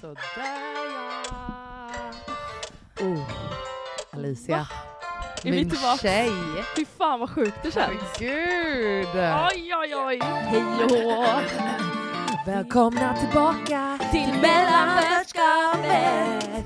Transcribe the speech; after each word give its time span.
Sådär 0.00 0.16
ja. 0.90 1.22
Oh, 3.04 3.22
Alicia. 4.12 4.56
Är 4.56 4.66
vi 5.44 5.50
Min 5.50 5.70
tillbaka? 5.70 5.96
tjej. 5.96 6.32
Fy 6.76 6.84
fan 6.98 7.20
vad 7.20 7.30
sjukt 7.30 7.56
det 7.62 7.70
känns. 7.72 8.18
Gud. 8.18 9.06
Oj 9.50 9.74
oj 9.74 9.96
oj. 9.96 10.18
Hej. 10.22 10.64
Välkomna 12.46 13.16
tillbaka 13.16 13.98
Till 14.10 14.32
mellanvärldsskapet. 14.42 16.64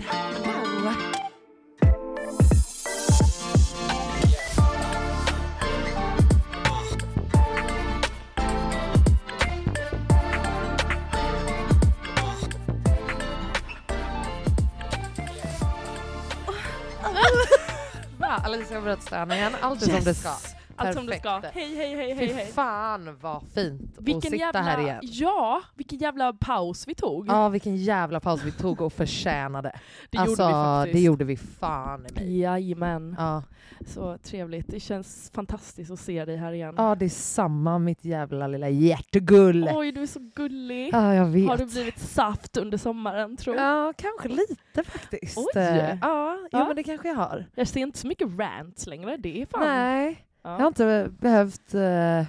Bra, 18.19 18.41
Alicia 18.45 18.77
har 18.77 18.83
börjat 18.83 19.03
stöna 19.03 19.37
igen. 19.37 19.53
Allt 19.61 19.83
är 19.83 19.87
som 19.87 20.05
det 20.05 20.15
ska. 20.15 20.31
Allt 20.77 20.95
som 20.97 21.07
det 21.07 21.19
ska. 21.19 21.31
Hej 21.53 21.77
hej 21.77 21.97
hej 21.97 22.15
hej 22.15 22.29
Fy 22.47 22.53
fan 22.53 23.19
vad 23.21 23.43
fint 23.55 23.99
att 23.99 24.05
Vilken 24.05 24.23
sitta 24.23 24.37
jävla, 24.37 24.61
här 24.61 24.81
igen. 24.81 24.99
Ja, 25.03 25.63
vilken 25.75 25.99
jävla 25.99 26.33
paus 26.33 26.89
vi 26.89 26.95
tog. 26.95 27.29
Ja, 27.29 27.49
vilken 27.49 27.77
jävla 27.77 28.21
paus 28.21 28.43
vi 28.45 28.53
tog 28.53 28.81
och 28.81 28.93
förtjänade. 28.93 29.73
det 30.11 30.19
alltså, 30.19 30.43
gjorde 30.43 30.53
vi 30.53 30.85
faktiskt. 30.85 30.95
det 30.95 31.01
gjorde 31.01 31.25
vi 31.25 31.37
fan 31.37 32.07
i 32.07 32.13
mig. 32.15 32.39
Jajamän. 32.41 33.15
Ja. 33.19 33.43
Så 33.87 34.19
trevligt. 34.19 34.67
Det 34.69 34.81
känns 34.81 35.31
fantastiskt 35.35 35.91
att 35.91 36.01
se 36.01 36.25
dig 36.25 36.37
här 36.37 36.53
igen. 36.53 36.75
ja, 36.77 36.95
det 36.95 37.05
är 37.05 37.09
samma 37.09 37.79
mitt 37.79 38.05
jävla 38.05 38.47
lilla 38.47 38.69
hjärtegull. 38.69 39.69
Oj, 39.75 39.93
du 39.93 40.03
är 40.03 40.07
så 40.07 40.31
gullig. 40.35 40.91
Ja, 40.93 41.15
jag 41.15 41.27
vet. 41.27 41.49
Har 41.49 41.57
du 41.57 41.67
blivit 41.67 41.99
saft 41.99 42.57
under 42.57 42.79
sommaren 42.79 43.37
tror 43.37 43.57
jag? 43.57 43.65
Ja, 43.65 43.93
kanske 43.97 44.29
lite 44.29 44.91
faktiskt. 44.91 45.39
Oj. 45.39 45.63
Eh, 45.63 45.99
Ja, 46.01 46.39
jo, 46.43 46.49
Ja. 46.59 46.67
men 46.67 46.77
det 46.77 46.83
kanske 46.83 47.09
jag 47.09 47.15
har. 47.17 47.47
Jag 47.55 47.69
ser 47.69 47.81
inte 47.81 47.99
så 47.99 48.07
mycket 48.07 48.39
rants 48.39 48.87
längre. 48.87 49.17
Det 49.17 49.43
är 49.43 49.47
fan... 49.47 49.61
Nej, 49.61 50.11
Ja. 50.11 50.15
Jag 50.45 50.59
har 50.59 50.67
inte 50.67 51.11
behövt 51.21 51.75
uh, 51.75 52.25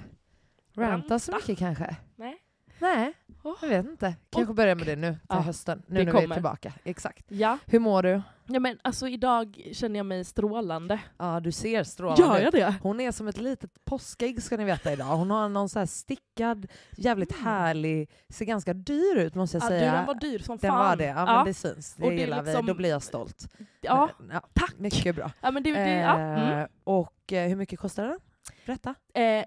ranta 0.77 1.19
så 1.19 1.35
mycket 1.35 1.59
kanske. 1.59 1.95
Nej. 2.15 2.37
Nej. 2.79 3.13
Jag 3.61 3.69
vet 3.69 3.85
inte. 3.85 4.15
Kanske 4.29 4.49
Och- 4.49 4.55
börja 4.55 4.75
med 4.75 4.85
det 4.87 4.95
nu 4.95 5.11
till 5.11 5.19
Ja, 5.29 5.35
hösten. 5.39 5.83
Nu 5.87 5.93
när 5.93 6.01
vi 6.03 6.07
är 6.09 6.21
kommer. 6.21 6.35
tillbaka. 6.35 6.73
Exakt. 6.83 7.25
Ja. 7.27 7.57
Hur 7.65 7.79
mår 7.79 8.03
du? 8.03 8.21
ja, 8.47 8.59
men 8.59 8.79
alltså 8.81 9.07
idag 9.07 9.61
känner 9.73 9.99
jag 9.99 10.05
mig 10.05 10.25
strålande. 10.25 10.99
Ja, 11.17 11.39
du 11.39 11.51
ser 11.51 11.83
strålande 11.83 12.21
Gör 12.21 12.39
jag 12.39 12.53
det? 12.53 12.75
Hon 12.81 12.99
är 12.99 13.11
som 13.11 13.27
ett 13.27 13.37
litet 13.37 13.85
påskägg 13.85 14.43
ska 14.43 14.57
ni 14.57 14.63
veta 14.63 14.93
idag. 14.93 15.05
Hon 15.05 15.31
har 15.31 15.49
någon 15.49 15.69
så 15.69 15.79
här 15.79 15.85
stickad, 15.85 16.67
jävligt 16.97 17.31
Mm. 17.31 17.43
härlig, 17.45 18.09
ser 18.29 18.45
ganska 18.45 18.73
dyr 18.73 19.15
ut 19.17 19.35
måste 19.35 19.57
jag 19.57 19.63
Ja, 19.63 19.69
du, 19.69 19.79
säga. 19.79 19.91
den 19.93 20.05
var 20.05 20.13
dyr 20.15 20.39
som 20.39 20.57
Den 20.57 20.71
fan. 20.71 20.79
var 20.89 20.95
det, 20.95 21.05
ja, 21.05 21.25
men 21.25 21.45
det 21.45 21.53
syns. 21.53 21.93
Det 21.95 22.03
Och 22.03 22.09
det 22.09 22.15
gillar 22.17 22.43
liksom- 22.43 22.65
vi, 22.65 22.71
då 22.71 22.77
blir 22.77 22.89
jag 22.89 23.03
stolt. 23.03 23.47
ja, 23.81 24.09
Men, 24.19 24.29
ja, 24.33 24.41
tack. 24.53 24.73
mycket 24.77 25.15
bra. 25.15 25.31
Ja, 25.41 25.51
men 25.51 25.63
det, 25.63 25.71
det, 25.71 25.91
ja. 25.99 26.17
Mm. 26.19 26.59
Eh, 26.59 26.67
Och 26.83 27.33
eh, 27.33 27.47
hur 27.49 27.55
mycket 27.55 27.79
kostar 27.79 28.07
den? 28.07 28.19
Berätta. 28.65 28.95
Eh, 29.13 29.43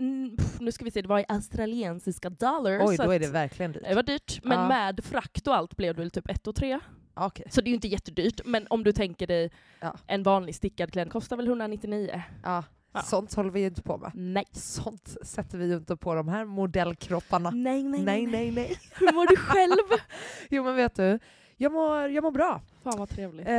mm, 0.00 0.36
pff, 0.36 0.60
nu 0.60 0.72
ska 0.72 0.84
vi 0.84 0.90
se, 0.90 1.02
det 1.02 1.08
var 1.08 1.18
i 1.18 1.24
australiensiska 1.28 2.30
dollars. 2.30 2.82
Oj, 2.84 2.96
då 2.96 3.10
är 3.10 3.18
det 3.18 3.28
verkligen 3.28 3.72
dyrt. 3.72 3.82
det 3.88 3.94
var 3.94 4.02
dyrt. 4.02 4.40
Men 4.44 4.58
Ja. 4.60 4.68
med 4.68 5.04
frakt 5.04 5.46
och 5.46 5.54
allt 5.56 5.76
blev 5.76 5.94
det 5.94 6.00
väl 6.00 6.10
typ 6.10 6.30
ett 6.30 6.46
och 6.46 6.54
tre. 6.56 6.78
Okej. 7.14 7.46
Så 7.50 7.60
det 7.60 7.66
är 7.68 7.70
ju 7.70 7.74
inte 7.74 7.88
jättedyrt. 7.88 8.40
Men 8.44 8.66
om 8.70 8.84
du 8.84 8.92
tänker 8.92 9.26
dig 9.26 9.50
Ja. 9.80 9.96
en 10.06 10.22
vanlig 10.22 10.54
stickad 10.54 10.92
klänning 10.92 11.10
kostar 11.12 11.36
väl 11.36 11.46
199? 11.46 12.22
Ja. 12.42 12.64
Ja. 12.92 13.00
Sånt 13.02 13.34
håller 13.34 13.50
vi 13.50 13.60
ju 13.60 13.66
inte 13.66 13.82
på 13.82 13.98
med. 13.98 14.10
Nej. 14.14 14.44
Sånt 14.52 15.16
sätter 15.22 15.58
vi 15.58 15.66
ju 15.66 15.76
inte 15.76 15.96
på 15.96 16.14
de 16.14 16.28
här 16.28 16.44
modellkropparna. 16.44 17.50
Nej, 17.50 17.82
nej, 17.82 18.02
Nej, 18.02 18.26
nej, 18.26 18.50
nej. 18.50 18.76
Hur 18.98 19.12
mår 19.12 19.26
du 19.26 19.36
själv? 19.36 20.00
Jo 20.50 20.64
men 20.64 20.76
vet 20.76 20.94
du, 20.96 21.18
jag 21.56 21.72
mår, 21.72 22.08
jag 22.08 22.24
mår 22.24 22.30
bra. 22.30 22.60
Fan 22.82 22.98
vad 22.98 23.08
trevligt. 23.08 23.48
Eh, 23.48 23.54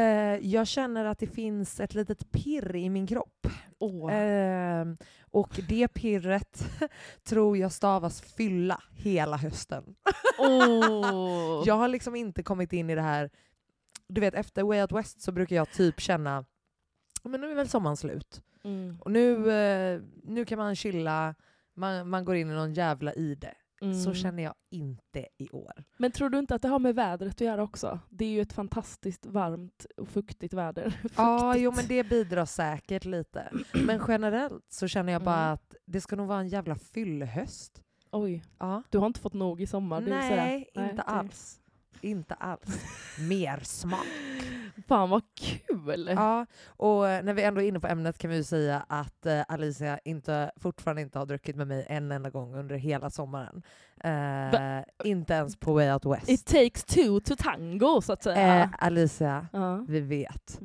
jag 0.52 0.68
känner 0.68 1.06
att 1.06 1.20
det 1.20 1.28
finns 1.28 1.80
ett 1.80 1.94
litet 1.94 2.32
pirr 2.32 2.76
i 2.76 2.90
min 2.90 3.08
kropp. 3.08 3.48
Åh. 3.80 4.14
Eh, 4.14 4.86
och 5.32 5.60
det 5.68 5.88
pirret 5.88 6.64
tror 7.24 7.58
jag 7.58 7.72
stavas 7.72 8.22
fylla 8.22 8.84
hela 8.92 9.38
hösten. 9.38 9.96
Åh. 10.38 11.64
Jag 11.66 11.74
har 11.74 11.88
liksom 11.88 12.16
inte 12.16 12.44
kommit 12.44 12.74
in 12.74 12.90
i 12.90 12.96
det 12.96 13.02
här, 13.02 13.30
du 14.08 14.22
vet 14.22 14.34
efter 14.34 14.64
Way 14.64 14.82
Out 14.82 14.92
West 14.92 15.22
så 15.22 15.32
brukar 15.32 15.56
jag 15.56 15.72
typ 15.72 16.00
känna, 16.00 16.46
men 17.24 17.42
nu 17.42 17.52
är 17.52 17.56
väl 17.56 17.70
sommaren 17.70 17.98
slut. 17.98 18.42
Mm. 18.64 18.98
Och 19.02 19.12
nu, 19.12 19.52
eh, 19.52 20.02
nu 20.24 20.46
kan 20.46 20.58
man 20.58 20.76
chilla, 20.76 21.36
man, 21.74 22.10
man 22.10 22.26
går 22.26 22.36
in 22.36 22.52
i 22.52 22.54
någon 22.54 22.74
jävla 22.74 23.14
ide. 23.14 23.54
Så 23.82 23.86
Mm. 24.10 24.14
känner 24.16 24.44
jag 24.44 24.54
inte 24.72 25.28
i 25.38 25.50
år. 25.50 25.84
Men 25.98 26.12
tror 26.12 26.30
du 26.30 26.40
inte 26.40 26.56
att 26.56 26.62
det 26.62 26.68
har 26.68 26.80
med 26.80 26.96
vädret 26.96 27.34
att 27.34 27.42
göra 27.42 27.64
också? 27.64 28.00
Det 28.10 28.26
är 28.26 28.30
ju 28.30 28.42
ett 28.42 28.54
fantastiskt 28.54 29.26
varmt 29.26 29.86
och 29.98 30.08
fuktigt 30.08 30.54
väder. 30.54 31.00
Ja, 31.18 31.40
Fuktigt. 31.40 31.64
jo 31.64 31.72
men 31.76 31.88
det 31.88 32.04
bidrar 32.04 32.46
säkert 32.46 33.06
lite. 33.06 33.52
Men 33.86 34.02
generellt 34.08 34.66
så 34.70 34.88
känner 34.88 35.14
jag 35.14 35.24
bara 35.24 35.42
Mm. 35.42 35.54
att 35.54 35.76
det 35.86 36.02
ska 36.02 36.16
nog 36.16 36.28
vara 36.28 36.40
en 36.40 36.48
jävla 36.48 36.76
fyllhöst. 36.76 37.82
Oj, 38.12 38.44
Ja. 38.60 38.84
du 38.90 38.98
har 38.98 39.08
inte 39.08 39.20
fått 39.20 39.34
nog 39.34 39.62
i 39.62 39.68
sommar? 39.68 40.02
Nej, 40.02 40.70
inte 40.74 40.94
det- 40.96 41.02
alls. 41.02 41.58
Inte 42.02 42.34
alls. 42.34 42.86
Mer 43.30 43.60
smak. 43.60 44.06
Fan 44.92 45.10
vad 45.10 45.24
kul! 45.36 46.10
Ja, 46.16 46.46
och 46.68 47.02
när 47.02 47.34
vi 47.34 47.44
ändå 47.44 47.62
är 47.62 47.66
inne 47.66 47.80
på 47.80 47.88
ämnet 47.88 48.18
kan 48.18 48.30
vi 48.30 48.36
ju 48.36 48.44
säga 48.44 48.86
att 48.88 49.26
eh, 49.26 49.42
Alicia 49.48 50.00
inte, 50.06 50.52
fortfarande 50.58 51.02
inte 51.02 51.20
har 51.20 51.26
druckit 51.26 51.56
med 51.56 51.68
mig 51.68 51.86
en 51.90 52.12
enda 52.12 52.30
gång 52.30 52.56
under 52.56 52.76
hela 52.76 53.10
sommaren. 53.10 53.64
Eh, 54.04 54.84
inte 55.04 55.34
ens 55.34 55.56
på 55.56 55.74
Way 55.74 55.92
Out 55.92 56.06
West. 56.06 56.30
It 56.30 56.46
takes 56.46 56.84
two 56.84 57.20
to 57.20 57.36
tango, 57.38 58.02
så 58.02 58.14
att 58.14 58.24
säga. 58.24 58.64
Eh, 58.64 58.70
Alicia, 58.80 59.48
ja. 59.54 59.86
vi 59.88 60.00
vet 60.00 60.60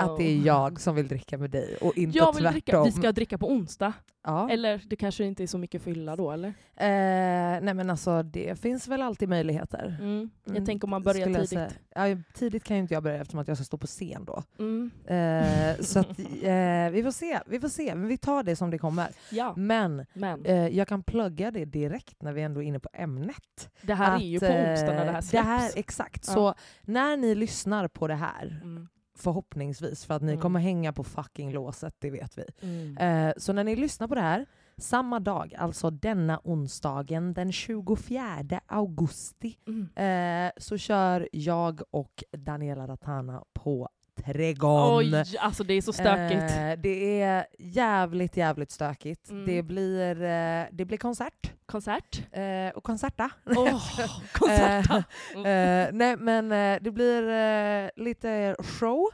att 0.00 0.18
det 0.18 0.24
är 0.24 0.46
jag 0.46 0.80
som 0.80 0.94
vill 0.94 1.08
dricka 1.08 1.38
med 1.38 1.50
dig 1.50 1.76
och 1.80 1.98
inte 1.98 2.18
Jag 2.18 2.32
vill 2.34 2.42
tvärtom. 2.42 2.52
dricka. 2.52 2.84
Vi 2.84 2.92
ska 2.92 3.12
dricka 3.12 3.38
på 3.38 3.48
onsdag. 3.50 3.92
ja. 4.24 4.50
Eller 4.50 4.80
det 4.86 4.96
kanske 4.96 5.24
inte 5.24 5.42
är 5.42 5.46
så 5.46 5.58
mycket 5.58 5.82
fylla 5.82 6.16
då, 6.16 6.30
eller? 6.32 6.48
Eh, 6.76 7.60
nej 7.62 7.74
men 7.74 7.90
alltså 7.90 8.22
det 8.22 8.58
finns 8.60 8.88
väl 8.88 9.02
alltid 9.02 9.28
möjligheter. 9.28 9.96
Mm. 10.00 10.30
Jag 10.44 10.52
Mm, 10.56 10.66
tänker 10.66 10.86
om 10.86 10.90
man 10.90 11.02
börjar 11.02 11.26
tidigt. 11.26 11.48
säga. 11.48 11.68
Ja, 11.94 12.02
tidigt 12.34 12.64
kan 12.64 12.76
ju 12.76 12.82
inte 12.82 12.94
jag 12.94 13.02
börja 13.02 13.16
eftersom 13.20 13.40
att 13.40 13.48
jag 13.48 13.56
ska 13.56 13.64
stå 13.64 13.76
på 13.78 13.86
scen 13.86 14.24
då. 14.24 14.42
Mm. 14.58 14.90
Eh, 15.06 15.76
så 15.80 15.98
att, 15.98 16.18
eh, 16.42 16.90
vi 16.92 17.00
får 17.04 17.10
se, 17.10 17.38
vi 17.46 17.60
får 17.60 17.68
se. 17.68 17.94
Men 17.94 18.08
vi 18.08 18.18
tar 18.18 18.42
det 18.42 18.56
som 18.56 18.70
det 18.70 18.78
kommer. 18.78 19.08
Ja, 19.30 19.54
Men 19.56 20.06
men 20.12 20.44
eh, 20.44 20.68
jag 20.68 20.88
kan 20.88 21.02
plugga 21.02 21.50
det 21.50 21.64
direkt 21.64 22.22
när 22.22 22.32
vi 22.32 22.42
ändå 22.42 22.62
är 22.62 22.66
inne 22.66 22.78
på 22.82 22.88
ämnet. 22.92 23.70
det 23.82 23.94
här 23.94 24.14
att, 24.16 24.20
är 24.22 24.24
ju 24.26 24.40
på 24.40 24.46
eh, 24.46 24.70
onsdag 24.70 24.86
när 24.92 25.04
det 25.04 25.10
här 25.12 25.20
Det 25.20 25.22
släpps. 25.22 25.46
här, 25.46 25.70
exakt. 25.76 26.24
Ja. 26.26 26.32
Så 26.32 26.54
när 26.82 27.16
ni 27.16 27.34
lyssnar 27.34 27.88
på 27.88 28.08
det 28.08 28.14
här, 28.14 28.60
Mm. 28.62 28.88
förhoppningsvis, 29.18 30.04
för 30.04 30.14
att 30.14 30.22
ni 30.22 30.32
Mm. 30.32 30.42
kommer 30.42 30.60
hänga 30.60 30.92
på 30.92 31.04
fucking 31.04 31.52
låset, 31.52 31.94
det 31.98 32.10
vet 32.10 32.38
vi. 32.38 32.44
Mm. 32.60 32.98
Eh, 33.28 33.34
så 33.36 33.52
när 33.52 33.64
ni 33.64 33.76
lyssnar 33.76 34.08
på 34.08 34.14
det 34.14 34.20
här, 34.20 34.46
samma 34.76 35.20
dag, 35.20 35.54
alltså 35.58 35.90
denna 35.90 36.40
onsdagen 36.44 37.34
den 37.34 37.52
24 37.52 38.60
augusti, 38.66 39.58
Mm. 39.66 40.46
eh, 40.46 40.52
så 40.56 40.76
kör 40.78 41.28
jag 41.32 41.82
och 41.90 42.24
Daniela 42.32 42.86
Ratana 42.86 43.44
på 43.52 43.88
Trädgården. 44.14 45.14
Oj, 45.14 45.36
alltså 45.40 45.64
det 45.64 45.74
är 45.74 45.82
så 45.82 45.92
stökigt. 45.92 46.42
Eh, 46.56 46.72
det 46.82 47.20
är 47.22 47.46
jävligt, 47.58 48.36
jävligt 48.36 48.70
stökigt. 48.70 49.30
Mm. 49.30 49.46
Det, 49.46 49.62
blir, 49.62 50.22
eh, 50.22 50.64
det 50.72 50.84
blir 50.84 50.98
konsert. 50.98 51.52
Konsert. 51.66 52.22
Eh, 52.32 52.68
och 52.74 52.84
konserta. 52.84 53.30
Åh, 53.46 53.88
konserta. 54.32 55.04
Eh, 55.36 55.88
nej 55.92 56.16
men 56.16 56.52
eh, 56.52 56.78
det 56.82 56.90
blir 56.90 58.00
lite 58.00 58.56
show 58.58 59.08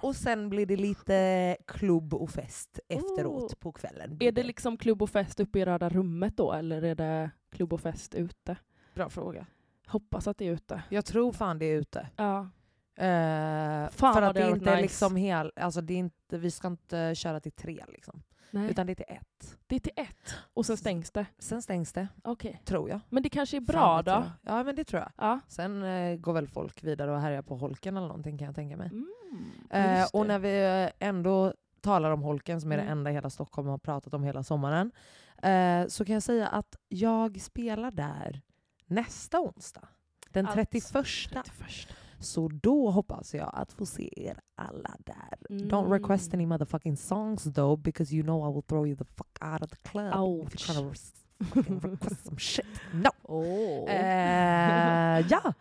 och 0.00 0.16
sen 0.16 0.50
blir 0.50 0.66
det 0.66 0.76
lite 0.76 1.56
klubb 1.66 2.14
och 2.14 2.30
fest 2.30 2.78
efteråt 2.88 3.52
Oh. 3.52 3.58
på 3.58 3.72
kvällen. 3.72 4.16
Är 4.20 4.32
det 4.32 4.42
liksom 4.42 4.76
klubb 4.76 5.02
och 5.02 5.10
fest 5.10 5.40
uppe 5.40 5.58
i 5.58 5.64
röda 5.64 5.88
rummet 5.88 6.36
då, 6.36 6.52
eller 6.52 6.82
är 6.82 6.94
det 6.94 7.30
klubb 7.52 7.72
och 7.72 7.80
fest 7.80 8.14
ute? 8.14 8.56
Bra 8.94 9.08
fråga. 9.08 9.46
Hoppas 9.86 10.28
att 10.28 10.38
det 10.38 10.48
är 10.48 10.52
ute. 10.52 10.82
Jag 10.88 11.04
tror 11.04 11.32
fan 11.32 11.58
det 11.58 11.66
är 11.66 11.76
ute. 11.76 12.08
Ja. 12.16 12.48
Eh, 13.00 13.88
Fan 13.90 14.14
för 14.14 14.22
att 14.22 14.34
det 14.34 14.42
hade 14.42 14.48
inte 14.56 14.70
är 14.70 14.74
nice. 14.76 14.82
liksom 14.82 15.16
hel, 15.16 15.52
alltså 15.56 15.80
det 15.80 15.94
är 15.94 15.98
inte, 15.98 16.38
vi 16.38 16.50
ska 16.50 16.68
inte 16.68 17.14
köra 17.14 17.40
till 17.40 17.52
tre 17.52 17.84
liksom. 17.88 18.22
Nej. 18.50 18.70
Utan 18.70 18.86
det 18.86 18.92
är 18.92 18.94
till 18.94 19.04
ett. 19.08 19.58
Det 19.66 19.74
är 19.74 19.80
till 19.80 19.92
ett 19.96 20.34
och 20.54 20.66
sen 20.66 20.76
stängs 20.76 21.10
det. 21.10 21.26
Sen 21.38 21.62
stängs 21.62 21.92
det, 21.92 22.08
Okej. 22.24 22.62
tror 22.64 22.88
jag. 22.90 23.00
Men 23.08 23.22
det 23.22 23.28
kanske 23.28 23.56
är 23.56 23.60
Fan 23.60 23.66
bra 23.66 23.96
vet 23.96 24.06
då? 24.06 24.24
Ja 24.42 24.62
men 24.62 24.76
det 24.76 24.84
tror 24.84 25.02
jag. 25.02 25.12
Ja. 25.16 25.40
Sen 25.48 25.82
eh, 25.82 26.16
går 26.16 26.32
väl 26.32 26.48
folk 26.48 26.84
vidare 26.84 27.12
och 27.12 27.20
härjar 27.20 27.42
på 27.42 27.56
holken 27.56 27.96
eller 27.96 28.06
någonting 28.06 28.38
kan 28.38 28.46
jag 28.46 28.54
tänka 28.54 28.76
mig. 28.76 28.90
Mm. 28.92 30.00
Eh, 30.00 30.06
och 30.12 30.26
när 30.26 30.38
vi 30.38 30.84
eh, 31.00 31.08
ändå 31.08 31.54
talar 31.80 32.10
om 32.10 32.22
holken, 32.22 32.60
som 32.60 32.72
är 32.72 32.76
det 32.76 32.82
Mm. 32.82 32.92
enda 32.98 33.10
hela 33.10 33.30
Stockholm 33.30 33.68
har 33.68 33.78
pratat 33.78 34.14
om 34.14 34.22
hela 34.24 34.42
sommaren, 34.42 34.92
eh, 35.42 35.86
så 35.88 36.04
kan 36.04 36.12
jag 36.14 36.22
säga 36.22 36.48
att 36.48 36.76
jag 36.88 37.40
spelar 37.40 37.90
där 37.90 38.40
nästa 38.86 39.40
onsdag. 39.40 39.88
Den 40.32 40.46
Alltså, 40.46 40.64
31. 40.64 41.88
31. 42.18 42.24
Så 42.24 42.48
då 42.48 42.90
hoppas 42.90 43.34
jag 43.34 43.50
att 43.54 43.72
få 43.72 43.86
se 43.86 44.10
er 44.28 44.38
alla 44.56 44.96
där. 44.98 45.38
Don't 45.48 45.80
Mm. 45.80 45.92
request 45.92 46.34
any 46.34 46.46
motherfucking 46.46 46.96
songs 46.96 47.44
though 47.54 47.78
because 47.82 48.14
you 48.14 48.22
know 48.24 48.50
I 48.50 48.54
will 48.54 48.62
throw 48.62 48.86
you 48.86 48.96
the 48.96 49.04
fuck 49.04 49.52
out 49.52 49.62
of 49.62 49.70
the 49.70 49.76
club. 49.88 50.08
If 50.08 50.16
Ouch. 50.16 50.52
you're 50.54 50.66
trying 50.72 51.80
to 51.80 51.88
request 51.88 52.24
some 52.24 52.38
shit. 52.38 52.66
No! 52.92 53.10
Åh. 53.22 53.90
Eh, 53.90 55.26
ja, 55.30 55.52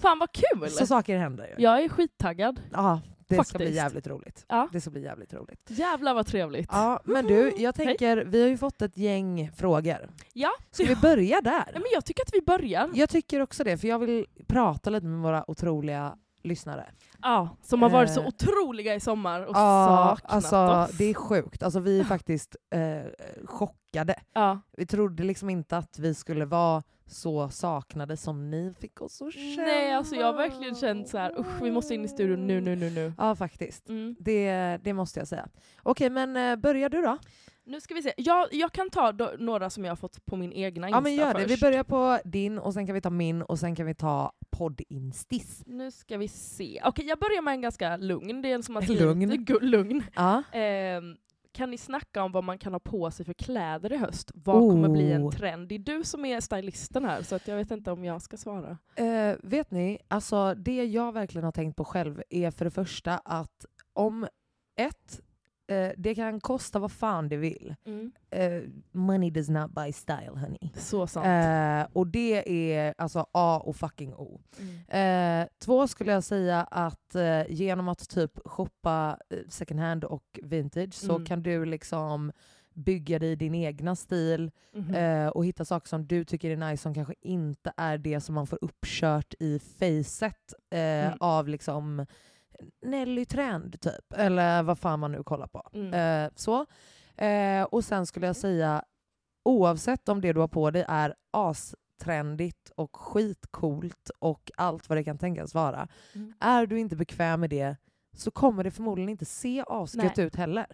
Fan 0.00 0.18
vad 0.18 0.28
kul! 0.32 0.70
så 0.70 0.86
saker 0.86 1.18
händer 1.18 1.46
ju. 1.46 1.62
Jag 1.62 1.84
är 1.84 1.88
skittaggad. 1.88 2.60
Ja, 2.72 3.00
det 3.30 3.44
ska 3.44 3.58
bli 3.58 3.66
Faktiskt. 3.66 3.76
jävligt 3.76 4.06
roligt. 4.06 4.44
Ja. 4.48 4.68
Det 4.72 4.80
ska 4.80 4.90
bli 4.90 5.02
jävligt 5.02 5.34
roligt. 5.34 5.60
Jävlar 5.68 6.14
vad 6.14 6.26
trevligt. 6.26 6.68
Ja, 6.72 7.00
men 7.04 7.26
du, 7.26 7.52
jag 7.56 7.76
Hej. 7.76 7.86
tänker, 7.86 8.16
vi 8.16 8.42
har 8.42 8.48
ju 8.48 8.56
fått 8.56 8.82
ett 8.82 8.96
gäng 8.96 9.50
frågor. 9.56 10.10
Ja. 10.32 10.50
Ska 10.70 10.84
vi 10.84 10.96
börja 10.96 11.40
där? 11.40 11.52
Nej, 11.52 11.74
men 11.74 11.84
jag 11.92 12.04
tycker 12.04 12.22
att 12.22 12.34
vi 12.34 12.40
börjar. 12.40 12.90
Jag 12.94 13.10
tycker 13.10 13.40
också 13.40 13.64
det, 13.64 13.78
för 13.78 13.88
jag 13.88 13.98
vill 13.98 14.26
prata 14.46 14.90
lite 14.90 15.06
med 15.06 15.20
våra 15.22 15.50
otroliga 15.50 16.16
lyssnare. 16.42 16.86
Ja, 17.22 17.56
som 17.62 17.82
har 17.82 17.90
varit 17.90 18.10
så 18.10 18.20
Eh. 18.20 18.26
otroliga 18.26 18.94
i 18.94 19.00
sommar 19.00 19.40
och 19.40 19.56
Ja, 19.56 20.16
saknat 20.18 20.32
alltså 20.34 20.56
oss. 20.56 20.98
det 20.98 21.04
är 21.04 21.14
sjukt. 21.14 21.62
Alltså 21.62 21.80
vi 21.80 22.00
är 22.00 22.04
faktiskt 22.14 22.56
eh, 22.74 23.02
chockade. 23.46 24.14
Ja. 24.34 24.60
Vi 24.76 24.86
trodde 24.86 25.22
liksom 25.24 25.50
inte 25.50 25.76
att 25.76 25.98
vi 25.98 26.14
skulle 26.14 26.44
vara 26.44 26.82
så 27.06 27.48
saknade 27.48 28.16
som 28.16 28.50
ni 28.50 28.74
fick 28.80 29.00
oss 29.00 29.22
att 29.22 29.32
känna. 29.32 29.62
Nej, 29.66 29.92
alltså 29.94 30.14
jag 30.14 30.26
har 30.26 30.32
verkligen 30.34 30.74
känt 30.74 31.08
så 31.08 31.18
här, 31.18 31.40
usch 31.40 31.62
vi 31.62 31.70
måste 31.70 31.94
in 31.94 32.04
i 32.04 32.08
studion 32.08 32.46
nu, 32.46 32.60
nu, 32.60 32.76
nu, 32.76 32.90
nu. 32.90 33.12
Ja, 33.18 33.34
faktiskt. 33.34 33.88
Mm. 33.88 34.16
Det, 34.20 34.78
det 34.82 34.92
måste 34.92 35.18
jag 35.20 35.28
säga. 35.28 35.48
Okej, 35.82 36.10
men 36.10 36.36
eh, 36.36 36.56
börjar 36.56 36.88
du 36.88 37.02
då? 37.02 37.18
Nu 37.64 37.80
ska 37.80 37.94
vi 37.94 38.02
se. 38.02 38.12
Jag, 38.16 38.48
jag 38.52 38.72
kan 38.72 38.90
ta 38.90 39.12
då, 39.12 39.32
några 39.38 39.70
som 39.70 39.84
jag 39.84 39.90
har 39.90 39.96
fått 39.96 40.26
på 40.26 40.36
min 40.36 40.52
egna 40.52 40.88
Insta 40.88 40.96
Ja, 40.96 41.00
men 41.00 41.14
gör 41.14 41.34
det. 41.34 41.40
Vi 41.44 41.48
först. 41.48 41.60
börjar 41.62 41.84
på 41.84 42.18
din, 42.24 42.58
och 42.58 42.74
sen 42.74 42.86
kan 42.86 42.94
vi 42.94 43.00
ta 43.00 43.10
min, 43.10 43.42
och 43.42 43.58
sen 43.58 43.76
kan 43.76 43.86
vi 43.86 43.94
ta 43.94 44.32
poddinstis. 44.50 45.62
Nu 45.66 45.90
ska 45.90 46.16
vi 46.16 46.28
se. 46.28 46.80
Okej, 46.84 47.06
jag 47.06 47.18
börjar 47.18 47.42
med 47.42 47.52
en 47.54 47.60
ganska 47.60 47.96
lugn. 47.96 48.42
Det 48.42 48.50
är 48.50 48.54
en 48.54 48.62
som 48.62 48.74
har 48.74 48.82
Lugn. 49.00 49.28
skrivit... 49.28 49.62
Lugn. 49.62 50.02
Ja. 50.14 50.42
Ehm, 50.52 51.16
kan 51.52 51.70
ni 51.70 51.78
snacka 51.78 52.22
om 52.22 52.32
vad 52.32 52.44
man 52.44 52.58
kan 52.58 52.72
ha 52.72 52.80
på 52.80 53.10
sig 53.10 53.26
för 53.26 53.32
kläder 53.34 53.92
i 53.92 53.96
höst? 53.96 54.30
Vad 54.34 54.60
kommer 54.70 54.88
bli 54.88 55.12
en 55.12 55.22
Oh. 55.22 55.30
trend? 55.32 55.68
Det 55.68 55.74
är 55.74 55.78
du 55.78 56.04
som 56.04 56.24
är 56.24 56.40
stylisten 56.40 57.04
här, 57.04 57.22
så 57.22 57.34
att 57.34 57.48
jag 57.48 57.56
vet 57.56 57.70
inte 57.70 57.90
om 57.92 58.04
jag 58.04 58.22
ska 58.22 58.36
svara. 58.36 58.78
Eh, 58.94 59.36
vet 59.42 59.70
ni, 59.70 59.98
alltså 60.08 60.54
det 60.54 60.84
jag 60.84 61.12
verkligen 61.12 61.44
har 61.44 61.52
tänkt 61.52 61.76
på 61.76 61.84
själv 61.84 62.22
är 62.30 62.50
för 62.50 62.64
det 62.64 62.70
första 62.70 63.18
att 63.18 63.66
om 63.92 64.26
ett, 64.76 65.20
eh, 65.70 65.90
det 65.96 66.14
kan 66.14 66.40
kosta 66.40 66.78
vad 66.78 66.92
fan 66.92 67.28
det 67.28 67.36
vill. 67.36 67.74
Eh, 68.30 68.62
money 68.92 69.30
does 69.30 69.48
not 69.48 69.70
buy 69.70 69.92
style 69.92 70.30
honey. 70.40 70.70
Så 70.74 71.06
sant. 71.06 71.26
Eh, 71.26 71.96
och 71.96 72.06
det 72.06 72.72
är 72.74 72.94
alltså 72.98 73.26
A 73.32 73.62
och 73.64 73.76
fucking 73.76 74.14
O. 74.14 74.40
Mm. 74.88 75.42
Eh, 75.42 75.48
två 75.58 75.88
skulle 75.88 76.12
jag 76.12 76.24
säga 76.24 76.62
att 76.62 77.14
eh, 77.14 77.42
genom 77.50 77.88
att 77.88 78.08
typ 78.08 78.38
shoppa 78.44 79.18
eh, 79.30 79.38
second 79.48 79.80
hand 79.80 80.04
och 80.04 80.38
vintage 80.42 80.94
så 80.94 81.14
Mm. 81.14 81.26
kan 81.26 81.42
du 81.42 81.64
liksom 81.64 82.32
bygga 82.74 83.18
dig 83.18 83.36
din 83.36 83.54
egna 83.54 83.96
stil 83.96 84.50
Mhm. 84.72 84.94
eh, 84.94 85.28
och 85.28 85.44
hitta 85.46 85.64
saker 85.64 85.88
som 85.88 86.06
du 86.06 86.24
tycker 86.24 86.50
är 86.50 86.56
nice 86.70 86.82
som 86.82 86.94
kanske 86.94 87.14
inte 87.20 87.72
är 87.76 87.98
det 87.98 88.20
som 88.20 88.34
man 88.34 88.46
får 88.46 88.58
uppkört 88.62 89.34
i 89.40 89.58
facet 89.58 90.54
eh, 90.70 90.78
Mm. 91.06 91.18
av 91.20 91.48
liksom 91.48 92.06
Nelly 92.82 93.24
Trend 93.24 93.80
typ, 93.80 94.12
eller 94.16 94.62
vad 94.62 94.78
fan 94.78 95.00
man 95.00 95.12
nu 95.12 95.22
kollar 95.22 95.46
på. 95.46 95.68
Mm. 95.72 95.94
Eh, 96.24 96.30
så. 96.36 96.66
Eh, 97.16 97.62
och 97.62 97.84
sen 97.84 98.06
skulle 98.06 98.26
jag 98.26 98.36
säga, 98.36 98.84
oavsett 99.44 100.08
om 100.08 100.20
det 100.20 100.32
du 100.32 100.40
har 100.40 100.48
på 100.48 100.70
dig 100.70 100.84
är 100.88 101.14
astrendigt 101.30 102.70
och 102.74 102.96
skitcoolt 102.96 104.10
och 104.18 104.50
allt 104.56 104.88
vad 104.88 104.98
det 104.98 105.04
kan 105.04 105.18
tänkas 105.18 105.54
vara, 105.54 105.88
Mm. 106.14 106.34
är 106.40 106.66
du 106.66 106.78
inte 106.80 106.96
bekväm 106.96 107.40
med 107.40 107.50
det 107.50 107.76
så 108.16 108.30
kommer 108.30 108.64
det 108.64 108.70
förmodligen 108.70 109.08
inte 109.10 109.24
se 109.24 109.64
asgött 109.66 110.18
ut 110.18 110.36
heller. 110.36 110.66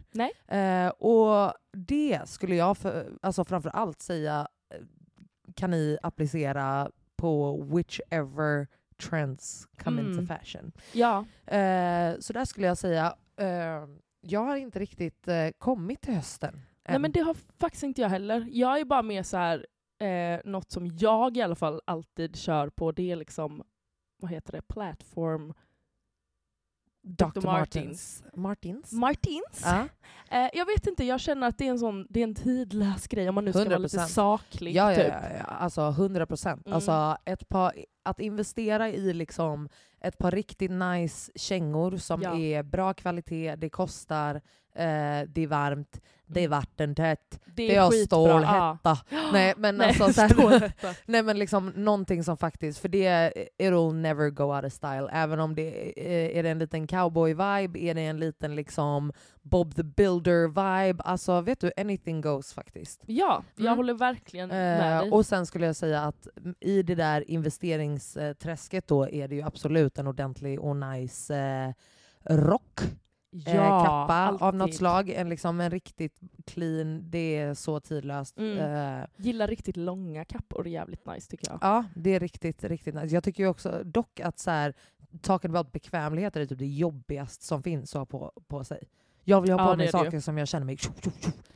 Eh, 0.48 0.88
och 0.88 1.52
det 1.72 2.20
skulle 2.28 2.54
jag 2.54 2.78
för, 2.78 3.12
alltså 3.22 3.44
framför 3.44 3.70
allt 3.70 4.00
säga 4.02 4.48
eh, 4.74 4.80
kan 5.54 5.70
ni 5.70 5.98
applicera 6.02 6.90
på 7.16 7.62
whichever 7.62 8.66
trends 9.10 9.66
come 9.78 10.00
Mm. 10.00 10.12
into 10.12 10.34
fashion. 10.34 10.72
Ja. 10.92 11.18
Eh, 11.46 12.18
så 12.18 12.32
där 12.32 12.44
skulle 12.44 12.66
jag 12.66 12.78
säga, 12.78 13.14
eh, 13.36 13.86
jag 14.20 14.40
har 14.40 14.56
inte 14.56 14.78
riktigt 14.78 15.28
eh, 15.28 15.48
kommit 15.58 16.00
till 16.00 16.14
hösten. 16.14 16.54
Nej 16.88 16.96
än. 16.96 17.02
men 17.02 17.12
det 17.12 17.20
har 17.20 17.36
faktiskt 17.58 17.82
inte 17.82 18.00
jag 18.00 18.08
heller. 18.08 18.46
Jag 18.50 18.80
är 18.80 18.84
bara 18.84 19.02
mer 19.02 19.22
så 19.22 19.36
här, 19.36 19.66
eh, 20.00 20.40
något 20.44 20.70
som 20.70 20.86
jag 20.98 21.36
i 21.36 21.42
alla 21.42 21.54
fall 21.54 21.80
alltid 21.84 22.36
kör 22.36 22.68
på, 22.68 22.92
det 22.92 23.10
är 23.12 23.16
liksom, 23.16 23.62
vad 24.22 24.30
heter 24.30 24.52
det, 24.52 24.62
platform 24.62 25.54
Dr. 27.02 27.24
Dr. 27.40 27.46
Martins. 27.46 28.24
Martins? 28.34 28.92
Martins. 28.92 29.62
Ja. 29.64 29.88
Eh, 30.30 30.48
jag 30.54 30.66
vet 30.66 30.86
inte, 30.86 31.04
jag 31.04 31.20
känner 31.20 31.46
att 31.48 31.58
det 31.58 31.66
är 31.66 31.70
en 31.70 31.78
sån, 31.78 32.06
det 32.10 32.20
är 32.20 32.24
en 32.24 32.34
tidlös 32.34 33.08
grej 33.08 33.28
om 33.28 33.34
man 33.34 33.44
nu 33.44 33.52
ska 33.52 33.64
vara 33.64 33.78
lite 33.78 33.96
100%. 33.98 34.06
saklig. 34.06 34.74
Ja, 34.74 34.92
ja, 34.92 34.96
typ. 34.98 35.12
ja, 35.22 35.36
ja, 35.38 35.44
alltså 35.44 35.88
100 35.88 36.26
procent. 36.26 36.66
Mm. 36.66 36.74
Alltså, 36.74 37.16
ett 37.24 37.48
par, 37.48 37.72
att 38.06 38.20
investera 38.20 38.88
i 38.90 39.12
liksom 39.12 39.68
ett 40.00 40.18
par 40.18 40.30
riktigt 40.30 40.70
nice 40.70 41.32
kängor 41.34 41.96
som 41.96 42.22
Ja. 42.22 42.36
är 42.38 42.62
bra 42.62 42.94
kvalitet, 42.94 43.56
det 43.56 43.68
kostar, 43.70 44.34
eh, 44.74 45.22
det 45.28 45.42
är 45.42 45.46
varmt, 45.46 46.00
det 46.26 46.44
är 46.44 46.48
vattentätt, 46.48 47.40
Det 47.44 47.52
det 47.66 47.74
är 47.76 47.80
har 47.80 47.90
skitbra. 47.90 48.06
stålhätta. 48.16 48.98
Nej 49.32 49.54
men 49.56 49.76
Nej, 49.76 49.86
alltså 49.86 50.12
så 50.12 50.20
här. 50.20 50.72
Nej 51.06 51.22
men 51.22 51.38
liksom 51.38 51.72
någonting 51.76 52.24
som 52.24 52.36
faktiskt, 52.36 52.78
för 52.78 52.88
det 52.88 53.32
it'll 53.58 53.92
never 53.94 54.30
go 54.30 54.44
out 54.56 54.64
of 54.64 54.72
style. 54.72 55.08
Även 55.12 55.40
om 55.40 55.54
det 55.54 55.92
är, 56.06 56.30
är 56.38 56.42
det 56.42 56.48
en 56.50 56.58
liten 56.58 56.86
cowboy-vibe, 56.86 57.76
är 57.78 57.94
det 57.94 58.00
en 58.06 58.20
liten 58.20 58.54
liksom 58.56 59.12
Bob 59.50 59.74
the 59.74 59.82
Builder-vibe. 59.82 61.00
Alltså 61.04 61.40
vet 61.40 61.60
du, 61.60 61.72
anything 61.76 62.20
goes 62.20 62.52
faktiskt. 62.54 63.02
Ja, 63.06 63.42
jag 63.56 63.64
Mm. 63.66 63.76
håller 63.76 63.94
verkligen 63.94 64.48
med 64.48 64.96
Eh, 64.96 65.00
dig. 65.02 65.10
och 65.10 65.26
sen 65.26 65.46
skulle 65.46 65.66
jag 65.66 65.76
säga 65.76 66.00
att 66.02 66.28
i 66.60 66.82
det 66.82 66.94
där 66.94 67.30
investeringsträsket 67.30 68.88
då 68.88 69.08
är 69.08 69.28
det 69.28 69.34
ju 69.34 69.42
absolut 69.42 69.98
en 69.98 70.06
ordentlig 70.06 70.60
och 70.60 70.76
nice 70.76 71.36
eh, 71.36 71.72
rock. 72.34 72.80
ja, 73.30 73.52
eh, 73.52 73.84
kappa 73.84 74.28
av 74.46 74.54
något 74.54 74.62
alltid. 74.62 74.74
slag. 74.76 75.10
En, 75.10 75.28
liksom, 75.28 75.60
en 75.60 75.70
riktigt 75.70 76.20
clean, 76.46 77.10
det 77.10 77.36
är 77.36 77.54
så 77.54 77.80
tidlöst. 77.80 78.38
Mm. 78.38 78.58
Eh, 78.58 79.06
Gillar 79.16 79.46
riktigt 79.48 79.76
långa 79.76 80.24
kappor, 80.24 80.62
det 80.62 80.70
är 80.70 80.72
jävligt 80.72 81.06
nice 81.06 81.30
tycker 81.30 81.50
jag. 81.50 81.58
Ja, 81.62 81.84
det 81.94 82.10
är 82.14 82.20
riktigt, 82.20 82.64
riktigt 82.64 82.94
nice. 82.94 83.14
Jag 83.14 83.24
tycker 83.24 83.42
ju 83.42 83.48
också 83.48 83.82
dock 83.84 84.20
att 84.20 84.38
så 84.38 84.50
här, 84.50 84.74
talking 85.20 85.50
about 85.50 85.72
bekvämligheter 85.72 86.40
är 86.40 86.46
typ 86.46 86.58
det 86.58 86.66
jobbigaste 86.66 87.44
som 87.44 87.62
finns 87.62 87.94
att 87.94 87.98
ha 87.98 88.06
på, 88.06 88.32
på 88.48 88.64
sig. 88.64 88.88
Jag 89.28 89.40
vill 89.40 89.52
ha 89.52 89.58
Ja, 89.60 89.64
på 89.64 89.70
det 89.70 89.76
mig 89.76 89.88
saker 89.88 90.20
som 90.20 90.38
jag 90.38 90.48
känner 90.48 90.66
mig... 90.66 90.78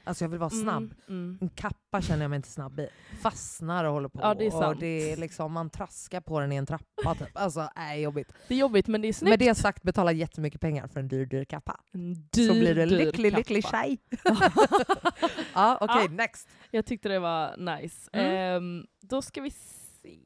Alltså 0.04 0.24
jag 0.24 0.28
vill 0.28 0.38
vara 0.38 0.50
snabb. 0.50 0.82
Mm, 0.82 0.94
mm. 1.08 1.38
En 1.40 1.48
kappa 1.48 2.02
känner 2.02 2.22
jag 2.24 2.30
mig 2.30 2.36
inte 2.36 2.48
snabb 2.48 2.80
i. 2.80 2.88
Fastnar 3.22 3.84
och 3.84 3.92
håller 3.92 4.08
på. 4.08 4.20
Ja, 4.22 4.34
det 4.34 4.44
är 4.44 4.46
och 4.46 4.52
sant. 4.52 4.80
det 4.80 5.12
är 5.12 5.16
liksom, 5.16 5.52
man 5.52 5.70
traskar 5.70 6.20
på 6.20 6.40
den 6.40 6.52
i 6.52 6.56
en 6.56 6.66
trappa. 6.66 7.14
Typ. 7.14 7.28
Alltså, 7.32 7.68
är 7.74 7.94
jobbigt. 7.94 8.32
Det 8.48 8.54
är 8.54 8.58
jobbigt 8.58 8.86
men 8.86 9.02
det 9.02 9.08
är 9.08 9.12
snyggt. 9.12 9.30
Med 9.30 9.38
det 9.38 9.54
sagt, 9.54 9.82
betala 9.82 10.12
jättemycket 10.12 10.60
pengar 10.60 10.86
för 10.88 11.00
en 11.00 11.08
dyr, 11.08 11.26
dyr 11.26 11.44
kappa. 11.44 11.80
En 11.92 12.14
så 12.14 12.20
dyr, 12.40 12.60
blir 12.60 12.74
du 12.74 12.82
en 12.82 12.88
dyr 12.88 12.96
lycklig, 12.96 13.32
lycklig 13.32 13.66
tjej. 13.68 13.98
ja, 15.54 15.78
okej, 15.80 16.04
Ja. 16.04 16.08
next. 16.10 16.48
Jag 16.70 16.86
tyckte 16.86 17.08
det 17.08 17.18
var 17.18 17.56
nice. 17.56 18.10
Mm. 18.12 18.56
Ehm, 18.56 18.86
då 19.00 19.22
ska 19.22 19.40
vi 19.40 19.50
se. 19.50 20.18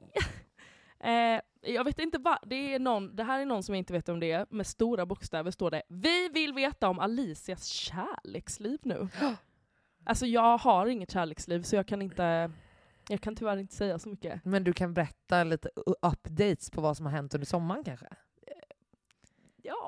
Eh, 1.04 1.40
jag 1.62 1.84
vet 1.84 1.98
inte 1.98 2.18
vad, 2.18 2.38
det, 2.46 2.74
är 2.74 2.78
någon, 2.78 3.16
det 3.16 3.24
här 3.24 3.40
är 3.40 3.46
någon 3.46 3.62
som 3.62 3.74
jag 3.74 3.78
inte 3.78 3.92
vet 3.92 4.08
om 4.08 4.20
det 4.20 4.32
är, 4.32 4.46
med 4.50 4.66
stora 4.66 5.06
bokstäver 5.06 5.50
står 5.50 5.70
det 5.70 5.82
Vi 5.88 6.28
vill 6.28 6.52
veta 6.52 6.88
om 6.88 6.98
Alicias 6.98 7.64
kärleksliv 7.64 8.78
nu. 8.82 9.08
Alltså 10.06 10.26
jag 10.26 10.58
har 10.58 10.86
inget 10.86 11.10
kärleksliv 11.10 11.62
så 11.62 11.76
jag 11.76 11.88
kan 11.88 12.02
inte, 12.02 12.50
jag 13.08 13.20
kan 13.20 13.36
tyvärr 13.36 13.56
inte 13.56 13.74
säga 13.74 13.98
så 13.98 14.08
mycket. 14.08 14.44
Men 14.44 14.64
du 14.64 14.72
kan 14.72 14.94
berätta 14.94 15.44
lite 15.44 15.70
updates 16.02 16.70
på 16.70 16.80
vad 16.80 16.96
som 16.96 17.06
har 17.06 17.12
hänt 17.12 17.34
under 17.34 17.46
sommaren 17.46 17.84
kanske? 17.84 18.06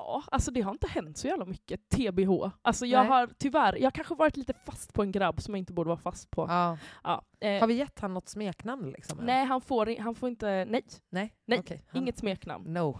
Ja, 0.07 0.23
alltså 0.31 0.51
det 0.51 0.61
har 0.61 0.71
inte 0.71 0.87
hänt 0.87 1.17
så 1.17 1.27
jävla 1.27 1.45
mycket. 1.45 1.89
TBH. 1.89 2.49
Alltså 2.61 2.85
jag 2.85 2.99
Nej. 2.99 3.09
har 3.09 3.29
tyvärr, 3.37 3.75
jag 3.75 3.83
har 3.85 3.91
kanske 3.91 4.15
varit 4.15 4.37
lite 4.37 4.53
fast 4.65 4.93
på 4.93 5.01
en 5.03 5.11
grabb 5.11 5.41
som 5.41 5.53
jag 5.53 5.59
inte 5.59 5.73
borde 5.73 5.87
vara 5.87 5.97
fast 5.99 6.31
på. 6.31 6.45
Ja. 6.49 6.77
Ja. 7.03 7.21
Eh, 7.39 7.59
Har 7.59 7.67
vi 7.67 7.73
gett 7.73 7.99
han 7.99 8.13
något 8.13 8.29
smeknamn? 8.29 8.91
Liksom, 8.91 9.19
nej, 9.21 9.45
han 9.45 9.61
får, 9.61 9.99
han 10.01 10.15
får 10.15 10.29
inte, 10.29 10.65
nej, 10.65 10.83
Nej? 11.09 11.33
Nej, 11.45 11.83
han- 11.87 12.01
inget 12.01 12.17
smeknamn. 12.17 12.73
No. 12.73 12.99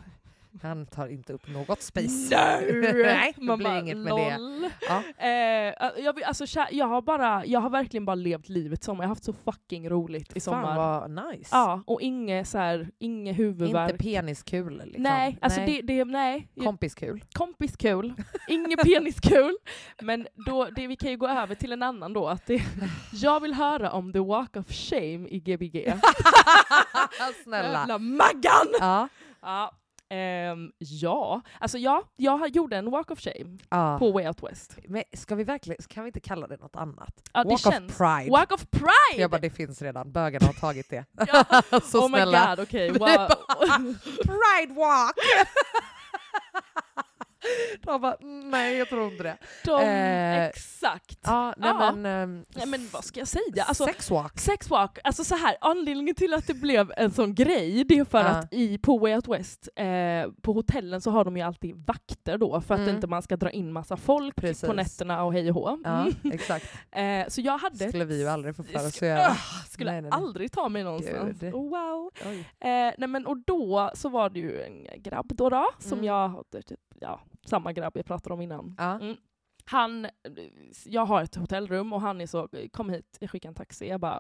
Han 0.62 0.86
tar 0.86 1.08
inte 1.08 1.34
upp 1.34 1.48
något 1.48 1.82
space. 1.82 2.36
Nej, 2.36 2.82
Nej, 3.04 3.34
det 3.36 3.44
Man 3.44 3.58
blir 3.58 3.68
bara, 3.68 3.80
inget 3.80 3.98
med 3.98 4.14
det. 4.16 4.72
Ja. 4.88 5.04
Eh, 5.18 6.04
jag, 6.04 6.24
alltså, 6.24 6.46
jag, 6.72 6.88
har 6.88 7.02
bara, 7.02 7.46
jag 7.46 7.60
har 7.60 7.70
verkligen 7.70 8.06
bara 8.06 8.16
levt 8.16 8.50
livet 8.50 8.84
som 8.84 8.98
jag 8.98 9.04
har 9.04 9.10
haft 9.10 9.24
så 9.24 9.34
fucking 9.34 9.90
roligt 9.90 10.38
i 10.38 10.40
sommar. 10.40 10.76
Fan 10.76 11.12
vad 11.16 11.30
nice. 11.32 11.50
Ja, 11.52 11.84
och 11.88 12.02
inget 12.02 12.56
inget 13.00 13.40
huvudvärk. 13.40 13.92
Inte 13.92 14.04
peniskul 14.04 14.82
liksom. 14.86 15.04
Nej, 15.04 15.38
alltså 15.42 15.60
Det, 15.66 15.82
det, 15.82 16.06
nej. 16.06 16.48
Kompiskul. 16.64 17.24
Kompiskul, 17.34 18.14
inget 18.48 18.80
peniskul. 18.80 19.58
Men 20.02 20.28
då, 20.46 20.66
det, 20.76 20.88
vi 20.88 20.96
kan 20.96 21.12
ju 21.12 21.18
gå 21.18 21.28
över 21.28 21.56
till 21.56 21.72
en 21.72 21.84
annan 21.84 22.14
då. 22.14 22.28
Att 22.28 22.46
det, 22.46 22.62
jag 23.14 23.40
vill 23.40 23.54
höra 23.54 23.92
om 23.92 24.14
the 24.14 24.20
walk 24.20 24.56
of 24.56 24.72
shame 24.72 25.28
i 25.30 25.40
Gbg. 25.40 25.94
Snälla. 27.44 27.80
Jävla 27.80 27.98
Maggan! 27.98 28.68
Ja. 28.80 29.08
Ja, 29.42 29.72
ehm, 30.10 30.72
ja. 30.78 31.42
alltså 31.60 31.78
ja, 31.78 32.04
jag 32.16 32.56
gjorde 32.56 32.78
en 32.78 32.92
walk 32.92 33.12
of 33.12 33.20
shame 33.20 33.58
ja. 33.70 34.00
på 34.00 34.12
Way 34.12 34.28
Out 34.28 34.44
West. 34.44 34.78
Men 34.88 35.04
ska 35.14 35.36
vi 35.36 35.44
verkligen, 35.44 35.78
kan 35.90 36.04
vi 36.04 36.08
inte 36.08 36.20
kalla 36.20 36.48
det 36.48 36.58
något 36.58 36.76
annat? 36.76 37.30
Det 37.34 37.44
Walk 37.44 37.60
känns- 37.60 37.92
of 37.92 37.98
pride. 37.98 38.32
Walk 38.32 38.52
of 38.52 38.66
pride! 38.70 39.22
Jag 39.22 39.32
bara, 39.32 39.42
det 39.42 39.50
finns 39.50 39.82
redan. 39.82 40.12
Bögarna 40.12 40.46
har 40.46 40.54
tagit 40.54 40.90
det. 40.90 41.06
Ja. 41.28 41.46
Så 41.84 42.00
oh 42.06 42.10
my 42.12 42.18
snälla. 42.18 42.56
god, 42.56 42.64
okej. 42.64 42.92
Vi 42.92 43.00
wow. 43.00 43.28
Pride 44.24 44.74
walk! 44.74 45.16
De 47.82 48.02
bara, 48.02 48.16
"Mm, 48.16 48.50
nej 48.50 48.78
jag 48.78 48.90
tror 48.90 49.12
inte 49.12 49.24
det. 49.24 49.38
De, 49.66 49.82
Eh, 49.84 50.46
exakt. 50.46 51.20
Ja, 51.24 51.54
nej 51.58 51.70
Ja. 51.80 51.92
men... 51.96 52.06
ehm, 52.24 52.46
Nej, 52.56 52.66
men 52.68 52.88
vad 52.94 53.04
ska 53.04 53.20
jag 53.20 53.28
säga? 53.28 53.64
Alltså, 53.64 53.86
sex 53.86 54.10
walk. 54.12 54.40
Sexwalk, 54.40 54.98
alltså 55.04 55.24
så 55.24 55.36
här, 55.36 55.56
anledningen 55.62 56.16
till 56.16 56.34
att 56.34 56.48
det 56.48 56.54
blev 56.54 56.92
en 56.98 57.12
sån 57.12 57.36
grej, 57.36 57.84
det 57.84 57.98
är 58.00 58.06
för 58.06 58.18
Ja. 58.20 58.26
att 58.26 58.54
i, 58.54 58.78
på 58.78 58.98
Way 58.98 59.16
Out 59.16 59.28
West, 59.28 59.70
eh, 59.76 59.86
på 60.42 60.54
hotellen 60.54 61.02
så 61.02 61.12
har 61.12 61.26
de 61.26 61.38
ju 61.38 61.44
alltid 61.44 61.76
vakter 61.88 62.38
då, 62.38 62.62
för 62.62 62.74
att 62.74 62.80
Mm. 62.80 62.96
inte 62.96 63.08
man 63.08 63.22
ska 63.22 63.38
dra 63.38 63.50
in 63.52 63.72
massa 63.74 63.98
folk 63.98 64.36
Precis. 64.36 64.68
på 64.68 64.74
nätterna 64.74 65.24
och 65.24 65.34
hej 65.34 65.50
och 65.50 65.56
hå. 65.56 65.78
Ja, 65.84 66.02
Mm. 66.02 66.14
exakt. 66.34 66.66
Eh, 66.92 67.28
så 67.28 67.42
jag 67.42 67.58
hade... 67.58 67.90
skulle 67.90 68.06
vi 68.06 68.20
ju 68.22 68.28
aldrig 68.28 68.56
få 68.56 68.64
för 68.64 68.76
oss 68.76 68.86
att 68.86 69.02
göra. 69.02 69.36
Skulle 69.70 69.92
Nej, 69.92 70.02
nej, 70.02 70.12
aldrig 70.14 70.52
ta 70.52 70.70
mig 70.70 70.84
någonstans. 70.84 71.40
Gud. 71.40 71.52
Wow. 71.54 72.12
Eh, 72.60 72.70
nej 72.98 73.08
men, 73.08 73.26
och 73.28 73.38
då 73.38 73.92
så 73.94 74.10
var 74.10 74.30
det 74.30 74.40
ju 74.40 74.62
en 74.64 74.88
grabb 75.04 75.26
då, 75.36 75.50
då 75.50 75.70
som 75.80 75.92
Mm. 75.94 76.06
jag 76.06 76.30
ja, 77.02 77.20
samma 77.46 77.74
grabb 77.74 77.98
jag 77.98 78.06
pratade 78.06 78.34
om 78.34 78.42
innan. 78.42 78.76
Ja. 78.78 79.00
Mm. 79.00 79.16
Han, 79.66 80.08
jag 80.86 81.06
har 81.06 81.24
ett 81.24 81.36
hotellrum 81.36 81.94
och 81.94 82.02
han 82.02 82.22
är 82.22 82.26
så, 82.28 82.50
kom 82.72 82.90
hit, 82.90 83.18
jag 83.20 83.30
skickar 83.30 83.50
en 83.50 83.56
taxi. 83.56 83.88
Jag 83.88 84.00
bara, 84.00 84.20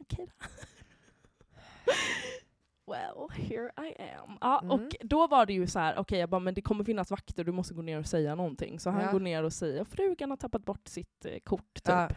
okej 0.00 0.26
då. 0.40 0.46
Well, 2.92 3.28
here 3.30 3.70
I 3.88 4.02
am. 4.02 4.38
Ja, 4.40 4.60
Mm. 4.62 4.70
Och 4.70 4.96
då 5.00 5.26
var 5.26 5.46
det 5.46 5.52
ju 5.52 5.66
så 5.66 5.78
här, 5.78 5.98
okej 5.98 6.18
jag 6.20 6.28
bara, 6.28 6.38
men 6.40 6.54
det 6.54 6.62
kommer 6.62 6.84
finnas 6.84 7.10
vakter, 7.10 7.44
du 7.44 7.52
måste 7.52 7.74
gå 7.74 7.82
ner 7.82 7.98
och 7.98 8.06
säga 8.06 8.34
någonting. 8.34 8.78
Så 8.80 8.90
han 8.90 9.02
Ja. 9.04 9.12
går 9.12 9.20
ner 9.20 9.42
och 9.42 9.52
säger, 9.52 9.84
frugan 9.84 10.30
har 10.30 10.36
tappat 10.36 10.64
bort 10.64 10.88
sitt 10.88 11.24
eh, 11.24 11.38
kort, 11.38 11.74
typ. 11.74 11.84
Ja. 11.88 12.08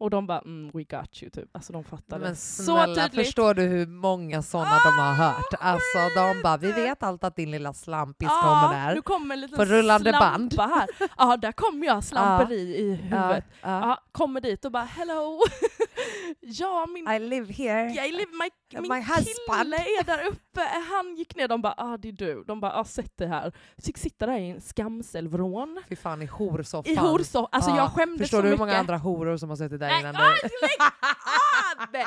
Och 0.00 0.10
de 0.10 0.26
bara, 0.26 0.38
mm, 0.38 0.70
we 0.74 0.82
got 0.98 1.22
you, 1.22 1.30
typ. 1.30 1.48
Alltså 1.56 1.72
de 1.72 1.84
fattade. 1.84 2.24
Men 2.24 2.36
så 2.36 2.62
snälla, 2.62 2.94
tydligt. 3.08 3.26
förstår 3.26 3.54
du 3.54 3.62
hur 3.62 3.86
många 3.86 4.42
sådana 4.42 4.78
de 4.84 4.98
har 4.98 5.12
hört? 5.14 5.54
Alltså 5.60 5.98
de 6.16 6.42
bara, 6.42 6.56
vi 6.56 6.72
vet 6.72 7.02
allt 7.02 7.24
att 7.24 7.36
din 7.36 7.50
lilla 7.50 7.72
slampis 7.72 8.28
kommer 8.28 8.74
där. 8.86 8.94
nu 8.94 9.02
kommer 9.02 9.34
en 9.34 9.40
liten 9.40 9.56
På 9.56 9.64
rullande 9.64 10.12
band. 10.12 10.54
här. 10.60 10.86
Ja, 11.18 11.36
där 11.36 11.52
kommer 11.52 11.86
jag, 11.86 12.04
slamperi 12.04 12.76
i 12.78 12.94
huvudet. 12.94 13.44
Ja, 13.62 13.80
Ja, 13.80 13.98
kommer 14.12 14.40
dit 14.40 14.64
och 14.64 14.72
bara 14.72 14.84
hello. 14.84 15.40
ja, 16.40 16.86
min 16.86 17.08
I 17.08 17.18
live 17.18 17.52
here. 17.52 17.90
jag 17.90 18.10
live, 18.12 18.26
my, 18.32 18.80
min 18.80 18.88
My 18.88 19.00
husband. 19.00 19.58
kille 19.62 19.76
är 19.76 20.04
där 20.04 20.26
uppe. 20.26 20.60
Han 20.90 21.14
gick 21.16 21.36
ner, 21.36 21.48
de 21.48 21.62
bara 21.62 21.74
ah 21.76 21.96
det 21.96 22.08
är 22.08 22.12
du. 22.12 22.44
De 22.46 22.60
bara 22.60 22.72
ah, 22.72 22.84
sätt 22.84 23.16
dig 23.18 23.28
här. 23.28 23.52
Fick 23.84 23.98
sitta 23.98 24.26
där 24.26 24.38
i 24.38 24.50
en 24.50 24.60
skamselvrån. 24.60 25.82
Fy 25.88 25.96
fan 25.96 26.22
i 26.22 26.26
horsoffan. 26.26 26.92
I 26.92 26.96
horso. 26.96 27.48
Alltså 27.52 27.70
Ja. 27.70 27.76
jag 27.76 27.92
skämdes 27.92 28.20
Förstår 28.20 28.38
så 28.38 28.42
du 28.42 28.48
hur 28.48 28.52
mycket. 28.54 28.58
många 28.66 28.78
andra 28.78 28.96
horor 28.96 29.36
som 29.36 29.48
har 29.48 29.56
suttit 29.56 29.80
där 29.80 29.86
Nej, 29.88 30.00
innan 30.00 30.16
aj, 30.16 30.38
dig? 30.42 30.50
lägg! 31.92 32.06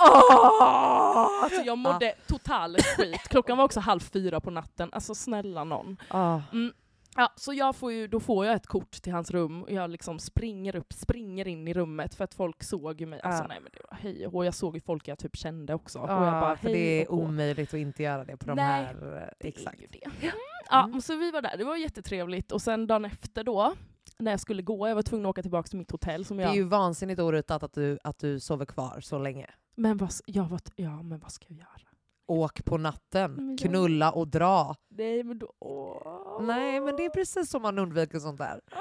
Åh! 0.00 1.42
Alltså 1.44 1.60
jag 1.60 1.78
mådde 1.78 2.14
total 2.26 2.76
skit. 2.96 3.20
Klockan 3.28 3.56
var 3.58 3.64
också 3.64 3.80
halv 3.80 4.00
fyra 4.00 4.40
på 4.40 4.50
natten. 4.50 4.88
Alltså 4.92 5.14
snälla 5.14 5.64
någon. 5.64 5.96
Ah. 6.08 6.40
Mm. 6.52 6.72
Ja, 7.16 7.32
så 7.36 7.52
jag 7.54 7.76
får 7.76 7.92
ju, 7.92 8.08
då 8.08 8.20
får 8.20 8.46
jag 8.46 8.54
ett 8.54 8.66
kort 8.66 8.90
till 8.90 9.12
hans 9.12 9.30
rum 9.30 9.62
och 9.62 9.70
jag 9.72 9.90
liksom 9.90 10.18
springer 10.18 10.76
upp, 10.76 10.92
springer 10.92 11.48
in 11.48 11.68
i 11.68 11.74
rummet 11.74 12.14
för 12.14 12.24
att 12.24 12.34
folk 12.34 12.62
såg 12.62 13.00
ju 13.00 13.06
mig. 13.06 13.20
Alltså 13.20 13.42
Ja. 13.42 13.48
nej 13.48 13.58
men 13.62 13.72
det 13.72 13.80
var 13.90 13.96
hej 13.98 14.26
och. 14.26 14.44
Jag 14.46 14.54
såg 14.54 14.74
ju 14.74 14.80
folk 14.80 15.08
jag 15.08 15.18
typ 15.18 15.36
kände 15.36 15.74
också. 15.74 15.98
och 15.98 16.08
Ja, 16.08 16.24
jag 16.24 16.40
bara, 16.42 16.56
för 16.56 16.68
det 16.68 17.02
är 17.02 17.10
och 17.10 17.18
omöjligt 17.18 17.68
att 17.74 17.80
inte 17.80 18.02
göra 18.02 18.24
det 18.24 18.36
på 18.36 18.46
de 18.46 18.54
Nej, 18.56 18.84
här... 18.84 18.94
eh, 18.94 19.28
Det 19.38 19.46
är 19.46 19.48
Exakt. 19.48 19.82
ju 19.82 19.86
det. 19.86 20.04
Mm. 20.04 20.34
Ja, 20.70 20.84
Mm. 20.84 21.00
så 21.00 21.16
vi 21.16 21.30
var 21.30 21.42
där, 21.42 21.56
det 21.58 21.64
var 21.64 21.76
jättetrevligt. 21.76 22.52
Och 22.52 22.62
sen 22.62 22.86
dagen 22.86 23.04
efter 23.04 23.44
då, 23.44 23.74
när 24.18 24.30
jag 24.30 24.40
skulle 24.40 24.62
gå, 24.62 24.88
jag 24.88 24.94
var 24.94 25.02
tvungen 25.02 25.26
att 25.26 25.30
åka 25.30 25.42
tillbaka 25.42 25.68
till 25.68 25.78
mitt 25.78 25.90
hotell 25.90 26.24
som 26.24 26.36
Det 26.36 26.42
jag... 26.42 26.52
är 26.52 26.56
ju 26.56 26.62
vansinnigt 26.64 27.20
orutat 27.20 27.62
att 27.62 27.72
du, 27.72 27.98
att 28.04 28.18
du 28.18 28.40
sover 28.40 28.64
kvar 28.66 29.00
så 29.00 29.18
länge. 29.18 29.50
Men 29.76 29.96
vad, 29.96 30.10
jag 30.26 30.44
var, 30.44 30.60
ja, 30.76 31.02
men 31.02 31.18
vad 31.18 31.32
ska 31.32 31.44
jag 31.48 31.58
göra? 31.58 31.83
Åk 32.26 32.64
på 32.64 32.76
natten, 32.76 33.56
knulla 33.60 34.12
och 34.12 34.28
dra. 34.28 34.76
Nej 34.90 35.24
men 35.24 35.38
då... 35.38 35.52
Åh. 35.60 36.42
Nej, 36.42 36.80
men 36.80 36.96
det 36.96 37.04
är 37.04 37.10
precis 37.10 37.50
som 37.50 37.62
man 37.62 37.78
undviker 37.78 38.18
sånt 38.18 38.38
där. 38.38 38.60
Ah. 38.70 38.78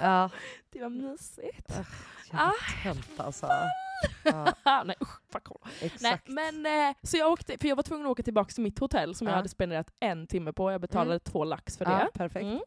Ja, 0.00 0.30
Det 0.70 0.80
var 0.82 0.88
mysigt. 0.88 1.70
jävla 2.32 2.46
Ah, 2.46 2.52
tönt 2.82 3.20
alltså. 3.20 3.46
Nej 4.84 4.96
usch, 5.02 5.20
fuck 5.32 5.48
all. 5.50 5.90
Nej, 6.00 6.20
men, 6.26 6.66
eh, 6.88 6.94
så 7.02 7.16
jag 7.16 7.32
åkte, 7.32 7.58
för 7.58 7.68
jag 7.68 7.76
var 7.76 7.82
tvungen 7.82 8.06
att 8.06 8.10
åka 8.12 8.22
tillbaka 8.22 8.50
till 8.52 8.62
mitt 8.62 8.78
hotell 8.78 9.14
som 9.14 9.26
jag 9.26 9.32
Ja. 9.34 9.36
hade 9.36 9.48
spenderat 9.48 9.90
en 10.00 10.26
timme 10.26 10.52
på. 10.52 10.72
Jag 10.72 10.80
betalade 10.80 11.10
Mm. 11.10 11.20
två 11.20 11.44
lax 11.44 11.78
för 11.78 11.84
ja, 11.84 11.90
det. 11.98 12.18
perfekt. 12.18 12.42
Mm. 12.44 12.60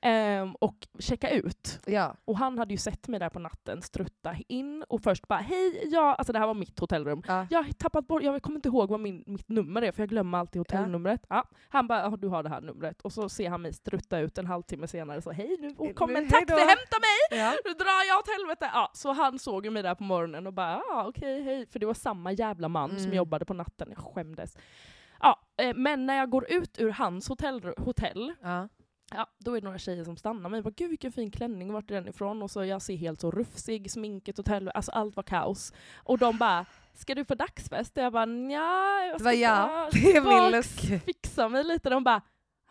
Ehm, 0.00 0.54
och 0.54 0.76
checka 0.98 1.30
ut. 1.30 1.80
Ja. 1.86 2.16
Och 2.24 2.38
han 2.38 2.58
hade 2.58 2.74
ju 2.74 2.78
sett 2.78 3.08
mig 3.08 3.20
där 3.20 3.28
på 3.28 3.38
natten 3.38 3.82
strutta 3.82 4.36
in 4.48 4.84
och 4.88 5.00
först 5.02 5.28
bara 5.28 5.38
hej, 5.38 5.88
ja, 5.92 6.14
alltså 6.14 6.32
det 6.32 6.38
här 6.38 6.46
var 6.46 6.54
mitt 6.54 6.78
hotellrum. 6.78 7.22
Ja. 7.26 7.46
Jag 7.50 7.62
har 7.62 7.72
tappat 7.72 8.06
bort, 8.08 8.22
jag 8.22 8.42
kommer 8.42 8.56
inte 8.56 8.68
ihåg 8.68 8.90
vad 8.90 9.00
min, 9.00 9.24
mitt 9.26 9.48
nummer 9.48 9.82
är 9.82 9.92
för 9.92 10.02
jag 10.02 10.08
glömmer 10.08 10.38
alltid 10.38 10.60
hotellnumret. 10.60 11.26
Han 11.68 11.86
bara, 11.88 12.00
"Ja, 12.00 12.16
du 12.16 12.28
har 12.28 12.42
det 12.42 12.48
här 12.48 12.60
numret. 12.60 13.00
Och 13.02 13.12
så 13.12 13.28
ser 13.28 13.50
han 13.50 13.62
mig 13.62 13.72
strutta 13.72 14.18
ut 14.18 14.38
en 14.38 14.46
halvtimme 14.46 14.88
senare 14.88 15.22
så 15.22 15.30
hej 15.32 15.56
nu 15.60 15.74
och 15.78 15.94
kom 15.94 16.10
Nu, 16.12 16.18
en 16.18 16.28
taxi, 16.28 16.44
då." 16.48 16.54
hämta 16.58 16.96
mig! 17.00 17.38
Ja. 17.40 17.52
Nu 17.64 17.72
drar 17.72 18.08
jag 18.08 18.18
åt 18.18 18.28
helvete! 18.38 18.70
Ja, 18.74 18.90
så 18.94 19.12
han 19.12 19.38
såg 19.38 19.72
mig 19.72 19.82
där 19.82 19.94
på 19.94 20.02
morgonen 20.04 20.46
och 20.46 20.52
bara 20.52 20.67
ja 20.70 21.06
okej 21.08 21.42
hej, 21.42 21.66
för 21.66 21.78
det 21.78 21.86
var 21.86 21.94
samma 21.94 22.32
jävla 22.32 22.68
man 22.68 22.90
som 22.90 22.98
Mm. 22.98 23.14
jobbade 23.16 23.44
på 23.44 23.54
natten, 23.54 23.88
jag 23.96 23.98
skämdes. 24.14 24.56
Ja, 25.20 25.40
eh, 25.62 25.74
men 25.74 26.06
när 26.06 26.16
jag 26.18 26.30
går 26.30 26.52
ut 26.52 26.80
ur 26.80 26.90
hans 26.90 27.28
hotell, 27.28 27.74
hotell 27.78 28.32
Ja. 28.42 28.68
Ja, 29.14 29.26
då 29.38 29.56
är 29.56 29.60
det 29.60 29.64
några 29.64 29.78
tjejer 29.78 30.04
som 30.04 30.16
stannar 30.16 30.50
mig. 30.50 30.62
Bara, 30.62 30.70
Gud 30.76 30.88
vilken 30.90 31.12
fin 31.12 31.30
klänning, 31.30 31.72
vart 31.72 31.90
är 31.90 31.94
den 31.94 32.08
ifrån? 32.08 32.42
Och 32.42 32.50
så 32.50 32.64
jag 32.64 32.82
ser 32.82 32.96
helt 32.96 33.20
så 33.20 33.30
rufsig, 33.30 33.90
sminket, 33.90 34.36
hotell, 34.36 34.68
alltså 34.74 34.92
allt 34.92 35.16
var 35.16 35.22
kaos. 35.22 35.72
Och 35.96 36.18
de 36.18 36.38
bara, 36.38 36.64
ska 36.94 37.14
du 37.14 37.24
på 37.24 37.34
dagsfest? 37.34 37.96
Och 37.96 38.02
jag 38.04 38.12
bara, 38.12 38.24
nja, 38.24 39.04
jag 39.06 39.14
Det 39.14 39.18
ska 39.18 39.24
var 39.24 39.32
jag, 39.32 39.68
bara 39.68 39.90
det 39.92 40.16
är 40.16 40.52
min 40.52 41.00
fixa 41.00 41.48
mig 41.48 41.64
lite. 41.64 41.90
De 41.90 42.04
bara, 42.04 42.22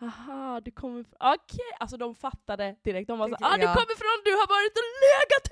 Aha, 0.02 0.60
du 0.60 0.70
kommer. 0.70 1.04
Okej! 1.20 1.70
Alltså 1.80 1.96
de 1.96 2.14
fattade 2.14 2.76
direkt. 2.84 3.08
De 3.08 3.18
var 3.18 3.28
så 3.28 3.34
ah, 3.40 3.56
du 3.56 3.62
Ja. 3.62 3.74
kommer 3.74 3.96
från, 4.02 4.16
du 4.24 4.30
har 4.30 4.48
varit 4.56 4.74
och 4.80 4.88
legat 5.06 5.47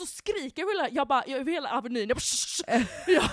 natten! 0.00 0.06
Så 0.06 0.16
skriker 0.16 0.62
jag 0.62 0.68
hela, 0.68 0.88
jag 0.92 1.08
bara, 1.08 1.22
jag 1.26 1.40
över 1.40 1.52
hela 1.52 1.70
avenyn, 1.70 2.08
jag 2.08 2.16
bara, 2.16 2.20
"Shh, 2.20 2.46
shh." 2.46 2.86
jag, 3.06 3.24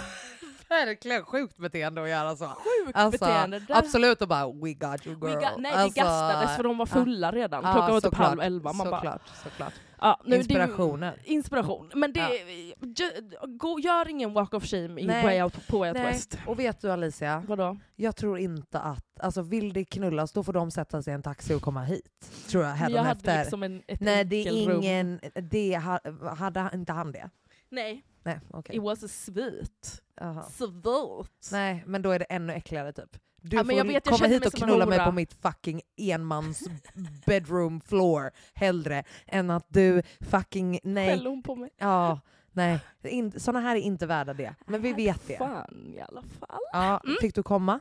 verkligen 0.69 1.23
sjukt 1.25 1.57
beteende 1.57 2.03
att 2.03 2.09
göra 2.09 2.35
så. 2.35 2.45
Sjukt 2.47 2.97
Alltså, 2.97 3.25
beteende. 3.25 3.59
Där- 3.59 3.75
Absolut 3.77 4.21
och 4.21 4.27
bara 4.27 4.47
we 4.47 4.73
got 4.73 5.07
you 5.07 5.15
girl. 5.15 5.37
ga- 5.43 5.55
nej, 5.57 5.71
alltså, 5.73 5.93
det 5.93 6.01
gastades 6.01 6.55
för 6.55 6.63
de 6.63 6.77
var 6.77 6.85
fulla 6.85 7.31
redan. 7.31 7.61
Klockan 7.61 7.91
var 7.91 8.01
typ 8.01 8.03
såklart, 8.03 8.27
halv 8.29 8.41
elva. 8.41 8.73
Man 8.73 8.89
bara, 8.89 8.97
såklart, 9.01 9.21
såklart. 9.43 9.73
ja, 10.01 10.21
nu, 10.23 10.29
det- 10.29 10.37
Inspirationen. 10.37 11.13
inspiration. 11.23 11.91
Men 11.95 12.13
det, 12.13 12.19
ju- 12.81 13.47
gå, 13.57 13.79
gör 13.79 14.07
ingen 14.09 14.33
walk 14.33 14.53
of 14.53 14.63
shame 14.65 15.01
i. 15.01 15.07
Way 15.07 15.41
Out, 15.41 15.67
på 15.67 15.77
Way 15.77 15.89
Out. 15.89 15.97
West. 15.99 16.37
Och 16.45 16.59
vet 16.59 16.81
du 16.81 16.91
Alicia, 16.91 17.43
Vadå? 17.47 17.77
jag 17.95 18.15
tror 18.15 18.39
inte 18.39 18.79
att, 18.79 19.05
alltså 19.19 19.41
vill 19.41 19.73
det 19.73 19.85
knullas 19.85 20.31
då 20.31 20.43
får 20.43 20.53
de 20.53 20.71
sätta 20.71 21.01
sig 21.01 21.11
i 21.11 21.15
en 21.15 21.23
taxi 21.23 21.53
och 21.53 21.61
komma 21.61 21.83
hit. 21.83 22.31
Tror 22.49 22.63
jag 22.63 22.89
jag 22.89 23.03
hade 23.03 23.39
liksom 23.39 23.63
en, 23.63 23.83
ett 23.87 23.99
Nej 23.99 24.23
det 24.25 24.35
är 24.47 24.73
ingen, 24.73 25.19
det 25.33 25.75
ha- 25.77 26.35
hade 26.35 26.69
inte 26.73 26.93
han 26.93 27.11
det? 27.11 27.29
Nej, 27.69 28.03
Nej 28.27 28.39
okej. 28.51 28.75
it 28.75 28.81
was 28.81 29.03
a. 29.03 29.07
Jaha. 30.21 30.43
Sweet. 30.43 31.51
Nej 31.51 31.83
men 31.85 32.01
då 32.01 32.11
är 32.11 32.19
det 32.19 32.25
ännu 32.25 32.53
äckligare 32.53 32.91
typ. 32.93 33.17
Du 33.41 33.57
Ja, 33.57 33.63
får 33.63 33.83
vet, 33.83 34.09
komma 34.09 34.27
hit 34.27 34.45
och 34.45 34.53
knulla 34.53 34.85
mig 34.85 34.99
på 34.99 35.11
mitt 35.11 35.33
fucking 35.33 35.81
enmans 35.97 36.63
bedroom 37.25 37.81
floor 37.81 38.31
hellre 38.53 39.03
än 39.27 39.49
att 39.49 39.65
du 39.69 40.03
fucking, 40.19 40.79
nej, 40.83 41.07
Skäller 41.17 41.29
hon 41.29 41.43
på 41.43 41.55
mig? 41.55 41.69
ja, 41.77 42.19
nej. 42.51 42.79
In, 43.03 43.39
såna 43.39 43.59
här 43.59 43.75
är 43.75 43.79
inte 43.79 44.05
värda 44.05 44.33
det. 44.33 44.55
Men 44.65 44.81
vi 44.81 44.93
vet 44.93 45.27
det. 45.27 45.37
Fan 45.37 45.93
i 45.95 45.99
alla 45.99 46.21
fall. 46.21 46.59
Ja, 46.71 47.01
Mm. 47.03 47.15
Fick 47.21 47.35
du 47.35 47.43
komma? 47.43 47.79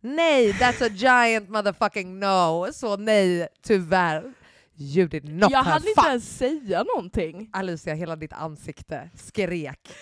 Nej, 0.00 0.52
that's 0.52 0.84
a 0.84 0.88
giant 0.88 1.48
motherfucking 1.48 2.18
no. 2.20 2.68
Så 2.72 2.96
nej, 2.96 3.48
tyvärr. 3.62 4.32
You 4.80 5.08
did 5.08 5.28
not 5.28 5.50
jag 5.50 5.62
hade 5.62 5.88
inte 5.88 6.08
ens 6.08 6.36
säga 6.38 6.82
någonting. 6.82 7.50
Alicia, 7.52 7.94
hela 7.94 8.16
ditt 8.16 8.32
ansikte 8.32 9.10
skrek. 9.14 9.92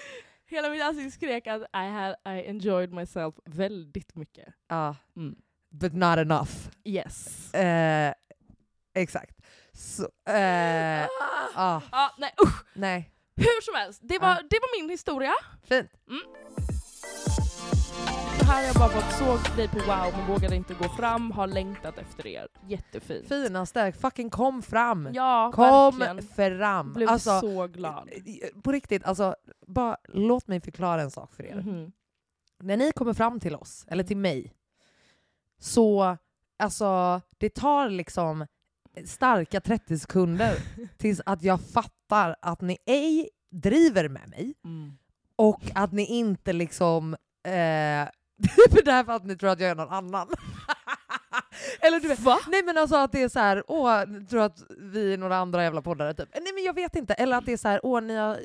Hela 0.46 0.70
mitt 0.70 0.82
ansikte 0.82 1.10
skrek 1.10 1.46
att 1.46 1.62
I, 1.62 1.88
had, 1.88 2.14
I 2.26 2.48
enjoyed 2.48 2.92
myself 2.92 3.34
väldigt 3.44 4.14
mycket. 4.14 4.48
Ja, 4.68 4.96
Mm. 5.16 5.34
but 5.70 5.92
not 5.92 6.18
enough. 6.18 6.50
Yes. 6.84 7.54
Eh, 7.54 8.12
exakt. 8.94 9.36
Så, 9.72 10.08
Ja, 10.26 12.12
nej 12.18 12.34
usch! 12.44 12.64
nej, 12.74 13.10
Hur 13.36 13.62
som 13.62 13.74
helst, 13.74 14.00
det 14.02 14.18
var, 14.18 14.34
det 14.50 14.58
var 14.60 14.80
min 14.82 14.90
historia. 14.90 15.32
fint. 15.68 15.90
Så 16.77 16.77
här 18.48 18.56
har 18.60 18.62
jag 18.66 18.74
bara 18.76 18.88
fått 18.88 19.12
såg 19.18 19.56
dig 19.56 19.68
på 19.68 19.76
wow 19.78 20.12
men 20.16 20.26
vågade 20.26 20.56
inte 20.56 20.74
gå 20.74 20.88
fram, 20.88 21.30
har 21.30 21.46
längtat 21.46 21.98
efter 21.98 22.26
er. 22.26 22.48
Jättefint. 22.68 23.28
Finaste, 23.28 23.92
fucking 23.92 24.30
kom 24.30 24.62
fram. 24.62 25.08
Ja, 25.12 25.52
Kom 25.54 25.98
verkligen. 25.98 26.58
fram. 26.58 26.92
Blev 26.92 27.08
Alltså, 27.08 27.40
så 27.40 27.66
glad. 27.66 28.08
på 28.62 28.72
riktigt, 28.72 29.04
alltså, 29.04 29.34
bara 29.66 29.96
låt 30.08 30.46
mig 30.48 30.60
förklara 30.60 31.02
en 31.02 31.10
sak 31.10 31.34
för 31.34 31.46
er. 31.46 31.54
Mhm. 31.54 31.92
när 32.60 32.76
ni 32.76 32.92
kommer 32.92 33.14
fram 33.14 33.40
till 33.40 33.54
oss, 33.54 33.84
eller 33.88 34.04
till 34.04 34.16
mig, 34.16 34.52
så 35.58 36.16
alltså, 36.58 37.20
det 37.38 37.54
tar 37.54 37.88
liksom 37.88 38.46
starka 39.04 39.60
30 39.60 39.98
sekunder 39.98 40.54
tills 40.96 41.20
att 41.26 41.42
jag 41.42 41.60
fattar 41.60 42.36
att 42.42 42.60
ni 42.60 42.78
ej 42.86 43.28
driver 43.50 44.08
med 44.08 44.28
mig 44.28 44.54
Mm. 44.64 44.92
och 45.36 45.60
att 45.74 45.92
ni 45.92 46.04
inte 46.06 46.52
liksom... 46.52 47.16
Eh, 47.46 48.08
för 48.70 48.84
det 48.84 48.92
här 48.92 49.04
för 49.04 49.12
att 49.12 49.24
ni 49.24 49.36
tror 49.36 49.50
att 49.50 49.60
jag 49.60 49.70
är 49.70 49.74
någon 49.74 49.88
annan. 49.88 50.28
eller 51.80 52.00
du 52.00 52.08
vet, 52.08 52.20
Va? 52.20 52.38
nej 52.48 52.62
men 52.64 52.78
alltså 52.78 52.96
att 52.96 53.12
det 53.12 53.22
är 53.22 53.28
så 53.28 53.38
här, 53.38 53.64
åh, 53.68 54.04
ni 54.08 54.26
tror 54.26 54.42
att 54.42 54.62
vi 54.78 55.12
är 55.12 55.18
några 55.18 55.36
andra 55.36 55.62
jävla 55.62 55.82
poddare 55.82 56.14
typ. 56.14 56.28
Nej 56.34 56.52
men 56.54 56.64
jag 56.64 56.74
vet 56.74 56.96
inte. 56.96 57.14
Eller 57.14 57.36
att 57.36 57.46
det 57.46 57.52
är 57.52 57.56
så 57.56 57.68
här, 57.68 57.80
åh 57.82 58.00
ni 58.02 58.16
har, 58.16 58.38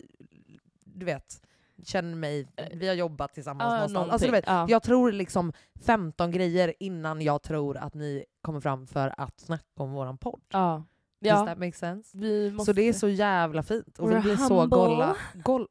du 0.84 1.06
vet, 1.06 1.42
känner 1.86 2.16
mig, 2.16 2.48
vi 2.74 2.88
har 2.88 2.96
jobbat 2.96 3.34
tillsammans 3.34 3.72
Ja, 3.72 3.76
någonstans. 3.78 4.10
Alltså, 4.12 4.26
du 4.26 4.32
vet, 4.32 4.44
ja. 4.48 4.66
jag 4.70 4.84
tror 4.84 5.12
liksom 5.12 5.54
15 5.86 6.32
grejer 6.32 6.74
innan 6.80 7.22
jag 7.22 7.42
tror 7.42 7.78
att 7.78 7.94
ni 7.94 8.26
kommer 8.42 8.60
fram 8.60 8.88
för 8.88 9.14
att 9.18 9.40
snacka 9.40 9.64
om 9.84 9.92
våran 9.92 10.18
podd. 10.18 10.42
ja. 10.52 10.84
Does 11.22 11.30
ja. 11.32 11.46
that 11.46 11.58
make 11.58 11.74
sense? 11.74 12.18
Vi. 12.18 12.58
Så 12.66 12.74
det 12.74 12.82
är 12.82 12.94
så 12.94 13.08
jävla 13.08 13.64
fint 13.64 14.00
och 14.00 14.12
vi 14.12 14.16
We're 14.16 14.22
blir 14.22 14.36
så 14.36 14.60
humble. 14.60 14.78
golla, 14.78 15.16
gol, 15.34 15.68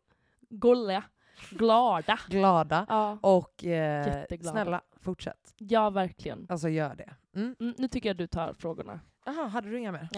Golla. 0.50 1.04
Glada. 1.50 2.18
glada. 2.28 2.86
Ja. 2.88 3.18
Och 3.20 3.64
eh, 3.64 4.24
snälla, 4.40 4.80
fortsätt. 5.00 5.54
ja, 5.58 5.90
verkligen. 5.90 6.46
Alltså 6.48 6.68
gör 6.68 6.94
det. 6.94 7.14
Mm. 7.36 7.56
Mm, 7.60 7.74
nu 7.78 7.88
tycker 7.88 8.08
jag 8.08 8.16
du 8.16 8.26
tar 8.26 8.52
frågorna. 8.52 9.00
Jaha, 9.26 9.46
hade 9.48 9.70
du 9.70 9.78
inga 9.78 9.92
mer? 9.92 10.08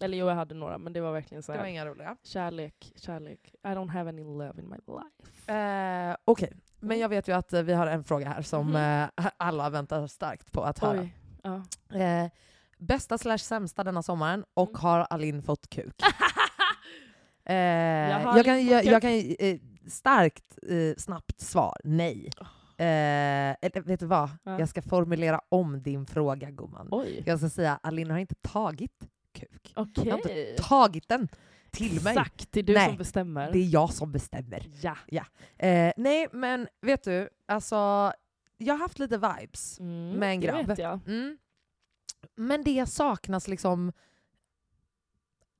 Eller 0.00 0.18
jo, 0.18 0.28
jag 0.28 0.34
hade 0.34 0.54
några, 0.54 0.78
men 0.78 0.92
det 0.92 1.00
var 1.00 1.12
verkligen 1.12 1.42
så 1.42 1.52
Det 1.52 1.58
var 1.58 1.64
här. 1.64 1.70
inga 1.70 1.86
roliga. 1.86 2.16
Kärlek, 2.22 2.92
kärlek. 2.96 3.54
I 3.64 3.66
don't 3.68 3.88
have 3.90 4.08
any 4.10 4.24
love 4.24 4.52
in 4.60 4.68
my 4.68 4.76
life. 4.86 5.52
Eh, 5.52 6.16
Okej, 6.24 6.52
men 6.80 6.98
jag 6.98 7.08
vet 7.08 7.28
ju 7.28 7.32
att 7.32 7.52
eh, 7.52 7.62
vi 7.62 7.72
har 7.72 7.86
en 7.86 8.04
fråga 8.04 8.28
här 8.28 8.42
som 8.42 8.66
Mhm. 8.66 8.76
eh, 8.76 9.08
alla 9.36 9.70
väntar 9.70 10.06
starkt 10.06 10.52
på 10.52 10.62
att 10.62 10.78
höra. 10.78 11.08
Ja. 11.42 11.62
Eh, 11.98 12.30
bästa 12.78 13.18
slash 13.18 13.38
sämsta 13.38 13.84
denna 13.84 14.02
sommaren 14.02 14.44
och 14.54 14.68
Mm. 14.68 14.80
har 14.80 15.06
Alin 15.10 15.42
fått 15.42 15.70
kuk? 15.70 15.94
Eh, 17.44 17.54
har 18.22 18.36
jag, 18.36 18.44
kan, 18.44 18.66
jag, 18.66 18.84
jag 18.84 19.02
kan 19.02 19.10
eh, 19.38 19.56
starkt 19.88 20.58
eh, 20.68 20.94
snabbt 20.96 21.40
svar, 21.40 21.76
nej. 21.84 22.30
Eh, 22.76 23.56
eller 23.60 23.80
vet 23.82 24.00
du 24.00 24.06
vad? 24.06 24.30
Ja. 24.42 24.58
Jag 24.58 24.68
ska 24.68 24.82
formulera 24.82 25.40
om 25.48 25.82
din 25.82 26.06
fråga 26.06 26.50
gumman. 26.50 26.88
Oj. 26.90 27.22
Jag 27.26 27.38
ska 27.38 27.48
säga 27.50 27.80
Alin 27.82 28.10
har 28.10 28.18
inte 28.18 28.34
tagit 28.34 29.08
kuk. 29.32 29.72
Okej. 29.76 30.04
Jag 30.06 30.12
har 30.12 30.18
inte 30.18 30.62
tagit 30.62 31.08
den 31.08 31.28
till 31.70 32.02
mig. 32.04 32.12
Exakt, 32.12 32.52
det 32.52 32.60
är 32.60 32.64
du 32.64 32.72
Nej, 32.74 32.88
som 32.88 32.96
bestämmer. 32.96 33.52
Det 33.52 33.58
är 33.58 33.68
jag 33.68 33.92
som 33.92 34.12
bestämmer. 34.12 34.66
Ja. 34.80 35.24
Eh, 35.58 35.92
nej, 35.96 36.28
men 36.32 36.68
vet 36.80 37.04
du, 37.04 37.28
alltså, 37.46 38.12
jag 38.56 38.74
har 38.74 38.78
haft 38.78 38.98
lite 38.98 39.16
vibes. 39.16 39.80
Mm, 39.80 40.10
Med 40.12 40.34
en 40.34 40.40
det 40.40 40.46
grabb. 40.46 40.78
jag. 40.78 41.00
Mm. 41.06 41.38
Men 42.36 42.64
det 42.64 42.86
saknas 42.88 43.48
liksom 43.48 43.92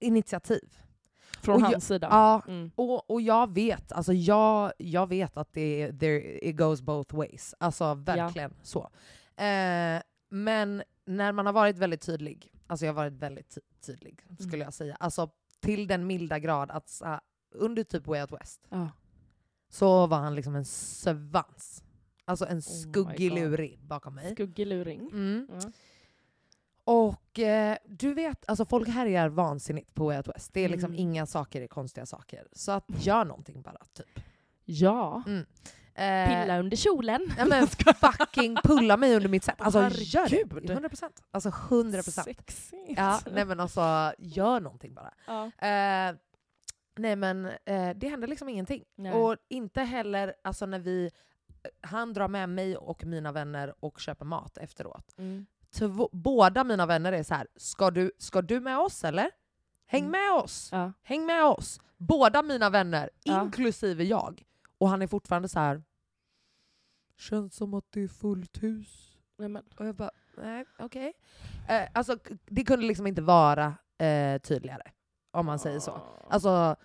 initiativ. 0.00 0.78
Från 1.48 1.56
Och 1.56 1.62
hans 1.62 1.72
jag- 1.72 1.82
sida. 1.82 2.08
Ja, 2.10 2.42
Mm. 2.48 2.70
och, 2.74 3.10
och 3.10 3.20
jag 3.20 3.54
vet, 3.54 3.92
alltså 3.92 4.12
jag, 4.12 4.72
jag 4.78 5.06
vet 5.06 5.36
att 5.36 5.52
det 5.52 5.92
there, 6.00 6.48
it 6.48 6.56
goes 6.56 6.82
both 6.82 7.16
ways. 7.16 7.54
Alltså 7.60 7.94
verkligen 7.94 8.54
så. 8.62 8.90
Eh, 9.36 10.02
men 10.30 10.82
när 11.06 11.32
man 11.32 11.46
har 11.46 11.52
varit 11.52 11.78
väldigt 11.78 12.00
tydlig, 12.00 12.52
alltså 12.66 12.86
jag 12.86 12.92
har 12.92 12.96
varit 12.96 13.12
väldigt 13.12 13.54
ty- 13.54 13.60
tydlig 13.86 14.20
skulle 14.38 14.54
Mm. 14.56 14.60
jag 14.66 14.74
säga, 14.74 14.94
alltså 15.00 15.30
till 15.60 15.86
den 15.86 16.06
milda 16.06 16.38
grad 16.38 16.70
att 16.70 17.00
här, 17.04 17.20
under 17.54 17.84
typ 17.84 18.06
Way 18.06 18.20
Out 18.20 18.32
West 18.32 18.66
Ja. 18.68 18.88
så 19.68 20.06
var 20.06 20.18
han 20.18 20.34
liksom 20.34 20.54
en 20.54 20.64
svans. 20.64 21.84
Alltså 22.24 22.44
en 22.46 22.50
Oh 22.50 22.54
my 22.56 22.60
skuggig 22.62 23.30
God. 23.30 23.38
lurig 23.38 23.78
bakom 23.82 24.14
mig. 24.14 24.32
Skuggluring. 24.32 25.00
Mm. 25.00 25.48
Ja. 25.52 25.60
Och 26.90 27.38
eh, 27.38 27.76
du 27.86 28.14
vet, 28.14 28.44
alltså 28.48 28.64
folk 28.64 28.88
härjar 28.88 29.28
vansinnigt 29.28 29.94
på 29.94 30.06
Way 30.06 30.16
Out 30.16 30.28
West. 30.28 30.52
Det 30.54 30.60
är 30.60 30.68
liksom 30.68 30.90
Mm. 30.90 31.00
inga 31.00 31.26
saker 31.26 31.62
är 31.62 31.66
konstiga 31.66 32.06
saker. 32.06 32.46
Så 32.52 32.72
att 32.72 32.84
gör 32.88 33.24
någonting 33.24 33.62
bara, 33.62 33.78
typ. 33.92 34.20
ja. 34.64 35.22
Eh, 35.94 36.28
Pilla 36.28 36.58
under 36.58 36.76
kjolen. 36.76 37.32
Nej 37.36 37.46
men 37.48 37.66
fucking 38.18 38.56
pulla 38.64 38.96
mig 38.96 39.16
under 39.16 39.28
mitt 39.28 39.44
sätt. 39.44 39.54
Alltså 39.58 39.78
gör 39.92 40.28
det. 40.28 40.70
100 40.72 40.88
procent. 40.88 41.22
Alltså 41.30 41.48
100 41.48 42.02
procent. 42.02 42.24
Sexigt. 42.24 42.72
Ja, 42.96 43.20
nej 43.32 43.44
men 43.44 43.60
alltså 43.60 44.12
gör 44.18 44.60
någonting 44.60 44.94
bara. 44.94 45.14
Ja. 45.26 45.44
Eh, 45.44 46.14
nej 46.96 47.16
men 47.16 47.46
eh, 47.64 47.90
det 47.96 48.08
händer 48.08 48.28
liksom 48.28 48.48
ingenting. 48.48 48.84
Nej. 48.96 49.12
Och 49.12 49.36
inte 49.48 49.82
heller 49.82 50.34
alltså 50.44 50.66
när 50.66 50.78
vi, 50.78 51.10
han 51.80 52.12
drar 52.12 52.28
med 52.28 52.48
mig 52.48 52.76
och 52.76 53.04
mina 53.04 53.32
vänner 53.32 53.74
och 53.80 54.00
köper 54.00 54.24
mat 54.24 54.58
efteråt. 54.58 55.14
Mm. 55.18 55.46
Två, 55.74 56.08
båda 56.12 56.64
mina 56.64 56.86
vänner 56.86 57.12
är 57.12 57.22
så 57.22 57.34
här: 57.34 57.46
ska 57.56 57.90
du, 57.90 58.12
ska 58.18 58.42
du 58.42 58.60
med 58.60 58.78
oss 58.78 59.04
eller? 59.04 59.30
Häng 59.86 60.00
Mm. 60.06 60.10
med 60.10 60.32
oss! 60.44 60.68
Ja. 60.72 60.92
Häng 61.02 61.26
med 61.26 61.44
oss! 61.44 61.80
Båda 61.96 62.42
mina 62.42 62.70
vänner, 62.70 63.10
Ja. 63.22 63.42
inklusive 63.44 64.04
jag. 64.04 64.42
Och 64.78 64.88
han 64.88 65.02
är 65.02 65.06
fortfarande 65.06 65.48
så 65.48 65.58
här. 65.60 65.82
känns 67.16 67.54
som 67.54 67.74
att 67.74 67.84
det 67.90 68.00
är 68.02 68.08
fullt 68.08 68.62
hus. 68.62 69.16
Nej, 69.38 69.48
men. 69.48 69.62
Och 69.76 69.86
jag 69.86 69.94
bara, 69.94 70.10
nej 70.36 70.64
okej. 70.78 71.12
Eh, 71.68 71.88
alltså 71.94 72.16
det 72.46 72.64
kunde 72.64 72.86
liksom 72.86 73.06
inte 73.06 73.22
vara 73.22 73.74
eh, 73.98 74.38
tydligare. 74.40 74.82
Om 75.30 75.46
man 75.46 75.58
säger 75.58 75.80
så. 75.80 76.00
Alltså 76.30 76.76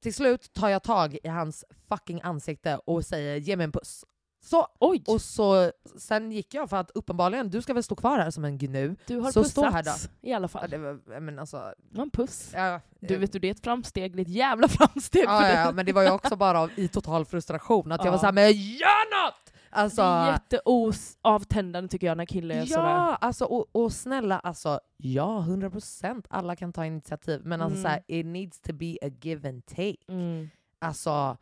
till 0.00 0.14
slut 0.14 0.52
tar 0.52 0.68
jag 0.68 0.82
tag 0.82 1.18
i 1.24 1.28
hans 1.28 1.64
fucking 1.88 2.20
ansikte 2.22 2.76
och 2.76 3.04
säger 3.04 3.36
ge 3.36 3.56
mig 3.56 3.64
en 3.64 3.72
puss. 3.72 4.04
Så, 4.44 4.66
Oj! 4.80 5.04
och 5.06 5.20
så, 5.20 5.70
sen 5.98 6.32
gick 6.32 6.54
jag 6.54 6.70
för 6.70 6.76
att 6.76 6.90
uppenbarligen, 6.94 7.50
du 7.50 7.62
ska 7.62 7.74
väl 7.74 7.82
stå 7.82 7.96
kvar 7.96 8.18
här 8.18 8.30
som 8.30 8.44
en 8.44 8.58
gnu. 8.58 8.96
du 9.06 9.18
har 9.18 9.32
så 9.32 9.44
stå 9.44 9.64
här 9.64 9.82
då. 9.82 9.90
i 10.22 10.32
alla 10.32 10.44
Ja, 10.44 10.48
fall. 10.48 10.70
det 10.70 10.78
var, 10.78 11.20
men 11.20 11.38
alltså, 11.38 11.56
Det 11.90 11.96
var 11.96 12.02
en 12.02 12.10
puss. 12.10 12.50
ja, 12.54 12.80
Du 13.00 13.14
eh, 13.14 13.20
vet 13.20 13.32
du, 13.32 13.38
det 13.38 13.48
är 13.48 13.50
ett 13.52 13.64
framsteg. 13.64 14.16
Det 14.16 14.20
är 14.22 14.24
ett 14.24 14.28
jävla 14.28 14.68
framsteg 14.68 15.24
ja, 15.24 15.48
ja, 15.48 15.60
ja, 15.64 15.72
men 15.72 15.86
det 15.86 15.92
var 15.92 16.02
ju 16.02 16.10
också 16.10 16.36
bara 16.36 16.60
av, 16.60 16.70
i 16.76 16.88
total 16.88 17.24
frustration. 17.24 17.92
Att 17.92 18.00
jag 18.00 18.06
Ja. 18.06 18.10
var 18.10 18.18
såhär, 18.18 18.32
men 18.32 18.52
gör 18.52 19.24
något! 19.26 19.34
Alltså, 19.74 20.02
det 20.02 20.08
är 20.08 20.32
jätteavtändande 20.32 21.88
tycker 21.88 22.06
jag 22.06 22.16
när 22.16 22.26
killar 22.26 22.54
är 22.54 22.66
sådär. 22.66 22.88
ja, 22.88 23.16
alltså, 23.20 23.44
och, 23.44 23.66
och 23.72 23.92
snälla, 23.92 24.38
alltså, 24.38 24.80
ja 24.96 25.44
100% 25.48 26.24
alla 26.30 26.56
kan 26.56 26.72
ta 26.72 26.86
initiativ. 26.86 27.40
Men 27.44 27.60
alltså 27.62 27.78
Mm. 27.78 27.82
såhär, 27.82 28.02
it 28.06 28.26
needs 28.26 28.60
to 28.60 28.72
be 28.72 28.96
a 29.02 29.10
give 29.20 29.48
and 29.48 29.66
take. 29.66 29.96
Mm. 30.08 30.48
Alltså, 30.78 31.36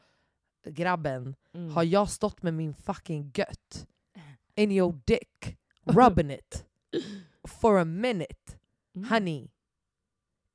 grabben 0.64 1.34
Mm. 1.54 1.70
har 1.70 1.82
jag 1.82 2.10
stått 2.10 2.42
med 2.42 2.54
min 2.54 2.74
fucking 2.74 3.30
gött 3.34 3.86
in 4.54 4.72
your 4.72 5.00
dick, 5.04 5.58
rubbing 5.84 6.30
it 6.30 6.66
for 7.48 7.78
a 7.78 7.84
minute. 7.84 8.58
Mm. 8.96 9.08
Honey, 9.08 9.48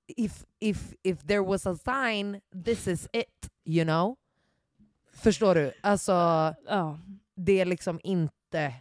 if, 0.08 0.46
if, 0.60 0.94
if 1.04 1.22
there 1.22 1.40
was 1.40 1.66
a 1.68 1.76
sign, 1.76 2.42
this 2.66 2.88
is 2.88 3.08
it, 3.14 3.50
you 3.66 3.86
know? 3.86 4.16
Förstår 5.14 5.56
du? 5.56 5.74
Alltså, 5.82 6.12
Ja. 6.66 7.00
det 7.36 7.60
är 7.60 7.66
liksom 7.66 8.00
inte, 8.04 8.74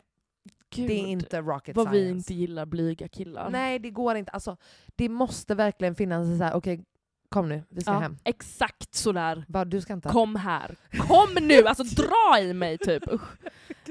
Gud, 0.70 0.88
det 0.88 0.94
är 1.00 1.06
inte 1.06 1.40
rocket 1.40 1.76
vad 1.76 1.90
vi 1.90 1.98
science. 1.98 2.16
inte 2.16 2.34
gillar 2.34 2.66
blyga 2.66 3.08
killar. 3.08 3.50
Nej, 3.50 3.78
det 3.78 3.90
går 3.90 4.16
inte. 4.16 4.30
Alltså, 4.30 4.56
det 4.94 5.08
måste 5.08 5.54
verkligen 5.54 5.94
finnas 5.94 6.26
en 6.26 6.38
så 6.38 6.44
här, 6.44 6.54
okej, 6.54 6.84
kom 7.28 7.48
nu, 7.48 7.62
vi 7.68 7.80
ska 7.80 7.92
ja, 7.92 7.98
hem. 7.98 8.16
Exakt 8.24 8.94
sådär. 8.94 9.44
Bara, 9.48 9.64
du 9.64 9.80
ska 9.80 9.92
inte... 9.92 10.08
Kom 10.08 10.36
här. 10.36 10.76
Kom 10.98 11.34
nu! 11.40 11.66
Alltså 11.66 11.84
dra 11.84 12.40
i 12.40 12.54
mig 12.54 12.78
typ. 12.78 13.12
Usch. 13.12 13.38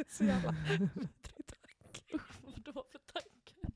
så 0.10 0.24
jävla... 0.24 0.50
Vad 2.66 2.76
var 2.76 2.84
för 2.92 3.00
tanke? 3.14 3.74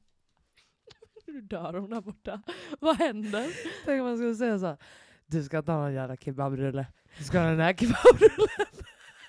Nu 1.28 1.42
dör 1.42 1.74
hon 1.74 1.90
där 1.90 2.02
borta. 2.02 2.42
Vad 2.80 2.98
händer? 2.98 3.48
Tänk 3.86 4.00
om 4.00 4.08
man 4.08 4.18
skulle 4.18 4.36
säga 4.36 4.60
så 4.60 4.66
här, 4.66 4.78
du 5.26 5.44
ska 5.44 5.58
inte 5.58 5.72
ha 5.72 5.80
någon 5.80 5.94
jävla 5.94 6.18
kebabrulle. 6.18 6.88
Du 7.18 7.24
ska 7.24 7.40
ha 7.40 7.50
den 7.50 7.60
här 7.60 7.74
kebabrullen. 7.74 8.48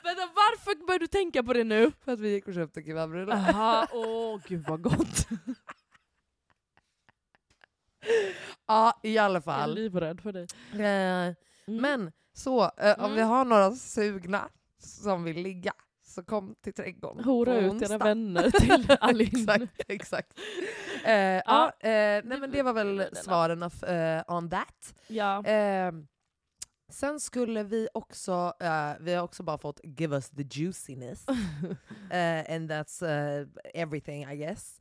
Vänta, 0.05 0.23
varför 0.35 0.87
börjar 0.87 0.99
du 0.99 1.07
tänka 1.07 1.43
på 1.43 1.53
det 1.53 1.65
nu? 1.65 1.93
För 2.05 2.13
att 2.13 2.21
vi 2.21 2.31
gick 2.31 2.49
och 2.49 2.55
köpte 2.55 2.83
kebabrulle. 2.83 3.33
Jaha, 3.33 3.87
åh 3.93 4.41
gud 4.49 4.65
vad 4.69 4.83
gott. 4.83 5.29
Ja, 8.69 9.01
i 9.03 9.19
alla 9.19 9.33
Jag 9.35 9.37
är 9.37 9.41
fall. 9.41 9.75
livrädd 9.75 10.21
för 10.21 10.33
dig. 10.33 10.47
Eh, 10.73 11.35
Mm. 11.69 11.83
Men 11.83 12.13
så, 12.33 12.63
eh, 12.65 12.99
om 12.99 13.05
Mm. 13.05 13.15
vi 13.17 13.23
har 13.23 13.45
några 13.45 13.73
sugna 13.73 14.49
som 14.79 15.25
vill 15.25 15.37
ligga, 15.43 15.73
så 16.07 16.23
kom 16.23 16.55
till 16.61 16.73
trädgården 16.73 17.25
Hora 17.25 17.59
ut 17.59 17.73
onsdag. 17.73 17.95
era 17.95 18.05
vänner 18.05 18.51
till 18.61 18.97
Alin. 19.01 19.29
exakt, 19.33 19.81
exakt. 19.89 20.33
Eh, 21.05 21.13
ja, 21.47 21.73
eh, 21.81 21.91
nej 22.25 22.41
men 22.41 22.51
det 22.51 22.63
var 22.63 22.73
väl 22.73 23.09
svaren 23.17 23.63
of, 23.63 23.83
eh, 23.83 24.23
on 24.29 24.51
that. 24.51 24.95
Ja. 25.07 25.45
Eh, 25.45 25.93
sen 26.93 27.21
skulle 27.21 27.63
vi 27.63 27.89
också, 27.95 28.53
eh, 28.61 28.93
vi 29.01 29.15
har 29.15 29.23
också 29.25 29.43
bara 29.43 29.59
fått 29.59 29.81
give 29.85 30.17
us 30.17 30.31
the 30.31 30.43
juiciness. 30.43 31.27
Eh, 32.11 32.55
and 32.55 32.71
that's 32.73 33.03
eh, 33.07 33.47
everything 33.75 34.25
I 34.33 34.37
guess. 34.37 34.81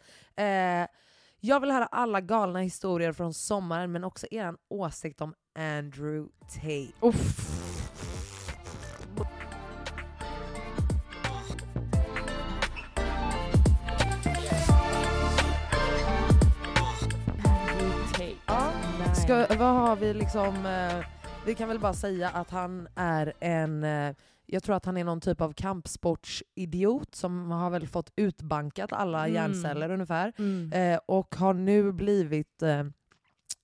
Jag 1.47 1.59
vill 1.59 1.71
höra 1.71 1.85
alla 1.85 2.21
galna 2.21 2.59
historier 2.59 3.11
från 3.11 3.33
sommaren 3.33 3.91
men 3.91 4.03
också 4.03 4.27
er 4.31 4.55
åsikt 4.69 5.21
om 5.21 5.33
Andrew 5.59 6.29
Tate. 6.47 6.87
Uff. 7.01 7.47
Ska, 19.15 19.45
vad 19.59 19.73
har 19.73 19.95
vi 19.95 20.13
liksom, 20.13 20.65
eh, 20.65 21.05
vi 21.45 21.55
kan 21.55 21.67
väl 21.67 21.79
bara 21.79 21.93
säga 21.93 22.29
att 22.29 22.49
han 22.49 22.87
är 22.95 23.33
en, 23.39 23.83
eh, 23.83 24.15
jag 24.47 24.63
tror 24.63 24.75
att 24.75 24.85
han 24.85 24.97
är 24.97 25.03
någon 25.03 25.21
typ 25.21 25.41
av 25.41 25.53
kampsportsidiot 25.53 27.15
som 27.15 27.51
har 27.51 27.69
väl 27.69 27.87
fått 27.87 28.11
utbankat 28.15 28.93
alla 28.93 29.19
Mm. 29.27 29.33
hjärnceller 29.35 29.89
ungefär. 29.91 30.33
Mm. 30.37 30.71
Eh, 30.73 30.99
och 31.05 31.35
har 31.35 31.53
nu 31.53 31.91
blivit 31.91 32.61
eh, 32.63 32.83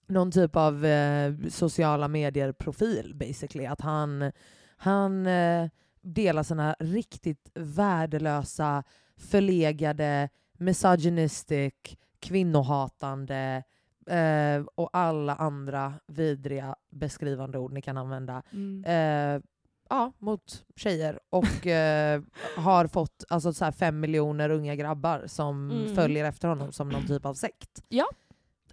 någon 0.08 0.32
typ 0.32 0.56
av 0.56 0.86
eh, 0.86 1.34
sociala 1.50 2.08
medier-profil 2.08 3.12
basically. 3.15 3.65
Att 3.65 3.82
han, 3.82 4.32
han 4.78 5.28
eh, 5.28 5.69
delar 6.02 6.43
sina 6.43 6.76
riktigt 6.80 7.52
värdelösa, 7.56 8.84
förlegade, 9.17 10.30
misogynistic, 10.58 11.74
kvinnohatande 12.19 13.63
eh, 14.08 14.65
och 14.76 14.89
alla 14.93 15.36
andra 15.36 15.93
vidriga 16.08 16.76
beskrivande 16.91 17.58
ord 17.58 17.74
ni 17.74 17.82
kan 17.82 17.98
använda 17.98 18.43
Mm. 18.52 18.84
Ja, 19.89 20.12
mot 20.19 20.65
tjejer 20.76 21.19
och 21.30 21.67
eh, 21.67 22.22
har 22.58 22.88
fått 22.88 23.24
alltså, 23.30 23.54
så 23.54 23.65
här 23.65 23.72
fem 23.72 24.00
miljoner 24.00 24.50
unga 24.50 24.76
grabbar 24.76 25.24
som 25.28 25.72
Mm. 25.72 25.96
följer 25.96 26.26
efter 26.26 26.48
honom 26.48 26.72
som 26.72 26.89
någon 26.89 27.08
typ 27.08 27.26
av 27.26 27.34
sekt. 27.34 27.84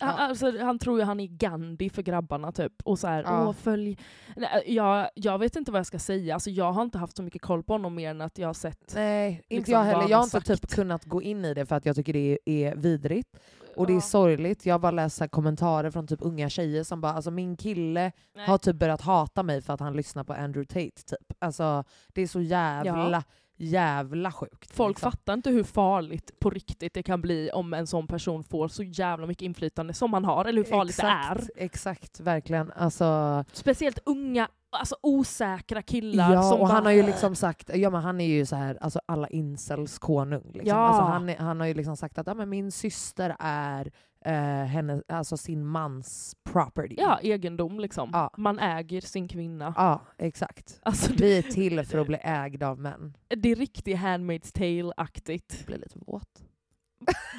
Han, 0.01 0.19
alltså, 0.19 0.59
han 0.65 0.79
tror 0.79 0.99
ju 0.99 1.05
han 1.05 1.21
är 1.21 1.27
Gandhi 1.27 1.91
för 1.91 2.03
grabbarna 2.03 2.53
typ. 2.53 2.73
Och 2.85 2.99
så 2.99 3.07
här, 3.07 3.23
Ja. 3.23 3.47
åh 3.49 3.53
följ... 3.53 3.99
Nej, 4.37 4.63
jag, 4.67 5.09
jag 5.15 5.39
vet 5.39 5.57
inte 5.57 5.73
vad 5.73 5.79
jag 5.79 5.87
ska 5.87 5.99
säga. 5.99 6.35
Alltså, 6.35 6.51
jag 6.51 6.73
har 6.73 6.83
inte 6.83 6.99
haft 6.99 7.17
så 7.17 7.23
mycket 7.23 7.43
koll 7.43 7.63
på 7.63 7.75
honom 7.75 7.95
mer 7.95 8.11
än 8.11 8.21
att 8.21 8.39
jag 8.39 8.49
har 8.49 8.55
sett... 8.55 8.93
Nej, 8.95 9.31
inte 9.33 9.55
Liksom 9.57 9.73
jag 9.73 9.79
vad 9.81 9.87
heller. 9.87 10.09
Jag 10.11 10.19
har 10.19 10.25
inte 10.25 10.41
typ 10.41 10.71
kunnat 10.71 11.05
gå 11.05 11.23
in 11.23 11.45
i 11.45 11.55
det 11.55 11.67
för 11.67 11.77
att 11.77 11.87
jag 11.87 11.97
tycker 11.97 12.13
det 12.13 12.19
är, 12.33 12.39
är 12.45 12.77
vidrigt. 12.77 13.29
Och 13.77 13.87
det 13.87 13.93
är 13.93 13.95
Ja. 13.95 14.01
sorgligt. 14.01 14.67
Jag 14.67 14.75
har 14.75 14.79
bara 14.79 14.91
läst 14.93 15.31
kommentarer 15.31 15.91
från 15.91 16.07
typ 16.07 16.19
unga 16.23 16.49
tjejer 16.51 16.85
som 16.85 17.01
bara 17.01 17.13
alltså 17.13 17.31
min 17.31 17.57
kille 17.57 18.13
Nej. 18.37 18.47
har 18.47 18.59
typ 18.59 18.77
börjat 18.77 19.01
hata 19.01 19.43
mig 19.43 19.63
för 19.63 19.73
att 19.75 19.81
han 19.81 19.97
lyssnar 19.97 20.25
på 20.25 20.33
Andrew 20.33 20.65
Tate. 20.67 21.03
Typ. 21.17 21.33
Alltså, 21.39 21.85
det 22.09 22.23
är 22.23 22.27
så 22.27 22.41
jävla, 22.41 23.25
jävla 23.61 24.33
sjukt. 24.33 24.75
Folk 24.77 24.97
liksom. 24.97 25.11
fattar 25.11 25.35
inte 25.35 25.51
hur 25.51 25.65
farligt 25.65 26.41
på 26.41 26.51
riktigt 26.51 26.95
det 26.95 27.03
kan 27.03 27.21
bli 27.21 27.51
om 27.51 27.75
en 27.75 27.87
sån 27.87 28.07
person 28.07 28.45
får 28.45 28.69
så 28.69 28.83
jävla 28.83 29.27
mycket 29.27 29.43
inflytande 29.43 29.95
som 29.95 30.13
han 30.13 30.25
har, 30.25 30.45
eller 30.45 30.57
hur 30.65 30.71
farligt 30.71 30.95
exakt, 30.99 31.47
det 31.55 31.61
är. 31.61 31.65
Exakt, 31.65 32.21
verkligen. 32.21 32.73
Alltså, 32.77 33.45
Speciellt 33.53 33.99
unga, 34.07 34.49
alltså 34.71 34.97
osäkra 35.03 35.83
killar. 35.83 36.33
Ja, 36.33 36.55
och 36.55 36.69
han 36.69 36.77
bara- 36.77 36.85
har 36.85 36.93
ju 36.93 37.03
liksom 37.03 37.35
sagt, 37.37 37.71
ja 37.75 37.91
men 37.91 38.03
han 38.03 38.21
är 38.21 38.27
ju 38.27 38.47
så 38.47 38.57
här, 38.57 38.79
alltså 38.81 39.01
alla 39.07 39.29
incels 39.29 39.99
konung. 39.99 40.51
Liksom. 40.53 40.69
Ja. 40.69 40.75
Alltså 40.77 41.03
han, 41.03 41.29
han 41.29 41.61
har 41.61 41.67
ju 41.67 41.75
liksom 41.75 41.97
sagt 41.97 42.19
att 42.19 42.27
ja, 42.27 42.35
men 42.35 42.49
min 42.49 42.73
syster 42.73 43.37
är 43.39 43.91
eh, 44.25 44.33
henne, 44.65 45.03
alltså 45.09 45.37
sin 45.37 45.67
mans 45.67 46.37
property. 46.53 46.95
Ja, 46.99 47.19
egendom 47.23 47.81
liksom. 47.81 48.11
Ja. 48.13 48.31
Man 48.37 48.59
äger 48.59 49.01
sin 49.01 49.29
kvinna. 49.29 49.75
Ja, 49.77 50.01
exakt. 50.19 50.81
Alltså, 50.83 51.13
det, 51.13 51.25
Vi 51.25 51.39
är 51.39 51.43
till 51.43 51.85
för 51.87 51.99
att 51.99 52.07
bli 52.07 52.19
ägda 52.23 52.69
av 52.69 52.79
män. 52.81 53.17
det 53.37 53.49
är 53.49 53.57
riktigt 53.57 53.97
Handmaid's 53.99 54.53
Tale-aktigt. 54.55 55.55
Jag 55.59 55.67
blir 55.67 55.79
lite 55.79 55.99
våt. 56.07 56.43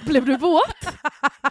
Blev 0.05 0.25
du 0.25 0.37
våt? 0.37 0.61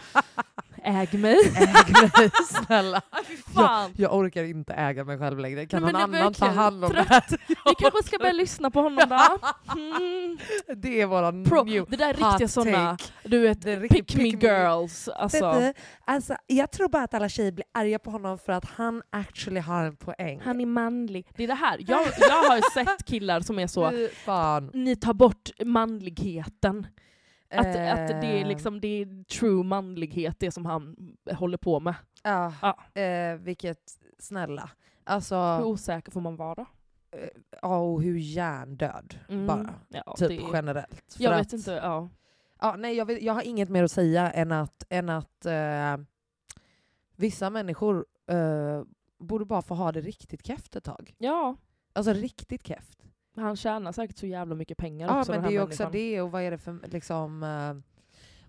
Äg 0.91 1.17
mig. 1.17 1.37
Äg 1.55 1.91
mig 2.17 2.29
snälla. 2.45 3.01
Fan. 3.55 3.91
Jag 3.97 4.13
orkar 4.15 4.43
inte 4.43 4.73
äga 4.73 5.03
mig 5.03 5.17
själv 5.19 5.39
längre. 5.39 5.65
Kan 5.65 5.83
Nej, 5.83 5.93
någon 5.93 6.01
annan 6.01 6.33
ta 6.33 6.47
hand 6.47 6.85
om 6.85 6.91
trött. 6.91 7.07
det 7.07 7.13
här? 7.13 7.23
Vi 7.47 7.75
kanske 7.79 8.03
ska 8.03 8.17
börja 8.17 8.31
lyssna 8.31 8.71
på 8.71 8.81
honom 8.81 9.09
då. 9.09 9.37
Mm. 9.79 10.37
Det 10.75 11.01
är 11.01 11.05
våran 11.05 11.43
Pro, 11.45 11.63
new 11.63 11.85
det 11.89 11.97
där 11.97 12.09
är 12.09 12.13
riktiga 12.13 12.47
såna, 12.47 12.97
take. 12.97 13.11
du 13.23 13.39
vet, 13.39 13.89
pick 13.89 14.07
pick 14.07 14.43
me. 14.43 14.49
girls. 14.49 15.07
Alltså, 15.07 15.53
du, 15.53 15.73
alltså, 16.05 16.35
jag 16.47 16.71
tror 16.71 16.89
bara 16.89 17.03
att 17.03 17.13
alla 17.13 17.29
tjejer 17.29 17.51
blir 17.51 17.65
arga 17.73 17.99
på 17.99 18.11
honom 18.11 18.37
för 18.37 18.53
att 18.53 18.65
han 18.65 19.01
actually 19.09 19.59
har 19.59 19.83
en 19.83 19.95
poäng. 19.95 20.41
han 20.43 20.61
är 20.61 20.65
manlig. 20.65 21.27
Det 21.35 21.43
är 21.43 21.47
det 21.47 21.53
här. 21.53 21.77
Jag, 21.87 22.01
jag 22.19 22.43
har 22.49 22.71
sett 22.73 23.05
killar 23.05 23.41
som 23.41 23.59
är 23.59 23.67
så, 23.67 23.91
ni 24.73 24.95
tar 24.95 25.13
bort 25.13 25.49
manligheten. 25.65 26.87
Att, 27.51 27.67
att 27.67 28.07
det, 28.07 28.27
är 28.27 28.41
Eh, 28.41 28.47
liksom, 28.47 28.81
det 28.81 28.87
är 28.87 29.23
true 29.23 29.63
manlighet, 29.63 30.39
det 30.39 30.51
som 30.51 30.65
han 30.65 30.95
håller 31.33 31.57
på 31.57 31.79
med. 31.79 31.95
Ja, 32.23 32.53
Ja. 32.61 33.01
Eh, 33.01 33.35
vilket, 33.35 33.79
snälla. 34.19 34.61
Hur 34.61 35.13
Alltså, 35.13 35.61
osäker 35.63 36.11
får 36.11 36.21
man 36.21 36.35
vara? 36.35 36.65
eh, 37.11 37.29
ja, 37.61 37.77
och 37.77 38.03
hur 38.03 38.17
hjärndöd 38.17 39.19
Mm. 39.29 39.47
bara. 39.47 39.73
Ja, 39.89 40.15
Typ 40.17 40.29
det, 40.29 40.41
generellt. 40.53 41.13
För 41.17 41.23
jag 41.23 41.33
att, 41.33 41.39
vet 41.39 41.53
inte, 41.53 41.71
ja. 41.71 42.09
Ja, 42.61 42.75
nej, 42.77 42.95
jag, 42.95 43.05
vet, 43.05 43.21
jag 43.21 43.33
har 43.33 43.41
inget 43.41 43.69
mer 43.69 43.83
att 43.83 43.91
säga 43.91 44.31
än 44.31 44.51
att, 44.51 44.83
än 44.89 45.09
att 45.09 45.45
eh, 45.45 45.97
vissa 47.15 47.49
människor 47.49 48.05
eh, 48.27 48.83
borde 49.19 49.45
bara 49.45 49.61
få 49.61 49.75
ha 49.75 49.91
det 49.91 50.01
riktigt 50.01 50.45
keft 50.47 50.75
ett 50.75 50.83
tag. 50.83 51.15
Ja, 51.17 51.55
Alltså 51.93 52.13
riktigt 52.13 52.67
keft. 52.67 53.00
Han 53.35 53.55
tjänar 53.55 53.91
säkert 53.91 54.17
så 54.17 54.25
jävla 54.27 54.55
mycket 54.55 54.77
pengar 54.77 55.07
Ja, 55.07 55.19
också 55.19 55.31
men 55.31 55.41
den 55.41 55.49
det 55.49 55.55
är 55.55 55.59
ju 55.59 55.63
också 55.63 55.89
det, 55.91 56.21
och 56.21 56.31
vad 56.31 56.41
är 56.43 56.51
det 56.51 56.57
för 56.57 56.79
liksom... 56.91 57.43
Eh, 57.43 57.75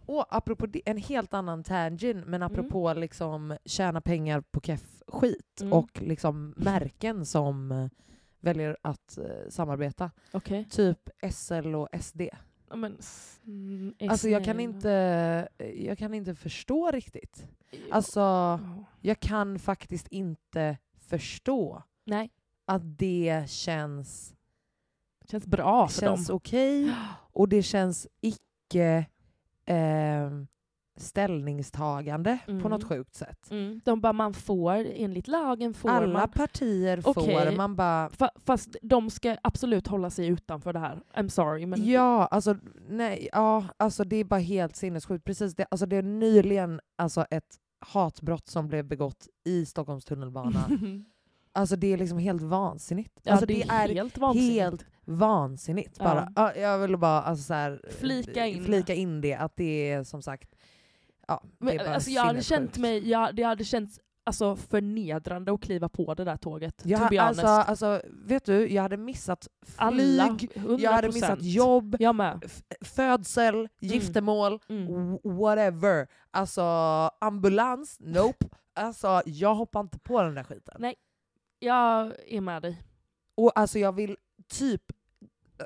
och 0.07 0.27
apropå 0.37 0.67
det, 0.67 0.83
en 0.87 0.97
helt 0.97 1.35
annan 1.35 1.63
tangent, 1.65 2.27
men 2.27 2.43
apropå 2.43 2.93
liksom 2.95 3.57
tjäna 3.65 4.01
pengar 4.01 4.41
på 4.41 4.61
keff-skit 4.61 5.61
Mm. 5.61 5.73
och 5.73 6.03
liksom 6.03 6.55
märken 6.57 7.27
som 7.27 7.73
eh, 7.73 7.87
väljer 8.41 8.77
att 8.83 9.19
eh, 9.19 9.49
samarbeta. 9.49 10.11
Okej. 10.33 10.65
Typ 10.71 11.11
SL 11.31 11.75
och 11.75 11.89
SD. 12.01 12.21
Ja, 12.69 12.77
men, 12.77 12.97
mm, 13.47 13.95
Alltså 14.09 14.29
jag 14.29 14.45
kan, 14.45 14.61
inte, 14.61 15.49
jag 15.77 15.99
kan 15.99 16.15
inte 16.15 16.35
förstå 16.35 16.91
riktigt. 16.91 17.47
Ja. 17.71 17.79
Alltså, 17.91 18.21
Ja. 18.21 18.59
jag 19.01 19.21
kan 19.21 19.59
faktiskt 19.59 20.09
inte 20.09 20.79
förstå 21.01 21.83
Nej, 22.05 22.31
att 22.65 22.99
det 22.99 23.45
känns, 23.49 24.35
känns 25.31 25.47
bra 25.47 25.89
för 25.89 26.01
känns 26.01 26.27
dem. 26.27 26.37
okej 26.37 26.95
och 27.33 27.49
det 27.49 27.63
känns 27.63 28.07
icke... 28.21 29.07
ehm, 29.67 30.47
ställningstagande 30.97 32.39
på 32.47 32.51
Mm. 32.53 32.63
något 32.71 32.85
sjukt 32.85 33.15
sätt. 33.15 33.51
Mm. 33.51 33.81
De 33.85 34.01
bara, 34.01 34.13
man 34.13 34.35
får, 34.35 34.73
enligt 34.95 35.29
lagen 35.29 35.75
får 35.75 35.89
Alla 35.89 36.19
man. 36.21 36.29
partier 36.31 37.03
Okej. 37.05 37.47
får, 37.47 37.57
man 37.57 37.77
bara... 37.77 38.09
Fa- 38.09 38.31
Fast 38.45 38.77
de 38.83 39.11
ska 39.11 39.37
absolut 39.43 39.87
hålla 39.87 40.11
sig 40.11 40.27
utanför 40.27 40.73
det 40.73 40.79
här. 40.79 41.01
I'm 41.15 41.29
sorry 41.29 41.67
men... 41.67 41.85
Ja, 41.91 42.27
alltså, 42.27 42.57
nej, 42.89 43.29
ja, 43.33 43.65
alltså 43.77 44.05
det 44.05 44.17
är 44.17 44.25
bara 44.25 44.41
helt 44.41 44.77
sinnessjukt. 44.77 45.25
Precis 45.25 45.55
det, 45.55 45.67
alltså 45.71 45.87
det 45.87 45.97
är 45.97 46.03
nyligen 46.03 46.81
alltså 46.99 47.25
ett 47.31 47.57
hatbrott 47.81 48.49
som 48.49 48.69
blev 48.69 48.85
begått 48.85 49.29
i 49.45 49.67
Stockholms 49.67 50.05
tunnelbana. 50.05 50.65
alltså 51.53 51.77
det 51.77 51.93
är 51.93 51.97
liksom 51.97 52.19
helt 52.19 52.43
vansinnigt. 52.43 53.17
alltså 53.17 53.31
Alltså, 53.33 53.47
det 53.47 53.63
är 53.63 53.89
helt 53.95 54.19
vansinnigt. 54.19 54.61
helt 54.63 54.85
vansinnigt 55.05 55.97
Ja. 55.99 56.05
bara. 56.05 56.33
Ja, 56.37 56.55
jag 56.55 56.79
vill 56.79 56.97
bara 56.97 57.23
alltså, 57.23 57.45
så 57.45 57.55
här, 57.55 57.81
Flika 58.01 58.47
in. 58.47 58.65
flika 58.65 58.95
in 58.95 59.21
det, 59.21 59.35
att 59.35 59.57
det 59.57 59.91
är 59.91 60.05
som 60.05 60.23
sagt... 60.23 60.49
Ja, 61.29 61.41
det 61.59 61.65
Men, 61.65 61.81
alltså, 61.95 62.11
jag 62.11 62.23
hade 62.23 62.43
känt 62.43 62.79
mig, 62.79 63.09
jag, 63.11 63.35
det 63.37 63.43
hade 63.43 63.65
känts 63.65 64.01
alltså, 64.25 64.57
förnedrande 64.57 65.53
att 65.53 65.61
kliva 65.63 65.89
på 65.89 66.15
det 66.15 66.25
där 66.25 66.37
tåget. 66.37 66.83
Jag, 66.85 67.17
alltså, 67.17 67.47
alltså, 67.47 68.03
vet 68.27 68.45
du, 68.45 68.69
jag 68.73 68.83
hade 68.83 68.97
missat 68.97 69.49
flyg, 69.67 70.51
100%. 70.55 70.81
jag 70.81 70.93
hade 70.93 71.07
missat 71.09 71.43
jobb, 71.43 71.97
födsel, 72.81 73.69
giftermål, 73.81 74.59
Mm. 74.69 75.19
whatever. 75.25 76.07
Alltså 76.31 76.63
ambulans, 77.21 77.97
nope. 78.01 78.47
Alltså 78.75 79.23
jag 79.27 79.55
hoppar 79.55 79.81
inte 79.81 79.99
på 79.99 80.23
den 80.23 80.35
där 80.35 80.45
skiten. 80.45 80.75
Nej. 80.79 80.95
Jag 81.63 82.13
är 82.27 82.41
med 82.41 82.63
dig. 82.63 82.83
Och 83.35 83.59
alltså 83.59 83.79
jag 83.79 83.93
vill 83.93 84.17
typ 84.49 84.83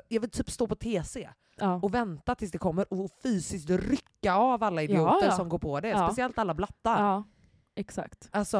jag 0.07 0.21
vill 0.21 0.29
typ 0.31 0.49
stå 0.51 0.67
på 0.67 0.75
TC 0.75 1.29
Ja. 1.59 1.79
och 1.83 1.93
vänta 1.93 2.35
tills 2.35 2.51
det 2.51 2.57
kommer 2.57 2.93
och 2.93 3.11
fysiskt 3.23 3.69
rycka 3.69 4.33
av 4.35 4.63
alla 4.63 4.81
idioter 4.81 5.25
ja. 5.25 5.31
som 5.31 5.49
går 5.49 5.59
på 5.59 5.79
det. 5.79 5.97
Speciellt 6.07 6.37
alla 6.37 6.53
blattar. 6.53 7.03
ja. 7.03 7.23
Exakt. 7.75 8.29
Alltså, 8.31 8.59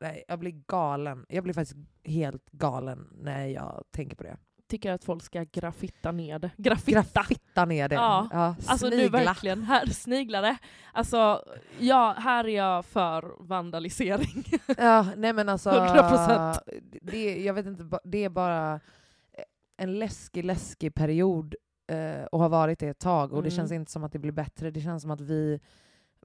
nej, 0.00 0.24
jag 0.28 0.38
blir 0.38 0.50
galen. 0.66 1.26
Jag 1.28 1.44
blir 1.44 1.54
faktiskt 1.54 1.78
helt 2.04 2.50
galen 2.50 3.08
när 3.12 3.46
jag 3.46 3.84
tänker 3.90 4.16
på 4.16 4.22
det. 4.22 4.36
Tycker 4.68 4.92
att 4.92 5.04
folk 5.04 5.22
ska 5.22 5.44
graffitta 5.52 6.12
ner 6.12 6.38
det. 6.38 6.50
Graffitta! 6.56 7.00
Graffitta 7.14 7.64
ner 7.64 7.88
det. 7.88 7.94
Ja. 7.94 8.28
Ja, 8.32 8.56
Alltså 8.66 8.88
nu 8.88 9.08
verkligen, 9.08 9.62
här 9.62 9.86
sniglare. 9.86 10.56
Alltså, 10.92 11.44
ja, 11.78 12.14
här 12.18 12.44
är 12.48 12.56
jag 12.56 12.84
för 12.84 13.34
vandalisering. 13.38 14.44
Ja, 14.78 15.06
nej 15.16 15.32
men 15.32 15.48
alltså... 15.48 15.70
100%. 15.70 16.58
Det, 17.02 17.42
jag 17.44 17.54
vet 17.54 17.66
inte, 17.66 17.98
det 18.04 18.24
är 18.24 18.28
bara 18.28 18.80
en 19.76 19.98
läskig, 19.98 20.44
läskig 20.44 20.94
period 20.94 21.54
eh, 21.88 22.24
och 22.24 22.40
har 22.40 22.48
varit 22.48 22.78
det 22.78 22.88
ett 22.88 22.98
tag. 22.98 23.32
Och 23.32 23.42
det 23.42 23.48
Mm. 23.48 23.56
känns 23.56 23.72
inte 23.72 23.92
som 23.92 24.04
att 24.04 24.12
det 24.12 24.18
blir 24.18 24.32
bättre. 24.32 24.70
Det 24.70 24.80
känns 24.80 25.02
som 25.02 25.10
att 25.10 25.20
vi 25.20 25.60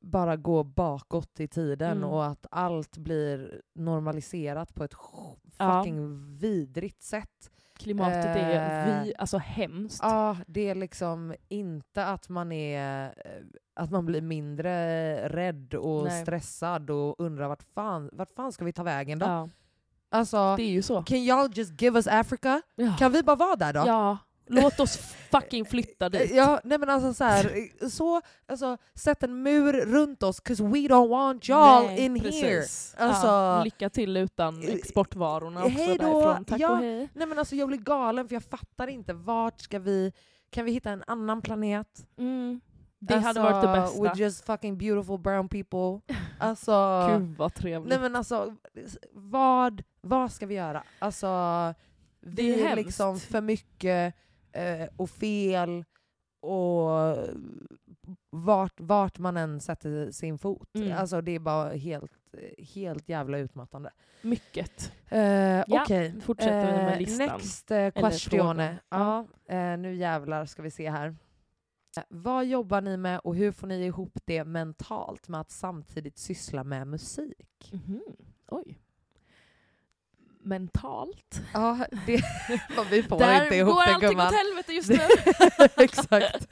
bara 0.02 0.36
går 0.38 0.64
bakåt 0.64 1.40
i 1.40 1.48
tiden 1.48 1.98
Mm. 1.98 2.10
och 2.10 2.26
att 2.26 2.46
allt 2.52 2.98
blir 2.98 3.62
normaliserat 3.76 4.76
på 4.76 4.84
ett 4.84 4.94
sj- 4.94 5.38
Ja. 5.58 5.80
fucking 5.84 6.38
vidrigt 6.38 7.04
sätt. 7.04 7.52
Klimatet 7.84 8.26
är 8.26 8.88
Eh, 8.98 9.04
vi, 9.04 9.14
alltså 9.18 9.38
hemskt. 9.38 10.00
Ja, 10.04 10.38
det 10.48 10.70
är 10.70 10.76
liksom 10.76 11.34
inte 11.50 12.06
att 12.06 12.30
man 12.30 12.52
är 12.52 13.06
eh, 13.06 13.42
att 13.76 13.92
man 13.92 14.06
blir 14.06 14.22
mindre 14.22 14.74
rädd 15.30 15.74
och 15.74 16.04
Nej. 16.04 16.22
stressad 16.22 16.90
och 16.90 17.16
undrar 17.20 17.48
vart 17.48 17.64
fan, 17.76 18.10
vart 18.14 18.32
fan 18.32 18.52
ska 18.52 18.66
vi 18.66 18.74
ta 18.74 18.84
vägen 18.84 19.20
då? 19.20 19.26
Ja, 19.26 19.50
Alltså, 20.14 20.56
det 20.56 20.64
är 20.64 20.70
ju 20.70 20.82
så. 20.82 21.04
can 21.04 21.18
y'all 21.18 21.50
just 21.54 21.82
give 21.82 21.98
us 22.00 22.08
Africa? 22.08 22.62
Ja. 22.76 22.96
Kan 23.00 23.12
vi 23.12 23.24
bara 23.24 23.36
vara 23.36 23.56
där 23.56 23.74
då? 23.74 23.84
ja, 23.88 24.18
låt 24.52 24.80
oss 24.80 24.98
fucking 25.32 25.66
flytta 25.66 26.10
dit. 26.10 26.32
Ja, 26.36 26.62
nej 26.64 26.78
men 26.78 26.90
alltså 26.90 27.14
så 27.14 27.24
här, 27.24 27.68
så, 27.90 28.22
alltså 28.48 28.78
sätt 28.96 29.24
en 29.24 29.44
mur 29.44 29.74
runt 29.74 30.24
oss 30.24 30.42
'cause 30.42 30.64
we 30.64 30.78
don't 30.80 31.10
want 31.10 31.44
y'all 31.44 31.86
Nej, 31.88 32.00
in 32.00 32.20
precis. 32.20 32.44
here. 32.44 33.08
Alltså, 33.08 33.28
ja, 33.28 33.64
lycka 33.64 33.90
till 33.90 34.18
utan 34.18 34.64
exportvarorna 34.64 35.66
också 35.66 35.78
Hej 35.78 35.98
då, 35.98 36.04
därifrån. 36.04 36.46
Tack 36.46 36.60
ja. 36.62 36.70
och 36.72 36.78
hej. 36.78 37.10
nej 37.14 37.28
men 37.28 37.40
alltså 37.40 37.56
jag 37.56 37.68
blir 37.68 37.78
galen 37.78 38.28
för 38.28 38.36
jag 38.36 38.44
fattar 38.44 38.88
inte 38.88 39.14
vart 39.14 39.62
ska 39.62 39.80
vi, 39.80 40.14
kan 40.50 40.66
vi 40.66 40.72
hitta 40.72 40.90
en 40.92 41.04
annan 41.08 41.42
planet? 41.42 41.88
Mm. 42.18 42.62
Det 43.00 43.14
alltså, 43.14 43.28
hade 43.28 43.40
varit 43.52 43.62
det 43.62 43.82
bästa. 43.82 44.04
With 44.04 44.16
just 44.20 44.46
fucking 44.46 44.78
beautiful 44.78 45.20
brown 45.20 45.50
people. 45.50 46.16
Alltså, 46.40 47.08
Gud 47.10 47.38
vad 47.38 47.54
trevligt. 47.54 47.90
nej 47.90 48.00
men 48.00 48.16
alltså 48.16 48.56
vad, 49.12 49.84
vad 50.02 50.32
ska 50.32 50.46
vi 50.46 50.56
göra? 50.56 50.84
Alltså, 51.00 51.28
Det 52.22 52.42
är 52.52 52.56
vi 52.56 52.62
är 52.64 52.76
liksom 52.76 53.20
för 53.20 53.42
mycket 53.42 54.14
eh, 54.16 54.22
och 54.96 55.10
fel 55.10 55.86
och 56.42 56.90
vart, 58.30 58.80
vart 58.80 59.20
man 59.20 59.38
än 59.38 59.60
sätter 59.62 60.12
sin 60.12 60.38
fot. 60.38 60.76
Mm. 60.76 60.98
Alltså 60.98 61.22
det 61.22 61.32
är 61.32 61.40
bara 61.40 61.70
helt, 61.74 62.12
helt 62.76 63.10
jävla 63.10 63.38
utmattande. 63.38 63.92
Mycket. 64.22 64.92
Uh, 65.12 65.20
Ja, 65.20 65.66
Okej, 65.84 66.14
nu 66.14 66.22
fortsätter 66.22 66.66
vi 66.72 66.78
med 66.78 66.94
Eh, 66.94 67.00
listan. 67.00 67.28
Next 67.28 67.68
questione. 67.96 68.20
frågan. 68.30 68.76
Ja, 68.90 69.28
eh, 69.56 69.78
nu 69.78 69.96
jävlar 69.96 70.46
ska 70.46 70.62
vi 70.62 70.72
se 70.72 70.90
här. 70.90 71.08
Eh, 71.98 72.04
vad 72.10 72.46
jobbar 72.46 72.82
ni 72.82 72.98
med 72.98 73.20
och 73.20 73.36
hur 73.36 73.52
får 73.52 73.68
ni 73.68 73.86
ihop 73.86 74.18
det 74.26 74.44
mentalt 74.44 75.28
med 75.28 75.42
att 75.42 75.52
samtidigt 75.52 76.18
syssla 76.18 76.64
med 76.64 76.88
musik? 76.88 77.72
Mhm. 77.74 78.02
Oj. 78.48 78.80
Mentalt. 80.44 81.42
Ja, 81.54 81.78
det, 82.06 82.16
vi 82.92 83.04
får 83.04 83.20
Där 83.20 83.44
inte 83.44 83.56
ihop 83.56 83.74
går 83.74 83.86
det 83.86 83.94
allting 83.94 84.20
åt 84.20 84.34
helvete 84.34 84.74
just 84.74 84.90
nu. 84.90 84.98
Exakt. 85.84 86.48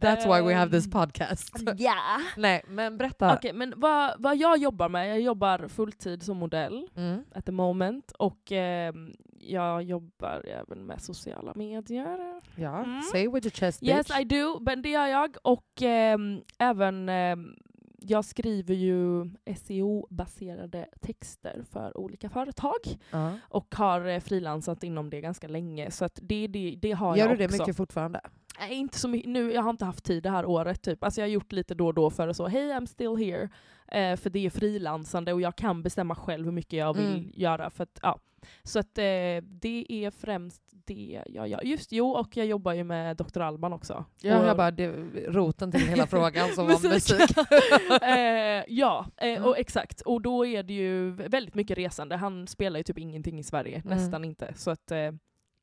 That's 0.00 0.24
why 0.34 0.48
we 0.48 0.54
have 0.54 0.70
this 0.70 0.84
Ehm, 0.86 0.90
podcast. 0.90 1.56
Ja. 1.76 1.94
Nej, 2.36 2.62
men 2.68 2.98
berätta. 2.98 3.34
Okej, 3.34 3.52
men 3.52 3.72
vad, 3.76 4.14
vad 4.18 4.36
jag 4.36 4.58
jobbar 4.58 4.88
med, 4.88 5.10
jag 5.10 5.20
jobbar 5.20 5.68
fulltid 5.68 6.22
som 6.22 6.36
modell 6.36 6.88
Mm. 6.96 7.24
at 7.34 7.44
the 7.46 7.52
moment 7.52 8.10
och 8.12 8.52
ehm, 8.52 9.12
jag 9.38 9.82
jobbar 9.82 10.44
även 10.46 10.86
med 10.86 11.02
sociala 11.02 11.52
medier. 11.54 12.40
Ja, 12.56 12.78
Mm. 12.84 13.02
say 13.02 13.28
with 13.28 13.46
your 13.46 13.50
chest 13.54 13.80
bitch. 13.80 13.90
Yes 13.90 14.20
I 14.20 14.24
do, 14.24 14.58
men 14.60 14.82
det 14.82 14.88
gör 14.90 15.06
jag. 15.06 15.36
Och 15.42 15.82
ehm, 15.82 16.40
även, 16.58 17.08
ehm, 17.08 17.54
jag 18.00 18.24
skriver 18.24 18.74
ju 18.74 19.30
SEO-baserade 19.56 20.86
texter 21.00 21.62
för 21.70 21.96
olika 21.96 22.28
företag 22.28 22.76
Ja. 23.10 23.32
och 23.42 23.74
har 23.74 24.06
eh, 24.06 24.20
frilansat 24.20 24.82
inom 24.84 25.10
det 25.10 25.20
ganska 25.20 25.48
länge. 25.48 25.90
Så 25.90 26.08
det, 26.14 26.46
det, 26.46 26.78
det 26.82 26.92
har 26.92 27.16
Gör 27.16 27.24
jag 27.26 27.32
du 27.34 27.36
det 27.38 27.44
också. 27.44 27.62
mycket 27.62 27.76
fortfarande? 27.76 28.20
Nej, 28.60 28.74
inte 28.74 28.98
så 28.98 29.08
mycket. 29.08 29.30
Nu, 29.30 29.52
jag 29.52 29.62
har 29.62 29.70
inte 29.70 29.84
haft 29.84 30.04
tid 30.04 30.22
det 30.22 30.30
här 30.30 30.46
året. 30.46 30.82
Typ. 30.82 31.04
Alltså, 31.04 31.20
jag 31.20 31.26
har 31.28 31.32
gjort 31.32 31.52
lite 31.52 31.74
då 31.74 31.86
och 31.86 31.94
då 31.94 32.10
för 32.10 32.28
att 32.28 32.36
så, 32.36 32.46
hej 32.48 32.70
I'm 32.72 32.86
still 32.86 33.16
here. 33.16 33.48
Eh, 33.88 34.16
för 34.16 34.30
det 34.30 34.46
är 34.46 34.50
frilansande 34.50 35.32
och 35.32 35.40
jag 35.40 35.56
kan 35.56 35.82
bestämma 35.82 36.14
själv 36.14 36.44
hur 36.44 36.52
mycket 36.52 36.78
jag 36.78 36.94
vill 36.96 37.06
Mm. 37.14 37.30
göra. 37.34 37.70
För 37.70 37.82
att, 37.84 37.98
ja. 38.02 38.20
Så 38.62 38.78
att, 38.78 38.98
eh, 38.98 39.02
det 39.42 39.86
är 39.88 40.10
främst 40.10 40.62
det 40.94 41.22
jag 41.26 41.48
gör. 41.48 41.60
Just 41.64 41.92
jo, 41.92 42.10
och 42.10 42.36
jag 42.36 42.46
jobbar 42.46 42.72
ju 42.72 42.84
med 42.84 43.16
Dr. 43.16 43.40
Alban 43.40 43.72
också. 43.72 44.04
Jag 44.22 44.38
Och- 44.38 44.44
hör 44.44 44.54
bara 44.54 44.70
det, 44.70 44.88
roten 45.28 45.70
till 45.72 45.80
hela 45.80 46.06
frågan 46.06 46.48
som 46.48 46.66
var 46.66 46.72
Musik. 46.72 46.90
musik. 46.92 47.36
eh, 48.02 48.64
ja, 48.68 49.06
eh, 49.16 49.28
Mm. 49.30 49.44
och 49.44 49.58
exakt. 49.58 50.00
Och 50.00 50.20
då 50.22 50.46
är 50.46 50.62
det 50.62 50.72
ju 50.74 51.10
väldigt 51.10 51.54
mycket 51.54 51.78
resande. 51.78 52.16
Han 52.16 52.46
spelar 52.46 52.78
ju 52.80 52.82
typ 52.84 52.98
ingenting 52.98 53.38
i 53.38 53.42
Sverige, 53.42 53.82
Mm. 53.84 53.96
nästan 53.98 54.24
inte. 54.24 54.52
Så 54.56 54.70
att 54.70 54.90
eh, 54.90 55.10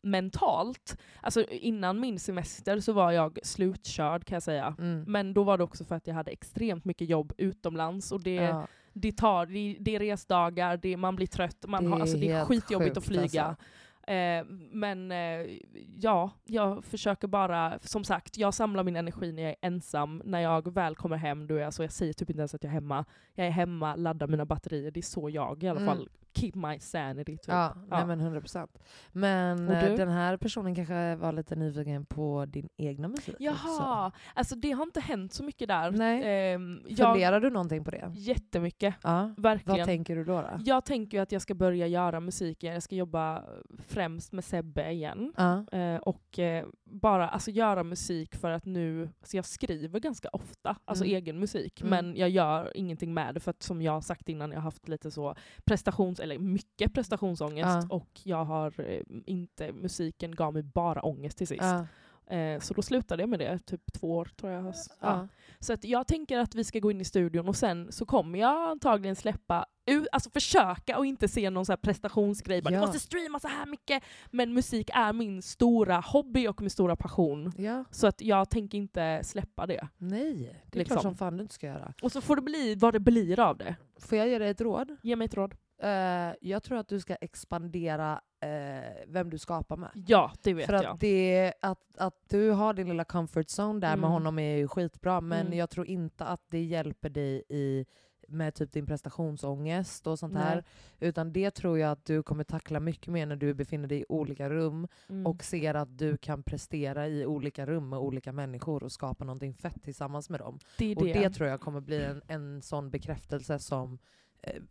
mentalt, 0.04 0.98
alltså 1.22 1.44
innan 1.50 2.00
min 2.00 2.20
semester 2.20 2.80
så 2.80 2.94
var 2.94 3.12
jag 3.12 3.40
slutkörd 3.44 4.26
kan 4.26 4.36
jag 4.36 4.44
säga. 4.44 4.76
Mm. 4.80 5.04
Men 5.08 5.34
då 5.34 5.44
var 5.44 5.58
det 5.58 5.64
också 5.64 5.84
för 5.86 5.96
att 5.96 6.08
jag 6.08 6.16
hade 6.16 6.32
extremt 6.32 6.86
mycket 6.86 7.10
jobb 7.10 7.34
utomlands 7.38 8.12
och 8.12 8.22
det, 8.24 8.34
Ja. 8.34 8.68
det 8.94 9.12
tar, 9.12 9.46
det, 9.80 9.96
är 9.96 10.00
resdagar, 10.00 10.78
det, 10.78 10.98
man 10.98 11.16
blir 11.16 11.28
trött, 11.28 11.66
man 11.68 11.84
Det 11.84 11.90
har, 11.90 11.98
är 11.98 12.02
alltså, 12.02 12.18
det 12.18 12.30
är 12.32 12.46
skitjobbigt 12.46 12.98
att 12.98 13.04
sjukt, 13.08 13.20
flyga. 13.20 13.44
alltså. 13.44 13.64
Eh, 14.08 14.46
men 14.72 15.12
eh, 15.12 15.58
ja, 16.00 16.32
jag 16.46 16.86
försöker 16.86 17.28
bara, 17.28 17.80
som 17.82 18.04
sagt, 18.04 18.38
jag 18.38 18.54
samlar 18.54 18.84
min 18.84 18.96
energi 18.96 19.32
när 19.32 19.44
jag 19.44 19.50
är 19.52 19.58
ensam. 19.62 20.22
När 20.26 20.40
jag 20.40 20.74
väl 20.74 20.96
kommer 20.96 21.18
hem, 21.18 21.48
då 21.48 21.56
är 21.56 21.60
jag 21.60 21.74
så, 21.74 21.84
jag 21.84 21.92
säger 21.92 22.14
typ 22.14 22.30
inte 22.30 22.40
ens 22.40 22.54
att 22.56 22.64
jag 22.64 22.70
är 22.70 22.74
hemma. 22.74 23.06
Jag 23.36 23.48
är 23.48 23.52
hemma, 23.52 23.96
laddar 23.96 24.28
mina 24.28 24.46
batterier. 24.46 24.92
Det 24.92 25.00
är 25.00 25.02
så 25.02 25.30
jag 25.30 25.64
i 25.64 25.68
alla 25.68 25.82
Mm. 25.82 25.96
fall 25.96 26.10
keep 26.40 26.52
my 26.56 26.80
sanity. 26.80 27.38
Typ. 27.38 27.48
Ja, 27.48 27.74
Ja. 27.90 27.98
nej 27.98 28.06
men 28.06 28.20
100 28.20 28.40
procent. 28.42 28.80
Men 29.12 29.70
eh, 29.70 29.96
den 29.96 30.10
här 30.10 30.38
personen 30.38 30.76
kanske 30.76 31.16
var 31.16 31.32
lite 31.32 31.56
nyfiken 31.56 32.06
på 32.06 32.46
din 32.48 32.70
egna 32.78 33.08
musik. 33.08 33.36
Jaha, 33.40 34.12
alltså 34.34 34.56
det 34.56 34.72
har 34.72 34.84
inte 34.84 35.00
hänt 35.00 35.34
så 35.34 35.44
mycket 35.44 35.68
där. 35.68 35.92
Nej. 35.92 36.52
Ehm, 36.54 36.82
jag, 36.88 36.98
Funderar 37.14 37.40
du 37.40 37.50
någonting 37.50 37.84
på 37.84 37.92
det? 37.92 38.12
jättemycket, 38.16 38.96
Ja. 39.04 39.34
verkligen. 39.38 39.78
Vad 39.78 39.86
tänker 39.88 40.16
du 40.16 40.24
då? 40.24 40.42
då? 40.42 40.48
jag 40.66 40.86
tänker 40.86 41.22
att 41.22 41.32
jag 41.32 41.42
ska 41.42 41.54
börja 41.56 41.88
göra 41.88 42.20
musik 42.20 42.64
igen. 42.64 42.74
Jag 42.74 42.84
ska 42.84 42.96
jobba 42.96 43.44
främst 43.88 44.32
med 44.34 44.44
Sebbe 44.44 44.92
igen. 44.92 45.34
Ja. 45.38 45.66
Eh, 45.78 45.98
och 45.98 46.40
eh, 46.40 46.66
bara 46.86 47.30
alltså, 47.30 47.52
göra 47.52 47.84
musik 47.84 48.36
för 48.36 48.52
att 48.52 48.66
nu, 48.66 49.10
alltså 49.20 49.38
jag 49.38 49.46
skriver 49.46 50.00
ganska 50.00 50.30
ofta, 50.34 50.76
alltså 50.86 51.04
Mm. 51.06 51.16
egen 51.18 51.40
musik, 51.40 51.82
Mm. 51.82 51.90
men 51.90 52.16
jag 52.16 52.30
gör 52.30 52.72
ingenting 52.78 53.14
med 53.14 53.34
det 53.34 53.40
för 53.40 53.50
att 53.52 53.64
som 53.64 53.82
jag 53.82 53.92
har 53.92 54.02
sagt 54.02 54.30
innan, 54.30 54.52
jag 54.52 54.58
har 54.58 54.64
haft 54.64 54.88
lite 54.88 55.12
så 55.12 55.36
prestations, 55.66 56.20
eller 56.32 56.40
mycket 56.40 56.94
prestationsångest 56.94 57.88
Ja. 57.90 57.96
och 57.96 58.10
jag 58.24 58.46
har 58.46 58.74
eh, 58.82 59.02
inte, 59.26 59.72
musiken 59.72 60.36
gav 60.36 60.54
mig 60.54 60.64
bara 60.64 61.02
ångest 61.02 61.38
till 61.38 61.48
sist. 61.48 61.62
Ja. 61.62 61.88
Eh, 62.36 62.60
så 62.60 62.74
då 62.74 62.82
slutade 62.82 63.24
jag 63.24 63.30
med 63.30 63.40
det, 63.40 63.60
typ 63.66 63.94
två 63.94 64.16
år 64.16 64.26
tror 64.40 64.52
jag. 64.52 64.74
Ja. 65.02 65.28
Så 65.60 65.74
att 65.74 65.84
jag 65.84 66.08
tänker 66.08 66.38
att 66.40 66.56
vi 66.56 66.64
ska 66.64 66.80
gå 66.80 66.92
in 66.92 67.02
i 67.02 67.06
studion 67.06 67.48
och 67.48 67.56
sen 67.56 67.92
så 67.92 68.06
kommer 68.06 68.40
jag 68.40 68.70
antagligen 68.72 69.16
släppa 69.16 69.66
alltså 70.12 70.30
försöka 70.30 70.98
och 70.98 71.06
inte 71.06 71.28
se 71.28 71.50
någon 71.50 71.66
så 71.66 71.72
här 71.72 71.78
prestationsgrej, 71.78 72.62
bara, 72.62 72.74
Ja. 72.74 72.80
du 72.80 72.86
måste 72.86 73.00
streama 73.00 73.40
så 73.40 73.48
här 73.48 73.66
mycket. 73.66 74.04
Men 74.32 74.54
musik 74.54 74.90
är 74.94 75.14
min 75.14 75.42
stora 75.42 76.00
hobby 76.00 76.48
och 76.48 76.62
min 76.62 76.70
stora 76.70 76.96
passion. 76.96 77.52
ja. 77.58 77.84
Så 77.92 78.08
att 78.08 78.22
jag 78.22 78.50
tänker 78.50 78.78
inte 78.78 79.20
släppa 79.24 79.66
det. 79.66 79.88
Nej, 79.98 80.34
det 80.66 80.78
är 80.78 80.80
Liksom. 80.80 80.96
klart 80.96 81.02
som 81.02 81.16
fan 81.16 81.38
du 81.38 81.42
inte 81.42 81.54
ska 81.54 81.68
göra. 81.68 81.94
Och 82.02 82.12
så 82.12 82.22
får 82.22 82.36
det 82.36 82.42
bli 82.42 82.76
vad 82.76 82.94
det 82.94 83.00
blir 83.00 83.40
av 83.40 83.58
det. 83.58 83.76
Får 84.00 84.18
jag 84.18 84.28
ge 84.28 84.40
dig 84.40 84.50
ett 84.50 84.62
råd? 84.62 84.96
Ge 85.02 85.16
mig 85.16 85.26
ett 85.26 85.34
råd. 85.34 85.56
Eh, 85.80 86.34
jag 86.42 86.64
tror 86.64 86.78
att 86.78 86.88
du 86.88 87.00
ska 87.00 87.16
expandera 87.16 88.22
eh, 88.40 88.94
vem 89.08 89.30
du 89.30 89.38
skapar 89.38 89.78
med. 89.78 89.90
Ja, 90.08 90.32
det 90.44 90.54
vet 90.54 90.66
För 90.66 90.74
att, 90.74 90.84
jag. 90.84 90.98
det, 91.00 91.54
att, 91.62 91.98
att 91.98 92.16
du 92.30 92.52
har 92.52 92.74
din 92.74 92.88
lilla 92.88 93.04
comfort 93.04 93.46
zone 93.60 93.80
där 93.80 93.88
med 93.90 93.98
Mm. 93.98 94.12
honom 94.12 94.40
är 94.40 94.56
ju 94.58 94.68
skitbra, 94.68 95.22
men 95.22 95.46
Mm. 95.48 95.58
jag 95.58 95.70
tror 95.70 95.88
inte 95.88 96.26
att 96.26 96.42
det 96.50 96.64
hjälper 96.64 97.10
dig 97.10 97.44
i 97.50 97.86
med 98.30 98.56
typ 98.56 98.72
din 98.72 98.86
prestationsångest 98.86 100.08
och 100.08 100.20
sånt 100.20 100.34
Nej. 100.34 100.44
här. 100.44 100.64
Utan 101.00 101.34
det 101.34 101.52
tror 101.52 101.80
jag 101.80 101.92
att 101.92 102.06
du 102.06 102.24
kommer 102.24 102.44
tackla 102.44 102.80
mycket 102.80 103.08
mer 103.08 103.26
när 103.26 103.36
du 103.36 103.54
befinner 103.54 103.88
dig 103.88 104.00
i 104.02 104.06
olika 104.10 104.50
rum 104.50 104.88
Mm. 105.10 105.28
och 105.28 105.44
ser 105.44 105.74
att 105.74 105.98
du 105.98 106.18
kan 106.18 106.44
prestera 106.44 107.08
i 107.08 107.26
olika 107.26 107.66
rum 107.66 107.90
med 107.90 108.00
olika 108.00 108.32
människor 108.32 108.84
och 108.84 108.92
skapa 108.92 109.26
någonting 109.26 109.54
fett 109.54 109.84
tillsammans 109.84 110.30
med 110.30 110.40
dem. 110.40 110.60
det 110.78 110.92
är 110.92 110.98
Och 110.98 111.06
det. 111.06 111.14
det 111.14 111.30
tror 111.30 111.50
jag 111.50 111.62
kommer 111.62 111.82
bli 111.82 112.04
en, 112.04 112.22
en 112.28 112.62
sån 112.62 112.90
bekräftelse 112.90 113.60
som 113.60 114.00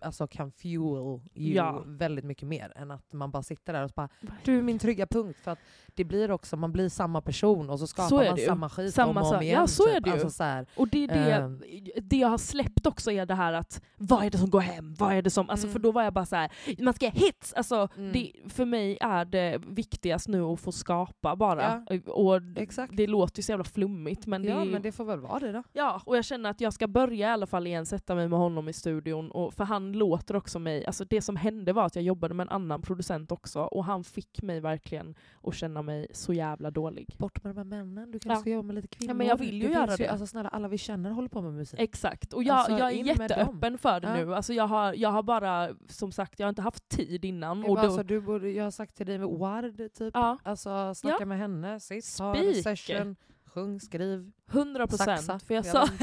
alltså 0.01 0.27
kan 0.27 0.53
fuel 0.53 0.79
you 0.79 1.21
Ja. 1.35 1.83
väldigt 1.87 2.25
mycket 2.25 2.49
mer 2.49 2.73
än 2.77 2.91
att 2.91 3.13
man 3.13 3.31
bara 3.31 3.43
sitter 3.43 3.73
där 3.73 3.83
och 3.85 3.91
så 3.91 3.95
bara 3.95 4.09
du 4.45 4.59
är 4.59 4.63
min 4.63 4.79
trygga 4.79 5.07
punkt. 5.07 5.39
För 5.45 5.51
att 5.51 5.59
det 5.95 6.05
blir 6.05 6.31
också, 6.31 6.57
man 6.57 6.73
blir 6.73 6.89
samma 6.89 7.21
person 7.21 7.71
och 7.71 7.79
så 7.79 7.87
skapar 7.87 8.09
Så 8.09 8.21
är 8.21 8.29
man 8.31 8.39
samma 8.39 8.69
skit 8.69 8.95
Samma 8.95 9.11
om 9.11 9.17
och 9.17 9.27
om 9.27 9.35
Ja, 9.35 9.43
igen. 9.43 9.69
så 9.69 9.89
är 9.89 9.95
typ. 9.95 10.05
det 10.05 10.11
ju. 10.11 10.15
Alltså 10.15 10.31
så 10.31 10.45
här, 10.45 10.67
Och 10.77 10.89
det 10.89 11.05
är 11.05 11.09
det, 11.09 11.33
Ehm. 11.33 11.63
det 12.03 12.17
jag 12.17 12.29
har 12.29 12.39
släppt 12.39 12.87
också 12.87 13.11
är 13.13 13.27
det 13.27 13.35
här 13.35 13.53
att 13.53 13.83
vad 13.97 14.25
är 14.25 14.31
det 14.31 14.39
som 14.39 14.51
går 14.51 14.61
hem? 14.61 14.95
Vad 14.95 15.13
är 15.13 15.23
det 15.23 15.31
som, 15.31 15.51
alltså 15.51 15.67
Mm. 15.67 15.73
för 15.73 15.81
då 15.81 15.93
var 15.93 16.03
jag 16.03 16.13
bara 16.13 16.27
så 16.27 16.37
här, 16.37 16.51
man 16.85 16.95
ska 16.95 17.09
hits! 17.09 17.53
Alltså, 17.55 17.89
Mm. 17.97 18.13
det, 18.13 18.33
för 18.49 18.65
mig 18.65 18.99
är 19.01 19.25
det 19.25 19.59
viktigast 19.67 20.29
nu 20.29 20.43
att 20.43 20.61
få 20.61 20.73
skapa 20.73 21.37
bara. 21.37 21.87
Och 22.07 22.41
Exakt. 22.57 22.97
det 22.97 23.07
låter 23.07 23.39
ju 23.39 23.43
så 23.43 23.53
jävla 23.53 23.65
flummigt 23.65 24.27
men, 24.27 24.45
ja 24.45 24.57
det, 24.59 24.65
men 24.65 24.83
det 24.83 24.93
får 24.93 25.05
väl 25.05 25.21
vara 25.21 25.39
det 25.39 25.53
då. 25.53 25.63
Ja, 25.73 26.03
och 26.07 26.17
jag 26.17 26.25
känner 26.25 26.51
att 26.51 26.61
jag 26.61 26.73
ska 26.73 26.89
börja 26.89 27.29
i 27.29 27.31
alla 27.31 27.47
fall 27.47 27.67
igen 27.67 27.87
sätta 27.87 28.15
mig 28.15 28.29
med 28.29 28.39
honom 28.39 28.69
i 28.69 28.73
studion, 28.73 29.31
och, 29.31 29.55
för 29.57 29.65
han 29.65 29.93
låter 29.93 30.37
också 30.37 30.59
mig, 30.59 30.87
alltså 30.87 31.05
det 31.05 31.23
som 31.23 31.37
hände 31.37 31.73
var 31.73 31.87
att 31.87 31.95
jag 31.97 32.05
jobbade 32.05 32.35
med 32.35 32.45
en 32.45 32.49
annan 32.49 32.83
producent 32.83 33.33
också, 33.33 33.61
och 33.61 33.85
han 33.85 34.05
fick 34.05 34.43
mig 34.43 34.61
verkligen 34.61 35.15
att 35.43 35.55
känna 35.55 35.83
mig 35.83 36.07
så 36.13 36.33
jävla 36.33 36.71
dålig. 36.71 37.15
Bort 37.19 37.45
med 37.45 37.55
de 37.55 37.59
här 37.59 37.65
männen, 37.65 38.11
du 38.11 38.19
kan 38.19 38.33
Ja. 38.33 38.39
också 38.39 38.51
jobba 38.51 38.67
med 38.67 38.75
lite 38.75 38.89
kvinnor. 38.89 39.11
Ja, 39.11 39.15
men 39.15 39.27
jag 39.27 39.37
vill 39.39 39.63
ju 39.63 39.71
göra 39.73 39.97
det. 39.97 40.09
Alltså 40.09 40.27
snälla, 40.27 40.49
alla 40.49 40.69
vi 40.69 40.79
känner 40.79 41.11
håller 41.11 41.29
på 41.29 41.43
med 41.43 41.53
musik. 41.53 41.81
Exakt, 41.81 42.33
och 42.33 42.43
jag, 42.45 42.57
Alltså, 42.57 42.73
jag 42.79 42.89
är 42.93 43.05
jätteöppen 43.05 43.79
för 43.79 44.01
det 44.01 44.09
Ja. 44.09 44.17
nu. 44.25 44.35
Alltså 44.35 44.53
jag, 44.53 44.67
har, 44.67 44.95
jag 44.95 45.09
har 45.11 45.23
bara, 45.23 45.69
som 45.89 46.13
sagt, 46.13 46.39
jag 46.41 46.47
har 46.47 46.49
inte 46.49 46.63
haft 46.63 46.89
tid 46.89 47.25
innan. 47.25 47.61
Jag, 47.61 47.69
Och 47.71 47.75
bara, 47.77 47.83
då, 47.83 47.89
alltså, 47.89 48.03
du 48.03 48.21
borde, 48.21 48.51
jag 48.51 48.65
har 48.65 48.71
sagt 48.71 48.97
till 48.97 49.07
dig 49.07 49.19
med 49.19 49.29
Ward, 49.29 49.77
typ. 49.95 50.11
ja, 50.15 50.39
Alltså 50.43 50.95
snacka 50.95 51.17
Ja. 51.21 51.27
med 51.27 51.39
henne, 51.39 51.81
sitt, 51.81 52.19
ha 52.19 52.37
en 52.37 52.55
session, 52.55 53.17
sjung, 53.47 53.81
skriv, 53.81 54.33
100 54.51 54.87
saxa. 54.89 55.05
procent. 55.17 55.43
För 55.43 55.55
jag 55.55 55.65
sa. 55.67 55.89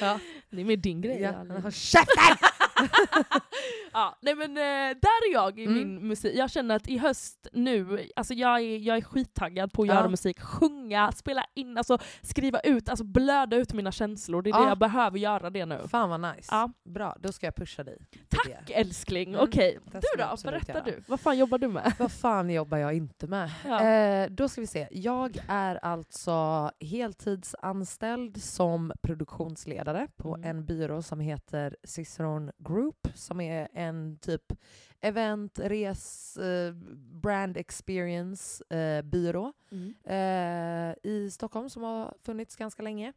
ja. 0.00 0.18
det 0.50 0.60
är 0.60 0.64
mer 0.64 0.76
din 0.76 1.00
grej. 1.00 1.20
Ja. 1.20 1.32
Håll 1.62 1.72
käften! 1.72 2.36
ja, 3.92 4.18
nej 4.22 4.34
men 4.34 4.50
eh, 4.56 4.96
där 5.00 5.28
är 5.30 5.32
jag 5.32 5.58
i 5.58 5.64
Mm. 5.64 5.78
min 5.78 6.08
musik. 6.08 6.34
Jag 6.36 6.50
känner 6.50 6.76
att 6.76 6.88
i 6.88 6.98
höst 6.98 7.46
nu, 7.52 8.08
alltså 8.16 8.34
jag 8.34 8.60
är, 8.60 8.78
jag 8.78 8.96
är 8.96 9.00
skittaggad 9.02 9.72
på 9.72 9.82
att 9.82 9.88
göra 9.88 10.00
Ja. 10.00 10.08
musik, 10.08 10.40
sjunga, 10.40 11.12
spela 11.12 11.44
in, 11.54 11.78
alltså 11.78 11.98
skriva 12.22 12.60
ut, 12.60 12.88
alltså 12.88 13.04
blöda 13.04 13.56
ut 13.56 13.72
mina 13.72 13.92
känslor. 13.92 14.42
Det 14.42 14.50
är 14.50 14.54
det 14.54 14.58
Ja. 14.60 14.68
jag 14.68 14.78
behöver 14.78 15.18
göra 15.18 15.50
det 15.50 15.66
nu. 15.66 15.80
Fan 15.90 16.10
vad 16.10 16.20
nice. 16.20 16.48
Ja. 16.50 16.70
Bra, 16.84 17.16
då 17.20 17.32
ska 17.32 17.46
jag 17.46 17.54
pusha 17.56 17.84
dig. 17.84 17.98
Tack 18.28 18.66
det. 18.66 18.72
älskling! 18.74 19.28
Mm, 19.28 19.40
Okej, 19.44 19.78
det 19.84 19.90
ska 20.02 20.16
du 20.16 20.22
då? 20.22 20.50
Berätta 20.50 20.72
göra. 20.72 20.84
du. 20.84 21.02
Vad 21.08 21.20
fan 21.20 21.38
jobbar 21.38 21.58
du 21.58 21.68
med? 21.68 21.92
Vad 21.98 22.12
fan 22.12 22.50
jobbar 22.50 22.78
jag 22.78 22.94
inte 22.94 23.26
med? 23.26 23.50
Ja. 23.66 23.82
Eh, 23.84 24.30
då 24.30 24.48
ska 24.48 24.60
vi 24.60 24.66
se. 24.66 24.88
Jag 24.90 25.38
är 25.48 25.84
alltså 25.84 26.70
heltidsanställd 26.80 28.42
som 28.42 28.92
produktionsledare 29.02 30.06
på 30.16 30.34
Mm. 30.34 30.50
en 30.50 30.64
byrå 30.64 31.02
som 31.02 31.20
heter 31.20 31.76
Ciceron 31.84 32.50
Group 32.70 33.08
som 33.14 33.40
är 33.40 33.68
en 33.72 34.18
typ 34.20 34.52
event, 35.00 35.58
res, 35.58 36.36
eh, 36.36 36.72
brand 37.22 37.56
experience 37.56 38.74
eh, 38.74 39.02
byrå 39.02 39.52
Mm. 39.72 39.94
eh, 40.04 41.10
i 41.10 41.30
Stockholm 41.30 41.70
som 41.70 41.82
har 41.82 42.14
funnits 42.22 42.56
ganska 42.56 42.82
länge. 42.82 43.12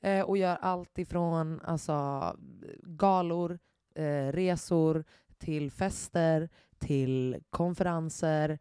Eh, 0.00 0.20
och 0.22 0.36
gör 0.38 0.56
allt 0.56 0.98
ifrån 0.98 1.60
alltså, 1.64 2.36
galor, 2.82 3.58
eh, 3.94 4.32
resor, 4.32 5.04
till 5.38 5.70
fester, 5.70 6.48
till 6.78 7.42
konferenser, 7.50 8.58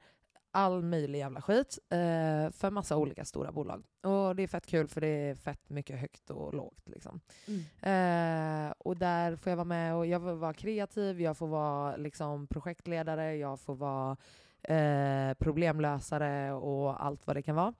all 0.51 0.81
möjlig 0.81 1.19
jävla 1.19 1.41
skit 1.41 1.79
eh, 1.89 2.51
för 2.51 2.69
massa 2.71 2.97
olika 2.97 3.25
stora 3.25 3.51
bolag. 3.51 3.83
Och 4.01 4.35
det 4.35 4.43
är 4.43 4.47
fett 4.47 4.65
kul 4.65 4.87
för 4.87 5.01
det 5.01 5.07
är 5.07 5.35
fett 5.35 5.69
mycket 5.69 5.99
högt 5.99 6.29
och 6.29 6.53
lågt. 6.53 6.89
Liksom. 6.89 7.19
Mm. 7.47 8.67
Eh, 8.67 8.73
och 8.77 8.97
där 8.97 9.35
får 9.35 9.49
jag 9.49 9.57
vara 9.57 9.65
med 9.65 9.95
och 9.95 10.05
jag 10.05 10.21
får 10.21 10.33
vara 10.33 10.53
kreativ, 10.53 11.21
jag 11.21 11.37
får 11.37 11.47
vara 11.47 11.97
liksom, 11.97 12.47
projektledare, 12.47 13.35
jag 13.35 13.59
får 13.59 13.75
vara 13.75 14.17
eh, 14.63 15.33
problemlösare 15.33 16.53
och 16.53 17.05
allt 17.05 17.27
vad 17.27 17.35
det 17.35 17.41
kan 17.41 17.55
vara. 17.55 17.73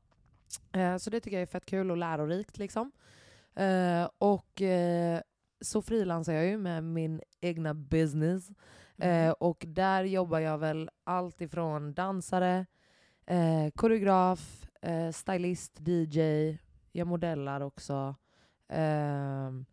Eh, 0.71 0.97
så 0.97 1.09
det 1.09 1.19
tycker 1.19 1.37
jag 1.37 1.41
är 1.41 1.45
fett 1.45 1.65
kul 1.65 1.91
och 1.91 1.97
lärorikt. 1.97 2.57
Liksom. 2.57 2.91
Eh, 3.55 4.09
och 4.17 4.61
eh, 4.61 5.21
så 5.61 5.81
frilansar 5.81 6.33
jag 6.33 6.45
ju 6.45 6.57
med 6.57 6.83
min 6.83 7.21
egna 7.41 7.73
business. 7.73 8.49
Mm. 8.99 9.27
Eh, 9.27 9.31
och 9.31 9.63
där 9.67 10.03
jobbar 10.03 10.39
jag 10.39 10.57
väl 10.57 10.89
allt 11.03 11.41
ifrån 11.41 11.93
dansare, 11.93 12.65
eh, 13.25 13.69
koreograf, 13.75 14.67
eh, 14.81 15.11
stylist, 15.11 15.79
DJ, 15.87 16.57
jag 16.91 17.07
modellar 17.07 17.61
också. 17.61 18.15
Ehm, 18.69 19.65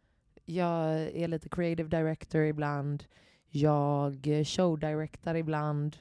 jag 0.44 0.92
är 1.00 1.28
lite 1.28 1.48
creative 1.48 1.88
director 1.88 2.42
ibland. 2.42 3.04
Jag 3.48 4.24
showdirectar 4.44 5.34
ibland. 5.34 5.96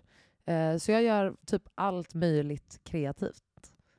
Eh, 0.45 0.77
så 0.77 0.91
jag 0.91 1.03
gör 1.03 1.35
typ 1.45 1.63
allt 1.75 2.13
möjligt 2.13 2.79
kreativt, 2.83 3.41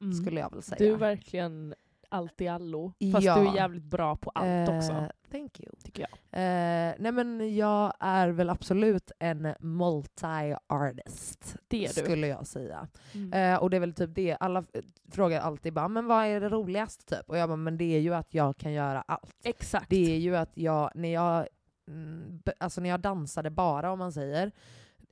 Mm. 0.01 0.13
skulle 0.13 0.41
jag 0.41 0.51
väl 0.51 0.63
säga. 0.63 0.79
Du 0.79 0.93
är 0.93 0.97
verkligen 0.97 1.75
allt 2.09 2.41
i 2.41 2.49
allo. 2.49 2.93
Fast 3.13 3.25
Ja. 3.27 3.35
du 3.41 3.49
är 3.49 3.55
jävligt 3.55 3.83
bra 3.85 4.17
på 4.17 4.31
allt 4.35 4.69
Eh, 4.69 4.77
också, 4.77 5.11
Thank 5.37 5.61
you. 5.61 5.71
tycker 5.85 6.03
jag. 6.03 6.11
Eh, 6.41 6.95
nej 6.99 7.13
men 7.13 7.57
jag 7.57 7.93
är 8.01 8.29
väl 8.29 8.51
absolut 8.51 9.11
en 9.19 9.47
multi-artist, 9.47 11.57
Det 11.69 11.85
är 11.85 11.89
du. 11.89 11.95
skulle 12.03 12.27
jag 12.27 12.47
säga. 12.47 12.89
Mm. 13.15 13.55
Eh, 13.55 13.59
och 13.63 13.71
det 13.71 13.77
är 13.77 13.81
väl 13.81 13.95
typ 13.95 14.11
det, 14.15 14.37
alla 14.41 14.65
frågar 15.11 15.41
alltid 15.41 15.73
bara, 15.73 15.89
men 15.89 16.07
vad 16.07 16.27
är 16.27 16.41
det 16.41 16.49
roligaste 16.49 17.17
typ? 17.17 17.31
Och 17.31 17.39
jag 17.39 17.49
bara, 17.49 17.57
men 17.57 17.79
det 17.79 17.97
är 17.97 18.01
ju 18.01 18.15
att 18.15 18.35
jag 18.35 18.57
kan 18.57 18.73
göra 18.73 19.03
allt. 19.03 19.37
Exakt. 19.45 19.91
Det 19.91 20.15
är 20.15 20.19
ju 20.19 20.37
att 20.37 20.51
jag, 20.55 20.91
när 20.95 21.13
jag, 21.13 21.47
mm, 21.89 22.43
alltså 22.59 22.81
när 22.81 22.91
jag 22.91 23.01
dansade 23.01 23.51
bara 23.51 23.93
om 23.93 23.99
man 23.99 24.13
säger, 24.13 24.53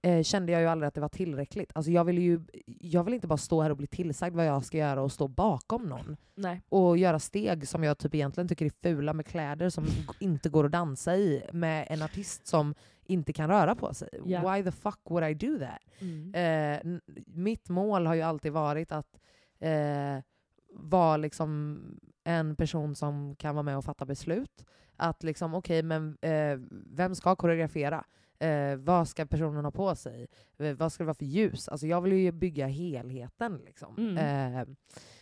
eh, 0.04 0.22
kände 0.22 0.52
jag 0.52 0.60
ju 0.60 0.66
aldrig 0.66 0.88
att 0.88 0.94
det 0.94 1.00
var 1.00 1.08
tillräckligt. 1.08 1.72
Alltså 1.74 1.90
jag 1.90 2.04
vill 2.04 2.18
ju 2.18 2.40
jag 2.66 3.04
vill 3.04 3.14
inte 3.14 3.26
bara 3.26 3.36
stå 3.36 3.62
här 3.62 3.70
och 3.70 3.76
bli 3.76 3.86
tillsagd 3.86 4.36
vad 4.36 4.46
jag 4.46 4.64
ska 4.64 4.78
göra 4.78 5.02
och 5.02 5.12
stå 5.12 5.28
bakom 5.28 5.82
någon 5.82 6.16
Nej. 6.34 6.62
och 6.68 6.98
göra 6.98 7.18
steg 7.18 7.68
som 7.68 7.84
jag 7.84 7.98
typ 7.98 8.14
egentligen 8.14 8.48
tycker 8.48 8.66
är 8.66 8.72
fula 8.82 9.12
med 9.12 9.26
kläder 9.26 9.70
som 9.70 9.86
inte 10.20 10.48
går 10.48 10.64
att 10.64 10.72
dansa 10.72 11.16
i 11.16 11.42
med 11.52 11.86
en 11.90 12.02
artist 12.02 12.46
som 12.46 12.74
inte 13.06 13.32
kan 13.32 13.48
röra 13.50 13.74
på 13.74 13.94
sig. 13.94 14.08
Ja. 14.24 14.52
Why 14.52 14.62
the 14.62 14.72
fuck 14.72 15.00
would 15.04 15.30
I 15.30 15.34
do 15.34 15.58
that? 15.58 15.78
Mm. 15.98 16.34
Eh, 16.34 17.00
mitt 17.26 17.68
mål 17.68 18.06
har 18.06 18.14
ju 18.14 18.22
alltid 18.22 18.52
varit 18.52 18.92
att 18.92 19.20
eh, 19.58 20.22
vara 20.70 21.16
liksom 21.16 21.80
en 22.24 22.56
person 22.56 22.94
som 22.94 23.36
kan 23.36 23.54
vara 23.54 23.62
med 23.62 23.76
och 23.76 23.84
fatta 23.84 24.04
beslut. 24.04 24.64
Att 24.96 25.22
liksom, 25.22 25.54
okej, 25.54 25.82
men 25.82 26.18
eh, 26.20 26.58
vem 26.86 27.14
ska 27.14 27.36
koreografera? 27.36 28.04
Eh, 28.38 28.76
vad 28.76 29.08
ska 29.08 29.26
personen 29.26 29.64
ha 29.64 29.72
på 29.72 29.94
sig? 29.94 30.26
Eh, 30.58 30.74
vad 30.76 30.92
ska 30.92 31.02
det 31.04 31.06
vara 31.06 31.14
för 31.14 31.24
ljus? 31.24 31.68
Alltså 31.68 31.86
jag 31.86 32.00
vill 32.00 32.12
ju 32.12 32.32
bygga 32.32 32.66
helheten. 32.66 33.60
Liksom. 33.64 33.94
Mm. 33.98 34.18
Eh, 34.60 34.66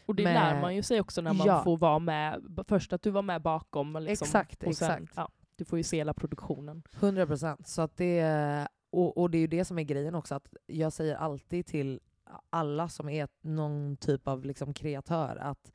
Och 0.07 0.15
det 0.15 0.25
med- 0.25 0.35
lär 0.35 0.61
man 0.61 0.75
ju 0.77 0.83
sig 0.83 1.01
också 1.01 1.21
när 1.21 1.33
man 1.33 1.47
Ja. 1.47 1.65
får 1.65 1.77
vara 1.77 1.99
med. 1.99 2.43
Först 2.69 2.93
att 2.93 3.03
du 3.03 3.11
var 3.11 3.23
med 3.23 3.43
bakom. 3.43 3.93
Liksom, 4.01 4.25
Exakt, 4.27 4.61
sen, 4.63 4.71
exakt. 4.71 5.13
Ja, 5.17 5.29
du 5.57 5.65
får 5.65 5.79
ju 5.79 5.83
se 5.83 5.97
hela 5.97 6.15
produktionen. 6.15 6.83
100 7.01 7.27
procent. 7.27 7.67
Så 7.69 7.83
att 7.83 7.97
det, 7.97 8.69
och, 8.91 9.19
och 9.19 9.31
det 9.31 9.39
är 9.39 9.41
ju 9.41 9.47
det 9.47 9.65
som 9.65 9.79
är 9.79 9.83
grejen 9.83 10.15
också, 10.15 10.35
att 10.35 10.55
jag 10.67 10.93
säger 10.93 11.17
alltid 11.17 11.67
till 11.67 12.01
alla 12.51 12.89
som 12.89 13.09
är 13.09 13.29
någon 13.41 13.97
typ 13.97 14.29
av 14.29 14.45
liksom 14.45 14.75
kreatör 14.75 15.37
att 15.37 15.73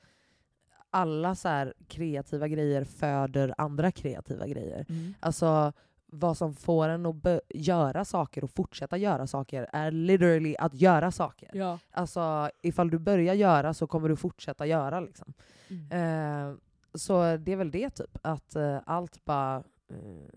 alla 0.89 1.35
så 1.35 1.73
kreativa 1.87 2.47
grejer 2.47 2.83
föder 2.83 3.53
andra 3.57 3.91
kreativa 3.91 4.47
grejer. 4.47 4.85
Alltså, 5.19 5.73
vad 6.07 6.37
som 6.37 6.53
får 6.53 6.89
en 6.89 7.05
att 7.05 7.41
göra 7.49 8.05
saker 8.05 8.43
och 8.43 8.51
fortsätta 8.51 8.97
göra 8.97 9.27
saker 9.27 9.67
är 9.73 9.91
literally 9.91 10.55
att 10.59 10.73
göra 10.73 11.11
saker. 11.11 11.49
Ja. 11.53 11.79
Alltså 11.91 12.49
ifall 12.61 12.89
du 12.89 12.99
börjar 12.99 13.33
göra 13.33 13.73
så 13.73 13.87
kommer 13.87 14.09
du 14.09 14.15
fortsätta 14.15 14.65
göra. 14.65 14.99
Liksom. 14.99 15.33
Mm. 15.67 16.49
Eh, 16.51 16.55
så 16.93 17.37
det 17.37 17.51
är 17.51 17.55
väl 17.55 17.71
det 17.71 17.89
typ, 17.89 18.17
att 18.21 18.55
eh, 18.55 18.79
allt 18.85 19.25
bara 19.25 19.63
eh, 19.89 20.29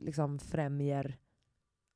liksom 0.00 0.38
främjer 0.38 1.16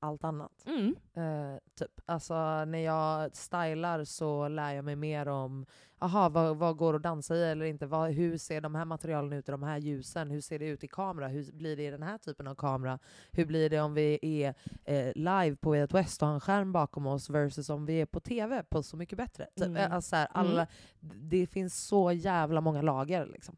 allt 0.00 0.24
annat. 0.24 0.66
Mm. 0.66 0.96
Eh, 1.14 1.58
typ. 1.78 2.00
Alltså 2.06 2.64
när 2.64 2.78
jag 2.78 3.36
stylar 3.36 4.04
så 4.04 4.48
lär 4.48 4.72
jag 4.72 4.84
mig 4.84 4.96
mer 4.96 5.28
om 5.28 5.66
aha, 5.98 6.28
vad, 6.28 6.56
vad 6.56 6.76
går 6.76 6.96
att 6.96 7.02
dansa 7.02 7.36
i 7.36 7.42
eller 7.50 7.64
inte. 7.64 7.86
Vad, 7.86 8.10
hur 8.10 8.38
ser 8.38 8.60
de 8.60 8.74
här 8.74 8.84
materialen 8.84 9.32
ut 9.32 9.48
i 9.48 9.52
de 9.52 9.62
här 9.62 9.78
ljusen? 9.78 10.30
Hur 10.30 10.40
ser 10.40 10.58
det 10.58 10.66
ut 10.66 10.84
i 10.84 10.88
kamera? 10.88 11.28
Hur 11.28 11.52
blir 11.52 11.76
det 11.76 11.86
i 11.86 11.90
den 11.90 12.02
här 12.02 12.18
typen 12.18 12.46
av 12.46 12.54
kamera? 12.54 12.98
Hur 13.30 13.46
blir 13.46 13.70
det 13.70 13.80
om 13.80 13.94
vi 13.94 14.18
är 14.22 14.54
eh, 14.84 15.12
live 15.14 15.56
på 15.56 15.70
Way 15.70 15.86
West 15.86 16.22
och 16.22 16.28
har 16.28 16.34
en 16.34 16.40
skärm 16.40 16.72
bakom 16.72 17.06
oss 17.06 17.30
versus 17.30 17.70
om 17.70 17.86
vi 17.86 18.00
är 18.00 18.06
på 18.06 18.20
TV 18.20 18.62
på 18.62 18.82
Så 18.82 18.96
mycket 18.96 19.18
bättre? 19.18 19.46
Typ. 19.56 19.66
Mm. 19.66 19.76
Eh, 19.76 19.94
Alltså, 19.94 20.08
så 20.08 20.16
här, 20.16 20.28
alla, 20.32 20.66
Det 21.00 21.46
finns 21.46 21.86
så 21.86 22.12
jävla 22.12 22.60
många 22.60 22.82
lager. 22.82 23.26
Liksom. 23.26 23.56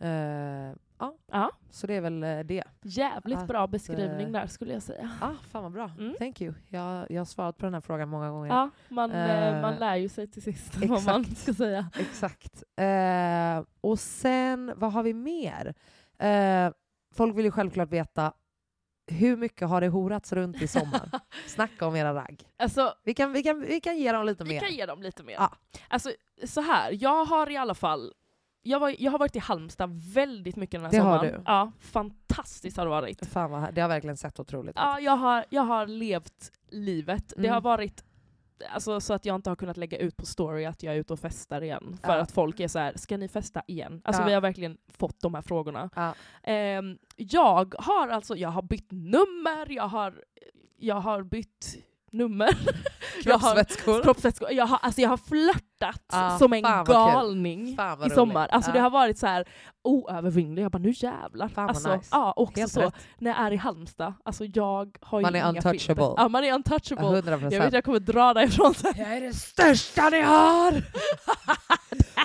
Eh, 0.00 0.76
ja, 0.98 1.14
Ja. 1.32 1.50
så 1.70 1.86
det 1.86 1.94
är 1.94 2.00
väl 2.00 2.22
eh, 2.22 2.38
det. 2.40 2.64
Jävligt 2.82 3.38
Att, 3.38 3.46
bra 3.48 3.66
beskrivning 3.66 4.26
eh, 4.26 4.32
där 4.32 4.46
skulle 4.46 4.72
jag 4.72 4.82
säga. 4.82 5.10
Ah, 5.20 5.30
fan 5.50 5.62
vad 5.62 5.72
bra. 5.72 5.90
Mm. 5.98 6.14
Thank 6.18 6.40
you. 6.40 6.54
Jag, 6.68 7.10
jag 7.10 7.20
har 7.20 7.24
svarat 7.24 7.58
på 7.58 7.66
den 7.66 7.74
här 7.74 7.80
frågan 7.80 8.08
många 8.08 8.30
gånger. 8.30 8.48
Ja, 8.54 8.70
man, 8.88 9.10
eh, 9.12 9.54
Eh, 9.56 9.62
man 9.62 9.74
lär 9.76 9.96
ju 9.96 10.08
sig 10.08 10.26
till 10.26 10.42
sist 10.42 10.76
vad 10.88 11.04
man 11.04 11.20
exakt. 11.20 11.38
ska 11.42 11.54
säga. 11.54 11.90
Exakt. 11.98 12.62
Eh, 12.76 13.64
och 13.80 13.98
sen, 13.98 14.72
vad 14.76 14.92
har 14.92 15.02
vi 15.02 15.14
mer? 15.14 15.74
Eh, 16.18 16.72
folk 17.14 17.36
vill 17.38 17.44
ju 17.44 17.50
självklart 17.50 17.88
veta 17.88 18.32
hur 19.10 19.36
mycket 19.36 19.68
har 19.68 19.80
det 19.80 19.88
horats 19.88 20.32
runt 20.32 20.62
i 20.62 20.68
sommar? 20.68 21.10
Snacka 21.46 21.86
om 21.86 21.96
era 21.96 22.14
ragg. 22.14 22.42
Alltså, 22.58 22.94
Vi 23.04 23.14
kan, 23.14 23.32
vi 23.32 23.42
kan, 23.42 23.60
vi 23.60 23.80
kan 23.80 23.96
ge 23.98 24.12
dem 24.12 24.26
lite 24.26 24.44
vi 24.44 24.50
mer. 24.50 24.60
kan 24.60 24.70
ge 24.74 24.86
dem 24.86 25.02
lite 25.02 25.22
mer. 25.22 25.32
Ja. 25.34 25.52
Alltså, 25.88 26.10
så 26.46 26.60
här, 26.60 26.96
jag 27.02 27.24
har 27.24 27.50
i 27.50 27.56
alla 27.56 27.74
fall 27.74 28.12
jag, 28.68 28.80
var, 28.80 28.94
jag 28.98 29.10
har 29.12 29.18
varit 29.18 29.36
i 29.36 29.38
Halmstad 29.38 29.90
väldigt 30.14 30.56
mycket 30.56 30.72
den 30.72 30.84
här 30.84 30.90
Det 30.90 30.98
har 30.98 31.18
sommaren. 31.18 31.34
du. 31.34 31.42
Ja, 31.46 31.72
fantastiskt 31.80 32.76
har 32.76 32.84
det 32.84 32.90
varit. 32.90 33.26
Fan 33.26 33.50
vad, 33.50 33.74
det 33.74 33.80
har 33.80 33.88
verkligen 33.88 34.16
sett 34.16 34.40
otroligt 34.40 34.70
ut. 34.70 34.76
Ja, 34.76 35.00
jag, 35.00 35.16
har, 35.16 35.44
jag 35.50 35.62
har 35.62 35.86
levt 35.86 36.52
livet. 36.70 37.28
Det 37.36 37.38
Mm. 37.42 37.52
har 37.54 37.60
varit 37.60 38.04
alltså, 38.72 39.00
så 39.00 39.14
att 39.14 39.24
jag 39.24 39.34
inte 39.34 39.50
har 39.50 39.56
kunnat 39.56 39.76
lägga 39.76 39.98
ut 39.98 40.16
på 40.16 40.26
story 40.26 40.64
att 40.64 40.82
jag 40.82 40.94
är 40.94 40.98
ute 40.98 41.12
och 41.12 41.20
festar 41.20 41.62
igen. 41.62 41.98
För 42.02 42.16
Ja. 42.16 42.20
att 42.22 42.32
folk 42.32 42.60
är 42.60 42.68
så 42.68 42.78
här: 42.78 42.92
ska 42.96 43.16
ni 43.16 43.28
festa 43.28 43.62
igen? 43.66 44.00
Alltså 44.04 44.22
Ja. 44.22 44.26
vi 44.26 44.34
har 44.34 44.40
verkligen 44.40 44.78
fått 44.98 45.20
de 45.20 45.34
här 45.34 45.42
frågorna. 45.42 45.90
Ja. 45.96 46.14
Ehm, 46.42 46.98
jag 47.16 47.74
har 47.78 48.08
alltså, 48.08 48.36
jag 48.36 48.48
har 48.48 48.62
bytt 48.62 48.88
nummer, 48.90 49.66
jag 49.72 49.88
har, 49.88 50.14
jag 50.76 50.94
har 51.00 51.22
bytt 51.22 51.76
nummer. 52.10 52.48
Jag 53.24 53.38
har- 53.38 53.54
Kroppsvätskor. 53.54 54.02
Kroppsvätskor. 54.02 54.52
Jag 54.52 54.66
har, 54.66 54.78
alltså 54.82 55.00
jag 55.00 55.08
har 55.08 55.16
flörtat 55.16 56.02
Ja, 56.12 56.36
som 56.38 56.52
en 56.52 56.62
galning 56.86 57.68
i 58.06 58.10
sommar. 58.14 58.48
Alltså 58.48 58.70
Ja. 58.70 58.74
det 58.74 58.80
har 58.80 58.90
varit 58.90 59.18
så 59.18 59.26
här 59.26 59.44
oövervinnligt. 59.84 60.62
Jag 60.62 60.70
bara 60.72 60.78
nu 60.78 60.92
jävlar. 60.96 61.48
Fan 61.48 61.68
alltså, 61.68 61.96
nice. 61.96 62.08
ja, 62.12 62.32
också 62.36 62.60
Helt 62.60 62.72
så 62.72 62.80
rätt. 62.80 62.94
när 63.18 63.30
jag 63.30 63.40
är 63.40 63.50
i 63.52 63.56
Halmstad, 63.56 64.14
alltså 64.24 64.44
jag 64.44 64.96
har 65.00 65.18
ju 65.18 65.22
Man 65.22 65.34
är 65.34 65.38
inga 65.38 65.48
untouchable. 65.48 65.78
filter. 65.78 66.14
Ja 66.16 66.28
man 66.28 66.44
är 66.44 66.52
untouchable. 66.54 67.06
100 67.06 67.38
Jag 67.50 67.60
vet 67.64 67.72
jag 67.72 67.84
kommer 67.84 68.00
dra 68.00 68.34
därifrån 68.34 68.74
sen. 68.74 68.92
Jag 68.96 69.16
är 69.16 69.20
det 69.20 69.32
största 69.34 70.08
ni 70.08 70.20
har! 70.22 70.72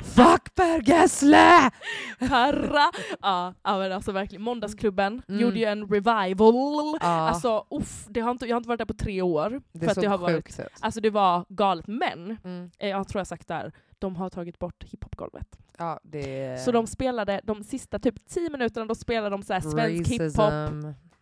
Fuck 0.03 0.55
Per 0.55 0.81
Gessle! 0.89 1.71
Perra! 2.19 2.91
Ja, 3.21 3.53
ja 3.63 3.77
men 3.77 3.91
alltså 3.91 4.11
verkligen. 4.11 4.41
Måndagsklubben 4.41 5.21
Mm. 5.27 5.41
gjorde 5.41 5.59
ju 5.59 5.65
en 5.65 5.87
revival. 5.87 6.97
Ja, 7.01 7.07
Alltså 7.29 7.65
uff, 7.69 8.05
det 8.09 8.19
har 8.19 8.31
inte, 8.31 8.45
jag 8.45 8.55
har 8.55 8.59
inte 8.59 8.69
varit 8.69 8.77
där 8.79 8.85
på 8.85 8.93
tre 8.93 9.21
år. 9.21 9.61
det 9.73 9.85
för 9.87 9.93
såg 9.93 10.03
det 10.03 10.07
har 10.07 10.17
varit, 10.17 10.35
sjukt 10.35 10.59
ut. 10.59 10.65
alltså 10.79 11.01
det 11.01 11.09
var 11.09 11.45
galet. 11.49 11.87
Men, 11.87 12.37
Mm. 12.43 12.71
eh, 12.79 12.89
jag 12.89 13.07
tror 13.07 13.19
jag 13.19 13.27
sagt 13.27 13.47
där, 13.47 13.71
de 13.99 14.15
har 14.15 14.29
tagit 14.29 14.59
bort 14.59 14.83
hiphopgolvet. 14.83 15.47
Ja, 15.77 15.99
det... 16.03 16.59
Så 16.65 16.71
de 16.71 16.87
spelade 16.87 17.41
de 17.43 17.63
sista 17.63 17.99
typ 17.99 18.27
10 18.29 18.49
minuterna, 18.49 18.85
då 18.85 18.95
spelade 18.95 19.29
de 19.29 19.43
så 19.43 19.61
svensk 19.61 20.11
hiphop. 20.11 20.51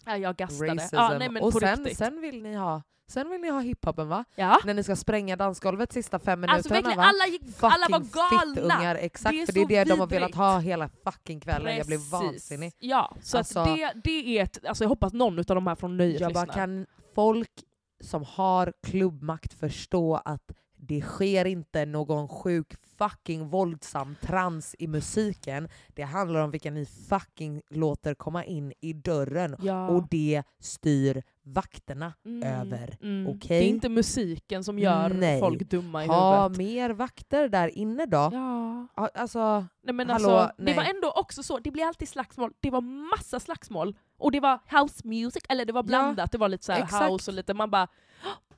Ja, 0.06 0.18
jag 0.18 0.36
gastade. 0.36 0.74
racism. 0.76 0.96
Ja, 0.96 1.18
nej, 1.20 1.30
men 1.30 1.44
och 1.44 1.52
på 1.54 1.60
sen, 1.60 1.78
riktigt. 1.78 1.98
sen 1.98 2.22
vill 2.22 2.44
ni 2.44 2.56
ha 2.56 2.82
Sen 3.08 3.30
vill 3.30 3.42
ni 3.42 3.50
ha 3.50 3.60
hiphopen 3.60 4.08
va? 4.08 4.26
ja. 4.36 4.60
När 4.66 4.74
ni 4.74 4.84
ska 4.84 4.96
spränga 4.96 5.36
dansgolvet 5.36 5.92
sista 5.94 6.20
fem 6.20 6.44
Alltså 6.44 6.74
minuterna 6.74 6.76
verkligen, 6.90 6.98
va? 6.98 7.04
alla, 7.04 7.28
gick, 7.28 7.42
alla 7.62 7.88
var 7.90 8.00
galna! 8.00 8.56
fittungar, 8.56 8.96
exakt. 8.96 9.36
Det 9.36 9.42
är 9.42 9.46
för 9.46 9.54
det 9.54 9.62
är 9.62 9.68
det 9.68 9.84
de 9.84 10.00
har 10.00 10.08
vidrigt. 10.08 10.22
velat 10.22 10.36
ha 10.36 10.60
hela 10.60 10.90
fucking 11.04 11.40
kvällen. 11.40 11.78
Jag 11.78 11.88
blev 11.88 11.98
Precis. 11.98 12.12
vansinnig. 12.12 12.74
Ja, 12.80 13.16
så 13.22 13.38
Alltså- 13.38 13.64
det, 13.64 13.94
det 14.04 14.40
är 14.40 14.44
ett, 14.44 14.66
alltså 14.66 14.84
jag 14.84 14.90
hoppas 14.90 15.14
någon 15.14 15.40
av 15.40 15.46
de 15.46 15.68
här 15.68 15.76
från 15.76 15.98
nöjet 15.98 16.22
Jag 16.22 16.34
bara, 16.34 16.44
lyssnar. 16.46 16.56
kan 16.66 16.86
folk 17.16 17.52
som 18.04 18.24
har 18.24 18.74
klubbmakt 18.88 19.54
förstå 19.54 20.16
att 20.26 20.52
det 20.84 21.02
sker 21.02 21.46
inte 21.46 21.86
någon 21.86 22.28
sjuk 22.28 22.74
fucking 22.98 23.48
våldsam 23.50 24.16
trans 24.22 24.76
i 24.80 24.88
musiken. 24.88 25.68
Det 25.88 26.02
handlar 26.04 26.40
om 26.42 26.52
vilka 26.52 26.72
ni 26.72 26.86
fucking 26.86 27.62
låter 27.70 28.14
komma 28.14 28.46
in 28.46 28.74
i 28.82 28.94
dörren. 28.94 29.56
Ja. 29.62 29.88
Och 29.88 30.08
det 30.10 30.44
styr 30.60 31.24
vakterna 31.44 32.14
Mm, 32.26 32.44
över. 32.62 32.98
mm. 33.02 33.28
okej? 33.28 33.60
Det 33.60 33.66
är 33.66 33.70
inte 33.70 33.90
musiken 33.90 34.64
som 34.64 34.80
gör 34.80 35.10
Nej. 35.10 35.40
folk 35.40 35.70
dumma 35.70 36.04
i 36.04 36.08
Ha 36.08 36.44
huvudet. 36.44 36.58
mer 36.58 36.90
vakter 36.90 37.50
där 37.50 37.78
inne 37.78 38.06
då. 38.06 38.30
Ja. 38.32 38.88
Ja, 38.96 39.10
Alltså, 39.16 39.66
Nej, 39.84 39.94
men 39.96 40.10
Hallå, 40.10 40.30
alltså, 40.30 40.54
det 40.58 40.64
nej. 40.64 40.76
var 40.76 40.84
ändå 40.84 41.12
också 41.12 41.44
så, 41.44 41.60
det 41.60 41.72
blir 41.72 41.86
alltid 41.86 42.10
slagsmål. 42.10 42.52
Det 42.60 42.70
var 42.72 42.82
massa 42.82 43.40
slagsmål. 43.40 43.96
Och 44.18 44.32
det 44.32 44.40
var 44.40 44.60
house 44.82 45.08
music, 45.08 45.44
eller 45.50 45.66
det 45.66 45.74
var 45.74 45.84
blandat. 45.84 46.32
det 46.32 46.38
var 46.38 46.50
lite 46.50 46.66
så 46.66 46.72
här 46.72 47.10
house 47.10 47.32
och 47.32 47.36
lite, 47.36 47.54
man 47.54 47.70
bara 47.72 47.88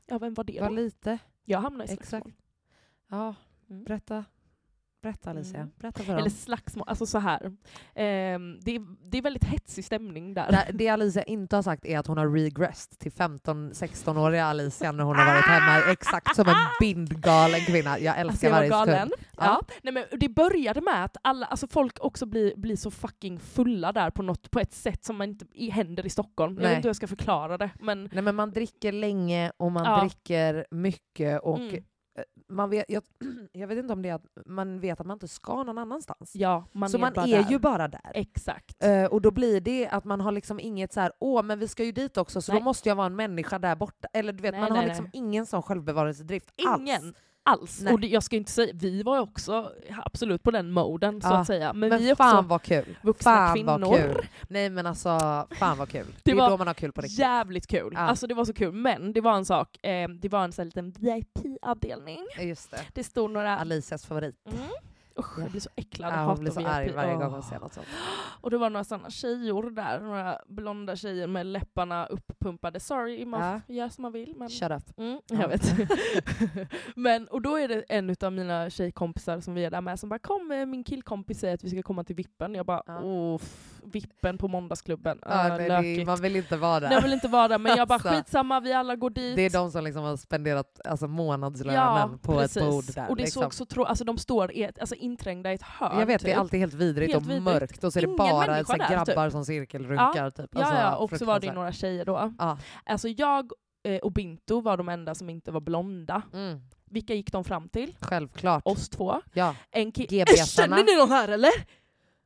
Ja 0.06 0.18
vem 0.18 0.34
var 0.34 0.44
det 0.44 0.62
var 0.62 0.68
då? 0.70 0.76
lite. 0.76 1.18
Jag 1.46 1.60
hamnade 1.60 1.84
i 1.94 1.98
slagsmål. 1.98 2.20
Exakt. 2.22 2.38
Ja, 3.08 3.36
Mm. 3.70 3.84
berätta. 3.84 4.26
Berätta 5.04 5.30
Alicia. 5.30 5.58
Mm. 5.60 5.72
Berätta 5.80 6.04
för 6.04 6.12
Eller 6.14 6.22
dem. 6.22 6.30
slagsmål, 6.30 6.86
alltså 6.90 7.06
så 7.06 7.20
här. 7.20 7.52
Ehm, 7.96 8.60
det, 8.62 8.76
är, 8.76 9.10
det 9.12 9.18
är 9.18 9.22
väldigt 9.22 9.44
hetsig 9.44 9.86
stämning 9.86 10.34
där. 10.34 10.52
Det, 10.52 10.78
det 10.78 10.90
Alicia 10.90 11.24
inte 11.24 11.56
har 11.56 11.64
sagt 11.64 11.86
är 11.86 12.00
att 12.00 12.08
hon 12.08 12.18
har 12.18 12.28
regressed 12.30 13.00
till 13.00 13.12
15-16-åriga 13.12 14.46
Alicia 14.46 14.92
när 14.92 15.04
hon 15.04 15.16
har 15.16 15.26
varit 15.26 15.46
hemma 15.46 15.92
exakt 15.92 16.36
som 16.36 16.48
en 16.48 16.56
bindgalen 16.80 17.60
kvinna. 17.60 18.00
Jag 18.00 18.20
älskar 18.20 18.30
Alltså 18.30 18.46
jag 18.46 18.52
var 18.52 18.58
varje 18.58 18.70
galen. 18.70 18.96
sekund. 19.10 19.14
Ja. 19.38 19.44
Ja. 19.46 19.62
Nej, 19.84 19.94
men 19.94 20.04
det 20.20 20.30
började 20.30 20.82
med 20.82 21.04
att 21.06 21.18
alla, 21.22 21.46
alltså 21.46 21.68
folk 21.68 21.98
också 22.00 22.26
blir, 22.26 22.56
blir 22.56 22.76
så 22.76 22.92
fucking 22.92 23.40
fulla 23.40 23.92
där 23.92 24.10
på, 24.10 24.22
något, 24.24 24.52
på 24.52 24.60
ett 24.60 24.74
sätt 24.74 25.06
som 25.06 25.18
man 25.18 25.30
inte 25.30 25.46
i- 25.54 25.70
händer 25.70 26.06
i 26.06 26.10
Stockholm. 26.10 26.54
Jag 26.56 26.62
Nej. 26.64 26.70
vet 26.70 26.76
inte 26.78 26.86
hur 26.88 26.90
jag 26.90 26.96
ska 26.96 27.08
förklara 27.08 27.58
det. 27.58 27.70
Men 27.80 28.10
Nej, 28.14 28.24
men 28.24 28.36
man 28.36 28.52
dricker 28.52 28.92
länge 28.92 29.52
och 29.58 29.72
man 29.72 29.86
Ja. 29.86 30.00
dricker 30.02 30.66
mycket 30.72 31.42
och 31.42 31.60
Mm. 31.60 31.84
Man 32.48 32.70
vet, 32.70 32.86
jag, 32.88 33.04
jag 33.52 33.68
vet 33.68 33.78
inte 33.78 33.94
om 33.94 34.02
det 34.02 34.10
är 34.10 34.14
att 34.14 34.28
man 34.46 34.80
vet 34.80 35.00
att 35.00 35.08
man 35.08 35.16
inte 35.16 35.28
ska 35.28 35.64
någon 35.64 35.78
annanstans. 35.78 36.36
ja, 36.36 36.66
man 36.72 36.90
så 36.90 36.98
är 36.98 37.02
man 37.02 37.14
är 37.18 37.44
där. 37.44 37.52
ju 37.52 37.60
bara 37.60 37.88
där. 37.88 38.12
Exakt. 38.14 38.84
Eh, 38.84 39.06
och 39.06 39.22
då 39.22 39.32
blir 39.32 39.62
det 39.62 39.88
att 39.88 40.06
man 40.06 40.22
har 40.22 40.32
liksom 40.32 40.60
inget 40.60 40.94
så 40.94 41.00
här, 41.00 41.12
åh 41.20 41.44
men 41.44 41.60
vi 41.60 41.68
ska 41.68 41.84
ju 41.84 41.92
dit 41.92 42.18
också 42.18 42.42
så 42.42 42.52
Nej. 42.52 42.62
då 42.62 42.66
måste 42.66 42.90
jag 42.90 42.96
vara 42.96 43.06
en 43.08 43.16
människa 43.16 43.60
där 43.60 43.76
borta. 43.76 44.08
Eller 44.14 44.34
du 44.34 44.42
vet, 44.42 44.52
Nej, 44.52 44.62
man 44.62 44.70
nej, 44.72 44.80
har 44.80 44.88
liksom 44.88 45.10
ingen 45.14 45.46
sån 45.46 45.64
självbevarelsedrift 45.64 46.54
Ingen 46.56 47.04
alls. 47.04 47.16
Alls. 47.46 47.82
Nej. 47.82 47.94
Och 47.94 48.00
det, 48.00 48.08
jag 48.08 48.24
ska 48.24 48.36
inte 48.36 48.52
säga, 48.52 48.74
vi 48.76 49.04
var 49.04 49.20
också 49.20 49.72
absolut 50.06 50.44
på 50.44 50.52
den 50.52 50.72
moden 50.72 51.22
så 51.22 51.28
Ja. 51.28 51.38
att 51.38 51.48
säga. 51.48 51.74
Men, 51.74 51.90
Men, 51.90 52.00
vi 52.00 52.10
är 52.10 52.16
fan 52.16 52.38
också 52.38 52.48
vad 52.48 52.62
kul. 52.62 52.98
vuxna 53.02 53.32
fan 53.32 53.56
kvinnor. 53.56 53.80
vad 53.80 53.98
kul. 54.02 54.28
Nej 54.48 54.70
men 54.70 54.86
alltså, 54.86 55.20
fan 55.52 55.78
vad 55.78 55.90
kul. 55.90 56.06
Det, 56.24 56.32
är 56.32 56.36
var 56.36 56.50
då 56.50 56.58
man 56.58 56.68
har 56.68 56.74
kul 56.74 56.92
på 56.92 57.02
riktigt. 57.02 57.20
Jävligt 57.20 57.68
kul. 57.68 57.92
Ja. 57.96 58.00
Alltså 58.00 58.28
det 58.28 58.34
var 58.34 58.46
så 58.46 58.54
kul. 58.54 58.72
Men 58.74 59.14
det 59.14 59.22
var 59.22 59.34
en 59.36 59.46
sak, 59.46 59.86
eh, 59.86 60.10
det 60.10 60.30
var 60.30 60.44
en 60.44 60.52
sån 60.52 60.64
här 60.64 60.66
liten 60.66 60.92
VIP-avdelning. 60.92 62.20
Just 62.42 62.72
det. 62.72 62.80
Det 62.94 63.04
stod 63.04 63.32
några... 63.32 63.60
Alicias 63.60 64.06
favorit. 64.06 64.36
Mm. 64.46 64.60
Usch, 65.20 65.40
jag 65.40 65.52
blir 65.52 65.62
så 65.62 65.70
äcklad. 65.76 66.14
Ja, 66.14 66.26
hon 66.26 66.40
blir 66.40 66.52
så 66.52 66.60
VIP. 66.60 66.70
arg 66.70 66.92
varje 66.92 67.16
gång 67.16 67.32
hon 67.32 67.44
ser 67.44 67.60
något 67.60 67.74
sånt. 67.74 67.88
Och 68.42 68.52
det 68.52 68.58
var 68.58 68.70
några 68.70 68.84
sådana 68.84 69.10
tjejor 69.10 69.70
där, 69.72 70.00
några 70.00 70.40
blonda 70.48 70.96
tjejer 70.96 71.28
med 71.28 71.46
läpparna 71.46 72.06
uppumpade. 72.06 72.80
Sorry, 72.80 73.26
man 73.26 73.42
Ja. 73.68 73.74
göra 73.76 73.90
som 73.90 74.02
man 74.02 74.12
vill. 74.12 74.34
Men... 74.38 74.50
Shut 74.50 74.72
up. 74.72 74.98
Mm, 74.98 75.22
Ja. 75.30 75.42
jag 75.42 75.48
vet. 75.48 75.64
men, 76.96 77.28
och 77.28 77.42
då 77.42 77.56
är 77.60 77.68
det 77.68 77.84
en 77.90 78.16
av 78.24 78.34
mina 78.34 78.70
tjejkompisar 78.70 79.40
som 79.40 79.54
vi 79.54 79.66
är 79.66 79.72
där 79.72 79.82
med 79.82 80.00
som 80.00 80.10
bara 80.10 80.20
kom, 80.20 80.52
eh, 80.52 80.66
min 80.66 80.84
killkompis 80.84 81.40
säger 81.40 81.54
att 81.54 81.64
vi 81.64 81.70
ska 81.70 81.84
komma 81.84 82.04
till 82.04 82.16
Vippen. 82.16 82.56
Jag 82.56 82.66
bara 82.66 82.84
Ja. 82.86 83.02
Vippen 83.86 84.38
på 84.38 84.48
måndagsklubben. 84.48 85.20
Ja, 85.22 85.28
Ah, 85.32 85.58
nej, 85.58 85.98
det, 85.98 86.06
man 86.06 86.22
vill 86.22 86.36
inte 86.36 86.58
vara 86.58 86.80
där. 86.80 86.88
Nej, 86.88 86.96
jag 86.96 87.02
vill 87.04 87.14
inte 87.14 87.28
vara 87.28 87.48
där, 87.48 87.58
men 87.60 87.78
jag 87.78 87.88
bara 87.88 87.94
Alltså. 88.04 88.10
skitsamma, 88.10 88.60
vi 88.60 88.74
alla 88.74 88.96
går 88.96 89.10
dit. 89.10 89.36
Det 89.36 89.42
är 89.42 89.50
de 89.50 89.72
som 89.72 89.84
liksom 89.84 90.04
har 90.04 90.18
spenderat 90.18 90.80
alltså, 90.86 91.08
månadslönen 91.08 91.82
ja, 91.82 92.10
på 92.22 92.34
precis. 92.34 92.58
ett 92.58 92.64
bord 92.70 92.84
där. 92.96 93.10
Och 93.10 93.16
det 93.16 93.24
liksom. 93.24 93.44
såg 93.44 93.54
så 93.54 93.66
trå- 93.66 93.86
alltså 93.86 94.04
de 94.04 94.18
står 94.18 94.52
i 94.52 94.64
ett, 94.64 94.80
alltså 94.80 94.96
inträngda 94.96 95.52
i 95.52 95.56
ett 95.56 95.62
hörn. 95.62 96.00
Jag 96.00 96.06
vet, 96.06 96.22
det 96.22 96.28
är 96.28 96.34
typ. 96.34 96.40
alltid 96.40 96.60
helt 96.60 96.74
vidrigt 96.74 97.14
Helt 97.14 97.26
och 97.26 97.30
vidrigt. 97.32 97.44
mörkt 97.46 97.84
och 97.84 97.94
så 97.94 98.00
är 98.00 98.02
det 98.02 98.08
bara 98.08 98.66
så 98.66 98.72
här, 98.72 98.78
där, 98.80 99.06
grabbar 99.06 99.30
som 99.30 99.46
cirkelrunkar. 99.46 100.30
Typ. 100.30 100.50
Ja, 100.52 100.60
Alltså, 100.60 100.76
ja, 100.82 100.96
och 100.96 101.18
så 101.20 101.26
var 101.26 101.40
det 101.40 101.54
några 101.54 101.72
tjejer 101.72 102.06
då. 102.06 102.34
Ja. 102.40 102.58
Alltså 102.86 103.08
jag 103.08 103.52
eh, 103.88 103.98
och 103.98 104.12
Binto 104.12 104.62
var 104.62 104.78
de 104.78 104.90
enda 104.90 105.16
som 105.16 105.30
inte 105.30 105.52
var 105.52 105.62
blonda. 105.62 106.22
Mm, 106.34 106.62
Vilka 106.90 107.14
gick 107.14 107.32
de 107.32 107.44
fram 107.44 107.70
till? 107.70 107.96
självklart. 108.00 108.62
Oss 108.66 108.90
två. 108.90 109.22
Ja. 109.34 109.56
En 109.72 109.92
ki-. 109.92 110.26
Känner 110.46 110.84
ni 110.84 110.96
någon 111.00 111.12
här 111.12 111.28
eller? 111.28 111.52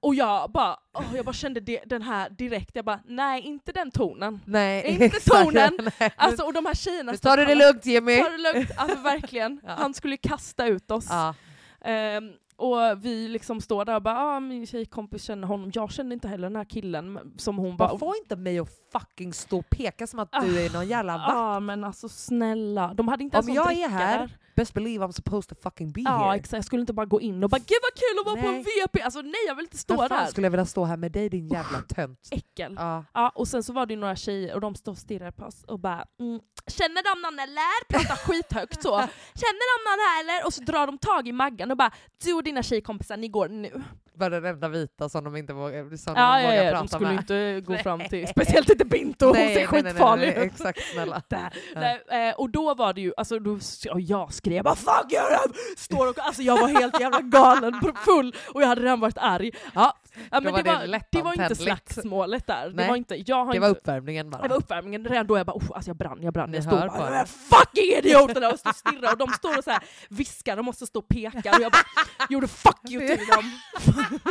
Och 0.07 0.15
jag 0.15 0.51
bara, 0.51 0.77
åh, 0.93 1.03
jag 1.15 1.25
bara 1.25 1.33
kände 1.33 1.59
det, 1.59 1.81
den 1.85 2.01
här 2.01 2.29
direkt, 2.29 2.71
jag 2.73 2.85
bara 2.85 2.99
nej 3.05 3.41
inte 3.41 3.71
den 3.71 3.91
tonen. 3.91 4.41
Nej, 4.45 4.85
Inte 4.85 5.05
exakt. 5.05 5.25
tonen. 5.45 5.73
Nej. 5.99 6.11
Alltså 6.17 6.43
och 6.45 6.53
de 6.53 6.65
här 6.65 6.73
tjejerna 6.73 7.11
nu 7.11 7.17
tar 7.17 7.37
du 7.37 7.45
det 7.45 7.55
lugnt 7.55 7.85
Jimmy. 7.85 8.17
Ta 8.17 8.29
det 8.29 8.37
lugnt, 8.53 8.71
alltså 8.77 8.97
verkligen. 8.97 9.59
Ja. 9.67 9.75
Han 9.77 9.93
skulle 9.93 10.17
kasta 10.17 10.67
ut 10.67 10.91
oss. 10.91 11.07
Ja. 11.09 11.35
Ehm, 11.81 12.31
och 12.55 13.05
vi 13.05 13.27
liksom 13.27 13.61
står 13.61 13.85
där 13.85 13.95
och 13.95 14.01
bara 14.01 14.19
ah, 14.19 14.39
min 14.39 14.67
tjejkompis 14.67 15.23
känner 15.23 15.47
honom, 15.47 15.71
jag 15.73 15.91
känner 15.91 16.13
inte 16.13 16.27
heller 16.27 16.47
den 16.49 16.55
här 16.55 16.65
killen 16.65 17.19
som 17.37 17.57
hon 17.57 17.77
bara 17.77 17.97
få 17.97 18.15
inte 18.15 18.35
mig 18.35 18.59
att 18.59 18.69
fucking 18.91 19.33
stå 19.33 19.59
och 19.59 19.69
peka 19.69 20.07
som 20.07 20.19
att 20.19 20.31
du 20.41 20.65
är 20.65 20.69
någon 20.73 20.87
jävla 20.87 21.17
vakt. 21.17 21.29
Ja 21.33 21.59
men 21.59 21.83
alltså 21.83 22.09
snälla, 22.09 22.93
de 22.93 23.07
hade 23.07 23.23
inte 23.23 23.37
Om 23.37 23.49
ens 23.49 23.65
någon 23.65 23.75
jag 23.79 23.83
är 23.83 23.89
här. 23.89 24.29
Best 24.57 24.73
believe 24.73 25.05
I'm 25.05 25.11
supposed 25.11 25.49
to 25.49 25.55
fucking 25.63 25.91
be 25.91 26.01
Ja 26.01 26.23
here. 26.27 26.35
exakt, 26.39 26.53
jag 26.57 26.65
skulle 26.65 26.79
inte 26.81 26.93
bara 26.93 27.05
gå 27.05 27.21
in 27.21 27.43
och 27.43 27.49
bara 27.49 27.57
gud 27.59 27.77
vad 27.81 27.93
kul 27.93 28.19
att 28.19 28.25
vara 28.25 28.41
på 28.41 28.47
en 28.47 28.53
Nej. 28.53 28.63
VP! 28.87 29.01
Alltså 29.01 29.21
nej 29.21 29.33
jag 29.47 29.55
vill 29.55 29.65
inte 29.65 29.77
stå 29.77 29.95
Vad 29.95 30.09
fan 30.09 30.23
där. 30.23 30.31
skulle 30.31 30.45
jag 30.45 30.51
vilja 30.51 30.65
stå 30.65 30.85
här 30.85 30.97
med 30.97 31.11
dig 31.11 31.29
din 31.29 31.47
jävla 31.47 31.81
tönt? 31.81 32.19
Äckel. 32.31 32.73
Ja. 32.77 33.05
Ja, 33.13 33.29
och 33.35 33.47
sen 33.47 33.63
så 33.63 33.73
var 33.73 33.85
det 33.85 33.93
ju 33.93 33.99
några 33.99 34.15
tjejer 34.15 34.55
och 34.55 34.61
de 34.61 34.75
stod 34.75 34.91
och 34.91 34.97
stirrade 34.97 35.31
på 35.31 35.45
oss 35.45 35.63
och 35.63 35.79
bara 35.79 36.05
mm, 36.19 36.39
Känner 36.67 37.15
de 37.15 37.21
någon 37.21 37.39
eller? 37.39 37.87
Pratar 37.89 38.15
skithögt 38.27 38.83
så. 38.83 38.97
Känner 39.35 39.67
de 39.77 39.89
någon 39.89 39.99
här 40.07 40.23
eller? 40.23 40.45
Och 40.47 40.53
så 40.53 40.61
drar 40.63 40.87
de 40.87 40.97
tag 40.97 41.27
i 41.27 41.31
Maggan 41.31 41.71
och 41.71 41.77
bara 41.77 41.91
Du 42.23 42.33
och 42.33 42.43
dina 42.43 42.63
tjejkompisar 42.63 43.17
ni 43.17 43.27
går 43.27 43.47
nu. 43.49 43.83
Var 44.19 44.29
den 44.29 44.45
enda 44.45 44.67
vita 44.67 45.09
som 45.09 45.23
de 45.23 45.35
inte 45.35 45.53
vågar, 45.53 45.97
som 45.97 46.13
de 46.13 46.21
Ja, 46.21 46.41
ja, 46.41 46.47
vågar 46.47 46.63
ja, 46.63 46.71
prata 46.71 46.81
de 46.83 46.87
skulle 46.87 47.09
med. 47.09 47.19
inte 47.19 47.61
gå 47.61 47.77
fram 47.77 47.99
till, 47.99 48.27
speciellt 48.35 48.69
inte 48.69 48.85
Binto, 48.85 49.25
hon 49.25 49.35
ser 49.35 49.65
skitfarlig 49.67 50.27
ut. 50.27 50.37
Exakt 50.37 50.79
snälla. 50.93 51.21
Ja. 51.29 51.49
Nej, 51.75 52.29
eh, 52.29 52.35
och 52.35 52.49
då 52.49 52.73
var 52.75 52.93
det 52.93 53.01
ju, 53.01 53.13
alltså 53.17 53.39
då, 53.39 53.59
och 53.91 54.01
jag 54.01 54.33
skrev 54.33 54.63
bara 54.63 54.75
'fuck 54.75 55.11
you' 55.11 55.53
Står 55.77 56.09
och, 56.09 56.19
alltså 56.19 56.41
jag 56.41 56.57
var 56.61 56.67
helt 56.67 56.99
jävla 56.99 57.21
galen, 57.21 57.73
full, 58.05 58.35
och 58.53 58.61
jag 58.61 58.67
hade 58.67 58.81
redan 58.81 58.99
varit 58.99 59.17
arg. 59.17 59.51
Ja, 59.75 59.93
ja 60.31 60.41
men 60.41 60.53
var 60.53 60.63
det, 60.63 60.69
var, 60.71 61.01
det 61.11 61.21
var 61.21 61.33
inte 61.43 61.55
slagsmålet 61.55 62.47
där. 62.47 62.69
Det 62.69 62.87
var, 62.87 62.95
inte, 62.95 63.15
jag 63.29 63.35
har 63.35 63.45
Det 63.45 63.57
inte, 63.57 63.59
var 63.59 63.69
uppvärmningen 63.69 64.29
bara. 64.29 64.41
det 64.41 64.47
var 64.49 64.55
uppvärmningen, 64.57 65.05
redan 65.05 65.27
då 65.27 65.37
jag 65.37 65.45
bara 65.45 65.57
oh, 65.57 65.63
alltså 65.75 65.89
jag 65.89 65.97
brann, 65.97 66.19
jag 66.21 66.33
brann. 66.33 66.49
Ni 66.51 66.57
Jag 66.57 66.63
stod 66.63 66.79
bara 66.79 66.89
på 66.89 67.03
"Jag 67.03 67.11
det. 67.11 67.17
är 67.17 67.25
'fucking 67.25 68.01
idioterna' 68.01 68.51
och 68.53 68.59
stod 68.75 69.03
och 69.11 69.17
de 69.17 69.27
står 69.33 69.57
och 69.57 69.63
så 69.63 69.71
här 69.71 69.83
viskar, 70.09 70.55
de 70.55 70.65
måste 70.65 70.85
stå 70.87 70.99
och 70.99 71.07
peka 71.07 71.37
och 71.55 71.61
jag 71.61 71.71
bara 71.71 71.83
gjorde 72.29 72.47
'fuck 72.47 72.81
you' 72.83 73.17
till 73.17 73.25
dem. 73.27 73.59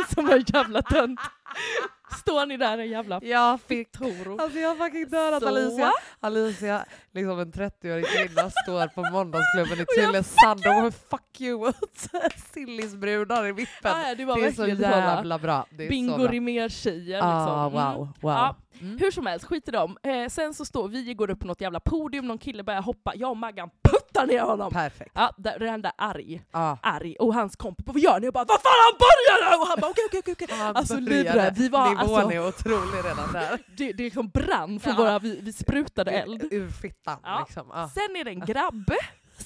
Som 0.15 0.29
en 0.29 0.43
jävla 0.53 0.81
tönt. 0.81 1.19
Står 2.19 2.45
ni 2.45 2.57
där 2.57 2.77
en 2.77 2.89
jävla 2.89 3.19
Jag 3.23 3.61
fick 3.61 3.91
Toro. 3.91 4.37
Alltså 4.41 4.59
jag 4.59 4.69
har 4.69 4.75
fucking 4.75 5.09
dödat 5.09 5.41
Så. 5.43 5.47
Alicia. 5.49 5.91
Alicia, 6.19 6.85
liksom 7.13 7.39
en 7.39 7.51
30-årig 7.51 8.05
kvinna, 8.05 8.49
står 8.63 8.87
på 8.87 9.01
måndagsklubben 9.11 9.79
i 9.81 9.85
Tylösand 9.95 10.59
och 10.67 10.73
har 10.73 10.91
fuck 10.91 11.41
you 11.41 11.67
åt 11.67 12.07
sillisbrudar 12.53 13.47
i 13.47 13.51
vippen. 13.51 13.91
Ja, 14.07 14.15
det 14.15 14.25
var 14.25 14.39
det 14.41 14.47
är 14.47 14.51
så 14.51 14.67
jävla 14.67 15.39
bra. 15.39 15.65
Bingo. 15.71 16.27
Rimér-tjejer. 16.27 17.19
Ah, 17.23 17.65
liksom. 17.65 17.81
Mm. 17.81 17.95
wow, 17.97 18.07
wow. 18.21 18.31
Ja, 18.33 18.55
Mm. 18.81 18.97
hur 18.99 19.11
som 19.11 19.25
helst, 19.25 19.45
skit 19.45 19.67
i 19.67 19.71
dem. 19.71 19.97
Eh, 20.03 20.29
sen 20.29 20.53
så 20.53 20.65
står 20.65 20.87
vi, 20.87 21.13
går 21.13 21.29
upp 21.29 21.39
på 21.39 21.47
något 21.47 21.61
jävla 21.61 21.79
podium, 21.79 22.27
någon 22.27 22.37
kille 22.37 22.63
börjar 22.63 22.81
hoppa, 22.81 23.13
jag 23.15 23.29
och 23.31 23.37
Maggan 23.37 23.69
puttar 24.17 24.33
ner 24.33 24.41
honom. 24.41 24.71
Perfekt. 24.71 25.11
Ja, 25.13 25.33
där, 25.37 25.59
redan 25.59 25.81
där 25.81 25.91
arg. 25.97 26.41
Ja. 26.51 26.77
Arg. 26.81 27.15
Och 27.19 27.33
hans 27.33 27.55
kompis 27.55 27.85
bara 27.85 27.93
vad 27.93 28.01
gör 28.01 28.19
ni? 28.19 28.27
Och 28.29 28.33
bara 28.33 28.45
vad 28.45 28.61
fan 28.61 28.71
han 28.85 28.97
började! 28.99 29.57
Och 29.57 29.67
han 29.67 29.77
bara 29.81 29.91
okej 29.91 30.03
okej 30.21 30.33
okej. 30.33 30.57
Alltså 30.75 30.95
livrädd. 30.99 31.53
Vi 31.57 31.69
var 31.69 31.89
Nivån 31.89 31.99
alltså, 31.99 32.31
är 32.31 32.47
otrolig 32.47 32.97
redan 33.05 33.31
där. 33.33 33.59
det, 33.77 33.93
det 33.93 34.03
liksom 34.03 34.29
brann 34.29 34.79
från 34.79 34.93
Ja. 34.93 34.99
våra, 34.99 35.19
vi, 35.19 35.39
vi 35.41 35.53
sprutade 35.53 36.11
eld. 36.11 36.47
Ur 36.51 36.69
fittan 36.69 37.19
Ja. 37.23 37.45
liksom. 37.47 37.67
Ja. 37.73 37.89
Sen 37.93 38.15
är 38.15 38.23
det 38.23 38.31
en 38.31 38.39
grabb 38.39 38.91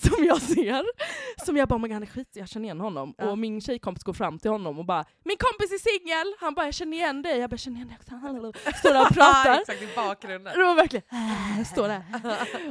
som 0.10 0.24
jag 0.26 0.42
ser, 0.42 0.84
som 1.46 1.58
jag 1.58 1.68
bara 1.68 1.80
men 1.80 1.92
han 1.92 2.02
är 2.04 2.08
skit, 2.08 2.30
jag 2.34 2.50
känner 2.50 2.64
igen 2.66 2.80
honom. 2.80 3.14
Ja. 3.18 3.30
Och 3.30 3.38
min 3.38 3.62
tjejkompis 3.62 4.04
går 4.04 4.14
fram 4.14 4.40
till 4.40 4.52
honom 4.52 4.80
och 4.80 4.86
bara 4.86 5.06
min 5.24 5.38
kompis 5.40 5.72
är 5.72 5.78
singel! 6.00 6.34
Han 6.40 6.54
bara 6.54 6.66
jag 6.66 6.74
känner 6.74 6.98
igen 6.98 7.22
dig, 7.22 7.38
jag 7.40 7.50
bara 7.50 7.54
jag 7.54 7.60
känner 7.60 7.78
igen 7.78 7.88
dig 7.88 7.98
också. 7.98 8.72
Står 8.80 8.94
där 8.94 9.02
och 9.02 9.08
pratar. 9.14 9.60
Exakt 9.62 9.82
i 9.82 9.90
bakgrunden. 9.96 10.54
Det 10.60 10.64
var 10.66 10.76
verkligen 10.76 11.06
äh, 11.60 11.64
står 11.66 11.88
där. 11.88 12.04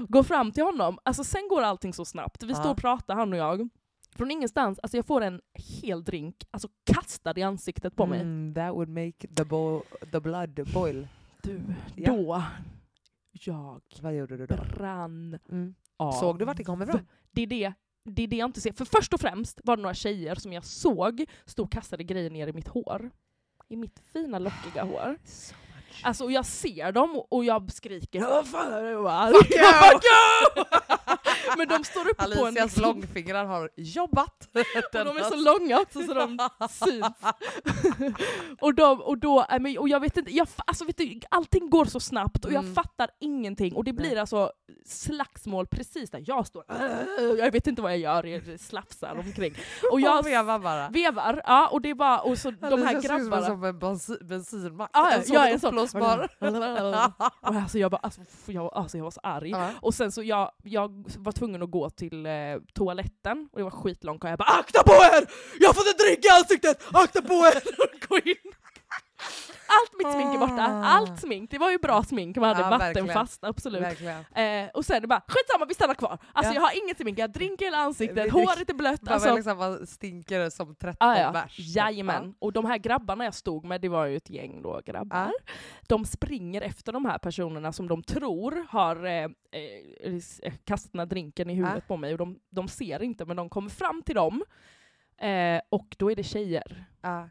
Går 0.08 0.22
fram 0.22 0.52
till 0.52 0.62
honom, 0.64 0.98
alltså 1.02 1.24
sen 1.24 1.48
går 1.48 1.62
allting 1.62 1.92
så 1.92 2.04
snabbt. 2.04 2.42
Vi 2.42 2.48
Ja. 2.52 2.54
står 2.54 2.70
och 2.70 2.76
pratar 2.78 3.14
han 3.14 3.32
och 3.32 3.38
jag. 3.38 3.68
Från 4.16 4.30
ingenstans, 4.30 4.78
alltså 4.78 4.96
jag 4.96 5.06
får 5.06 5.20
en 5.20 5.40
hel 5.82 6.04
drink 6.04 6.36
alltså 6.50 6.68
kastad 6.92 7.34
i 7.38 7.42
ansiktet 7.42 7.96
på 7.96 8.06
mig. 8.06 8.20
Mm, 8.20 8.54
that 8.54 8.74
would 8.74 8.88
make 8.88 9.34
the, 9.36 9.44
bo- 9.44 9.82
the 10.12 10.20
blood 10.20 10.60
boil. 10.74 11.08
Du, 11.42 11.60
Ja. 11.96 12.12
då, 12.12 12.44
jag 13.32 13.80
Vad 14.00 14.14
gjorde 14.16 14.36
du 14.36 14.46
då? 14.46 14.56
brann 14.76 15.38
Mm. 15.50 15.74
Av. 16.00 16.12
Såg 16.12 16.38
du 16.38 16.44
vart 16.44 16.56
det 16.56 16.64
kommer 16.64 16.86
ifrån? 16.88 17.06
Det 17.30 17.42
är 17.42 17.46
det, 17.46 17.72
det 18.04 18.22
är 18.22 18.26
det 18.26 18.36
jag 18.36 18.48
inte 18.48 18.60
ser. 18.60 18.72
För 18.72 18.84
först 18.84 19.14
och 19.14 19.20
främst 19.20 19.60
var 19.64 19.76
det 19.76 19.82
några 19.82 19.94
tjejer 19.94 20.34
som 20.34 20.52
jag 20.52 20.64
såg 20.64 21.24
stå 21.44 21.62
och 21.62 21.72
kastade 21.72 22.04
grejer 22.04 22.30
ner 22.30 22.46
i 22.46 22.52
mitt 22.52 22.68
hår. 22.68 23.10
I 23.68 23.76
mitt 23.76 24.00
fina 24.12 24.38
lockiga 24.38 24.84
hår. 24.84 25.18
Alltså 26.02 26.24
och 26.24 26.32
jag 26.32 26.46
ser 26.46 26.92
dem 26.92 27.22
och- 27.30 27.44
jag 27.44 27.72
skriker 27.72 28.20
Fuck 29.32 29.50
you! 29.50 29.62
Fuck 29.92 30.04
you! 30.04 30.64
Men 31.56 31.68
de 31.68 31.84
står 31.84 32.09
en... 32.24 32.32
Alicias 32.32 32.54
liksom- 32.76 32.82
långfingrar 32.82 33.44
har 33.44 33.70
jobbat. 33.76 34.48
och 34.54 35.04
de 35.04 35.16
är 35.16 35.22
så 35.30 35.36
långa 35.36 35.80
också 35.80 36.02
så 36.02 36.14
de 36.14 36.38
syns. 36.70 37.06
och, 38.60 38.74
de, 38.80 39.00
och, 39.00 39.18
då, 39.18 39.46
äh, 39.50 39.58
men- 39.60 39.78
och 39.78 39.88
jag 39.88 40.00
vet 40.00 40.16
inte, 40.16 40.30
jag, 40.36 40.48
alltså 40.64 40.84
vet 40.84 40.96
du, 40.96 41.20
allting 41.30 41.70
går 41.70 41.84
så 41.84 42.00
snabbt 42.00 42.44
och 42.44 42.52
jag 42.52 42.60
Mm. 42.62 42.74
fattar 42.74 43.10
ingenting 43.20 43.74
och 43.76 43.84
det 43.84 43.92
blir 43.92 44.10
Nej. 44.10 44.18
alltså 44.18 44.52
slagsmål 44.86 45.66
precis 45.66 46.10
där 46.10 46.24
jag 46.26 46.46
står. 46.46 46.64
Jag 47.38 47.52
vet 47.52 47.66
inte 47.66 47.82
vad 47.82 47.92
jag 47.92 47.98
gör, 47.98 48.24
jag 48.24 48.60
slafsar 48.60 49.14
omkring. 49.18 49.54
Och 49.92 50.00
jag 50.00 50.24
vevar 50.24 50.58
bara. 50.58 50.88
vevar, 50.88 51.42
ja, 51.46 51.68
och 51.68 51.80
det 51.80 51.90
är 51.90 51.94
bara, 51.94 52.20
och 52.20 52.38
så 52.38 52.50
de 52.50 52.82
här 52.82 53.02
grabbarna. 53.02 53.46
som 53.46 53.64
en 53.64 53.78
bensin, 53.78 54.18
bensinmack. 54.22 54.90
Ja, 54.92 55.10
en 55.10 55.24
sån 55.24 55.34
jag 55.34 55.48
är 55.48 55.52
en 55.52 55.60
sån. 55.60 55.78
Och 55.78 55.82
alltså, 57.40 57.78
jag, 57.78 57.90
bara, 57.90 57.96
alltså, 58.02 58.20
jag, 58.46 58.74
alltså 58.74 58.96
jag 58.96 59.04
var 59.04 59.10
så 59.10 59.20
arg. 59.22 59.50
Ja. 59.50 59.70
Och 59.80 59.94
sen 59.94 60.12
så 60.12 60.22
jag, 60.22 60.50
jag 60.62 61.10
var 61.18 61.32
tvungen 61.32 61.62
att 61.62 61.70
gå 61.70 61.90
till 61.90 62.09
eh, 62.12 62.60
toaletten 62.74 63.48
och 63.52 63.58
det 63.58 63.64
var 63.64 63.70
skitlångt 63.70 64.24
och 64.24 64.30
jag 64.30 64.38
bara 64.38 64.58
AKTA 64.58 64.82
PÅ 64.82 64.92
ER! 64.92 65.26
Jag 65.60 65.68
har 65.68 65.74
fått 65.74 65.86
en 65.86 66.06
drink 66.06 66.24
i 66.24 66.28
ansiktet! 66.28 66.82
AKTA 66.92 67.22
PÅ 67.22 67.44
ER! 67.46 67.62
Gå 68.08 68.16
in. 68.16 68.52
Allt 69.70 69.92
mitt 69.98 70.12
smink 70.14 70.34
är 70.34 70.38
borta, 70.38 70.62
allt 70.84 71.20
smink. 71.20 71.50
Det 71.50 71.58
var 71.58 71.70
ju 71.70 71.78
bra 71.78 72.02
smink, 72.02 72.36
man 72.36 72.48
hade 72.48 72.60
Ja, 72.60 72.70
vattenfast, 72.70 73.44
absolut. 73.44 73.82
Eh, 74.34 74.68
och 74.74 74.84
sen 74.84 75.08
bara 75.08 75.22
skitsamma 75.28 75.64
vi 75.68 75.74
stannar 75.74 75.94
kvar. 75.94 76.18
Alltså 76.32 76.54
Ja. 76.54 76.60
jag 76.60 76.62
har 76.62 76.84
inget 76.84 76.98
smink, 76.98 77.18
jag 77.18 77.22
har 77.22 77.28
drink 77.32 77.60
i 77.60 77.64
hela 77.64 77.78
ansiktet, 77.78 78.16
Det- 78.16 78.30
håret 78.30 78.70
är 78.70 78.74
blött. 78.74 79.00
Bara 79.00 79.14
Alltså, 79.14 79.34
liksom 79.34 79.58
man 79.58 79.86
stinker 79.86 80.50
som 80.50 80.74
13 80.74 81.08
Ah, 81.08 81.18
ja. 81.18 81.32
bärs. 81.32 81.56
Jajamän. 81.58 82.34
Och 82.38 82.52
de 82.52 82.64
här 82.64 82.78
grabbarna 82.78 83.24
jag 83.24 83.34
stod 83.34 83.64
med, 83.64 83.80
det 83.80 83.88
var 83.88 84.06
ju 84.06 84.16
ett 84.16 84.30
gäng 84.30 84.62
då 84.62 84.80
grabbar. 84.86 85.32
De 85.88 86.04
springer 86.04 86.62
efter 86.62 86.92
de 86.92 87.04
här 87.04 87.18
personerna 87.18 87.72
som 87.72 87.88
de 87.88 88.02
tror 88.02 88.66
har 88.70 89.04
eh, 89.06 89.12
eh, 89.12 89.28
eh, 90.42 90.52
kastat 90.64 90.92
den 90.92 90.98
här 90.98 91.06
drinken 91.06 91.50
i 91.50 91.54
huvudet 91.54 91.88
på 91.88 91.96
mig 91.96 92.12
och 92.12 92.18
de, 92.18 92.38
de 92.50 92.68
ser 92.68 93.02
inte 93.02 93.24
men 93.24 93.36
de 93.36 93.48
kommer 93.50 93.70
fram 93.70 94.02
till 94.02 94.14
dem 94.14 94.42
eh, 95.18 95.60
och 95.70 95.96
då 95.98 96.10
är 96.10 96.16
det 96.16 96.22
tjejer. 96.22 96.84
Ja. 97.02 97.28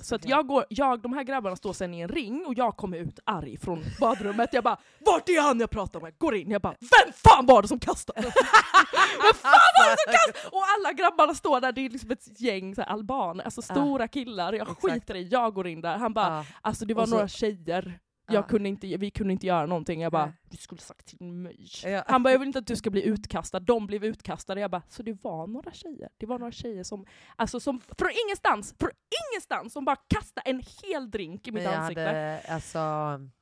Så 0.00 0.14
att 0.14 0.28
jag 0.28 0.46
går, 0.46 0.64
jag, 0.68 1.00
de 1.02 1.12
här 1.12 1.22
grabbarna 1.22 1.56
står 1.56 1.72
sen 1.72 1.94
i 1.94 2.00
en 2.00 2.08
ring 2.08 2.44
och 2.46 2.54
jag 2.56 2.76
kommer 2.76 2.98
ut 2.98 3.18
arg 3.24 3.56
från 3.58 3.84
badrummet. 4.00 4.48
Jag 4.52 4.64
bara 4.64 4.76
Vart 4.98 5.28
är 5.28 5.42
han 5.42 5.60
jag 5.60 5.70
pratar 5.70 6.00
med? 6.00 6.18
Går 6.18 6.34
in, 6.36 6.50
jag 6.50 6.62
bara 6.62 6.74
Vem 6.80 7.12
fan 7.24 7.46
var 7.46 7.62
det 7.62 7.68
som 7.68 7.78
kastade? 7.80 8.20
Vem 8.22 9.34
fan 9.34 9.72
var 9.78 9.90
det 9.90 9.96
som 10.04 10.12
kastade? 10.12 10.48
Och 10.56 10.62
alla 10.78 10.92
grabbarna 10.92 11.34
står 11.34 11.60
där, 11.60 11.72
det 11.72 11.80
är 11.80 11.90
liksom 11.90 12.10
ett 12.10 12.40
gäng 12.40 12.74
så 12.74 12.80
här, 12.80 12.88
albaner, 12.88 13.44
alltså 13.44 13.62
stora 13.62 14.08
killar. 14.08 14.52
Jag 14.52 14.68
skiter 14.68 15.14
i, 15.16 15.28
jag 15.28 15.54
går 15.54 15.66
in 15.66 15.80
där. 15.80 15.96
Han 15.96 16.12
bara 16.14 16.26
Ja. 16.36 16.44
Alltså 16.62 16.84
det 16.84 16.94
var 16.94 17.06
så- 17.06 17.10
några 17.14 17.28
tjejer, 17.28 17.98
jag 18.26 18.34
Ja. 18.34 18.42
kunde 18.42 18.68
inte, 18.68 18.86
vi 18.96 19.10
kunde 19.10 19.32
inte 19.32 19.46
göra 19.46 19.66
någonting. 19.66 20.00
Jag 20.00 20.12
bara, 20.12 20.32
du 20.50 20.56
skulle 20.56 20.80
sagt 20.80 21.06
till 21.06 21.20
mig. 21.22 21.66
Ja. 21.84 22.04
Han 22.06 22.22
bara, 22.22 22.32
jag 22.32 22.38
vill 22.38 22.46
inte 22.46 22.58
att 22.58 22.66
du 22.66 22.76
ska 22.76 22.90
bli 22.90 23.02
utkastad. 23.02 23.60
De 23.60 23.86
blev 23.86 24.04
utkastade. 24.04 24.60
Jag 24.60 24.70
bara, 24.70 24.82
så 24.88 25.02
det 25.02 25.12
var 25.22 25.46
några 25.46 25.72
tjejer? 25.72 26.08
Det 26.16 26.26
var 26.26 26.38
några 26.38 26.52
tjejer 26.52 26.82
som, 26.84 27.06
alltså 27.36 27.60
som 27.60 27.80
från 27.80 28.10
ingenstans, 28.26 28.74
från 28.78 28.90
ingenstans, 29.32 29.72
som 29.72 29.84
bara 29.84 29.96
kastade 29.96 30.50
en 30.50 30.62
hel 30.82 31.10
drink 31.10 31.48
i 31.48 31.52
mitt 31.52 31.64
Men 31.64 31.80
ansikte. 31.80 32.00
hade, 32.02 32.40
alltså, 32.48 32.80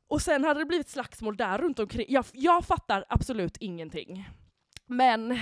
Och 0.08 0.22
sen 0.22 0.44
hade 0.44 0.60
det 0.60 0.66
blivit 0.66 0.88
slagsmål 0.88 1.36
där 1.36 1.58
runt 1.58 1.78
omkring. 1.78 2.06
Jag, 2.08 2.24
jag 2.32 2.64
fattar 2.64 3.04
absolut 3.08 3.56
ingenting. 3.56 4.28
Men 4.86 5.30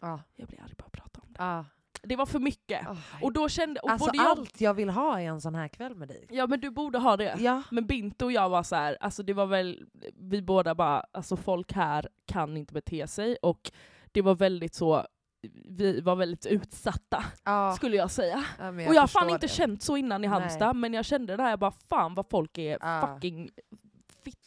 ja. 0.00 0.20
jag 0.36 0.48
blir 0.48 0.62
arg 0.62 0.74
bara 0.78 0.84
att 0.86 0.92
prata 0.92 1.20
om 1.20 1.32
det. 1.32 1.38
Ja. 1.42 1.64
Det 2.02 2.16
var 2.16 2.26
för 2.26 2.38
mycket. 2.38 2.86
Oh, 2.88 2.96
Och 3.22 3.32
då 3.32 3.48
kände, 3.48 3.80
och 3.80 3.90
alltså 3.90 4.10
jag, 4.14 4.26
allt 4.26 4.60
jag 4.60 4.74
vill 4.74 4.88
ha 4.90 5.20
i 5.20 5.24
en 5.24 5.40
sån 5.40 5.54
här 5.54 5.68
kväll 5.68 5.94
med 5.94 6.08
dig. 6.08 6.26
ja 6.30 6.46
men 6.46 6.60
du 6.60 6.70
borde 6.70 6.98
ha 6.98 7.16
det. 7.16 7.34
Ja. 7.38 7.62
Men 7.70 7.86
Binte 7.86 8.24
och 8.24 8.32
jag 8.32 8.48
var 8.48 8.62
så 8.62 8.76
här, 8.76 8.96
alltså 9.00 9.22
det 9.22 9.32
var 9.32 9.46
väl, 9.46 9.86
vi 10.20 10.42
båda 10.42 10.74
bara, 10.74 11.04
alltså 11.12 11.36
folk 11.36 11.72
här 11.72 12.08
kan 12.26 12.56
inte 12.56 12.74
bete 12.74 13.06
sig 13.06 13.36
och 13.42 13.70
det 14.12 14.22
var 14.22 14.34
väldigt 14.34 14.74
så, 14.74 15.06
vi 15.68 16.00
var 16.00 16.16
väldigt 16.16 16.46
utsatta 16.46 17.24
ja. 17.44 17.72
skulle 17.76 17.96
jag 17.96 18.10
säga. 18.10 18.44
ja 18.58 18.72
men 18.72 18.88
och 18.88 18.94
jag 18.94 19.00
har 19.02 19.06
fan 19.08 19.30
inte 19.30 19.46
det. 19.46 19.52
känt 19.52 19.82
så 19.82 19.96
innan 19.96 20.24
i 20.24 20.28
Nej. 20.28 20.40
Halmstad, 20.40 20.76
men 20.76 20.94
jag 20.94 21.04
kände 21.04 21.36
det 21.36 21.42
här, 21.42 21.50
jag 21.50 21.58
bara 21.58 21.72
fan 21.88 22.14
vad 22.14 22.26
folk 22.30 22.58
är 22.58 22.78
Ja. 22.80 23.00
fucking 23.14 23.50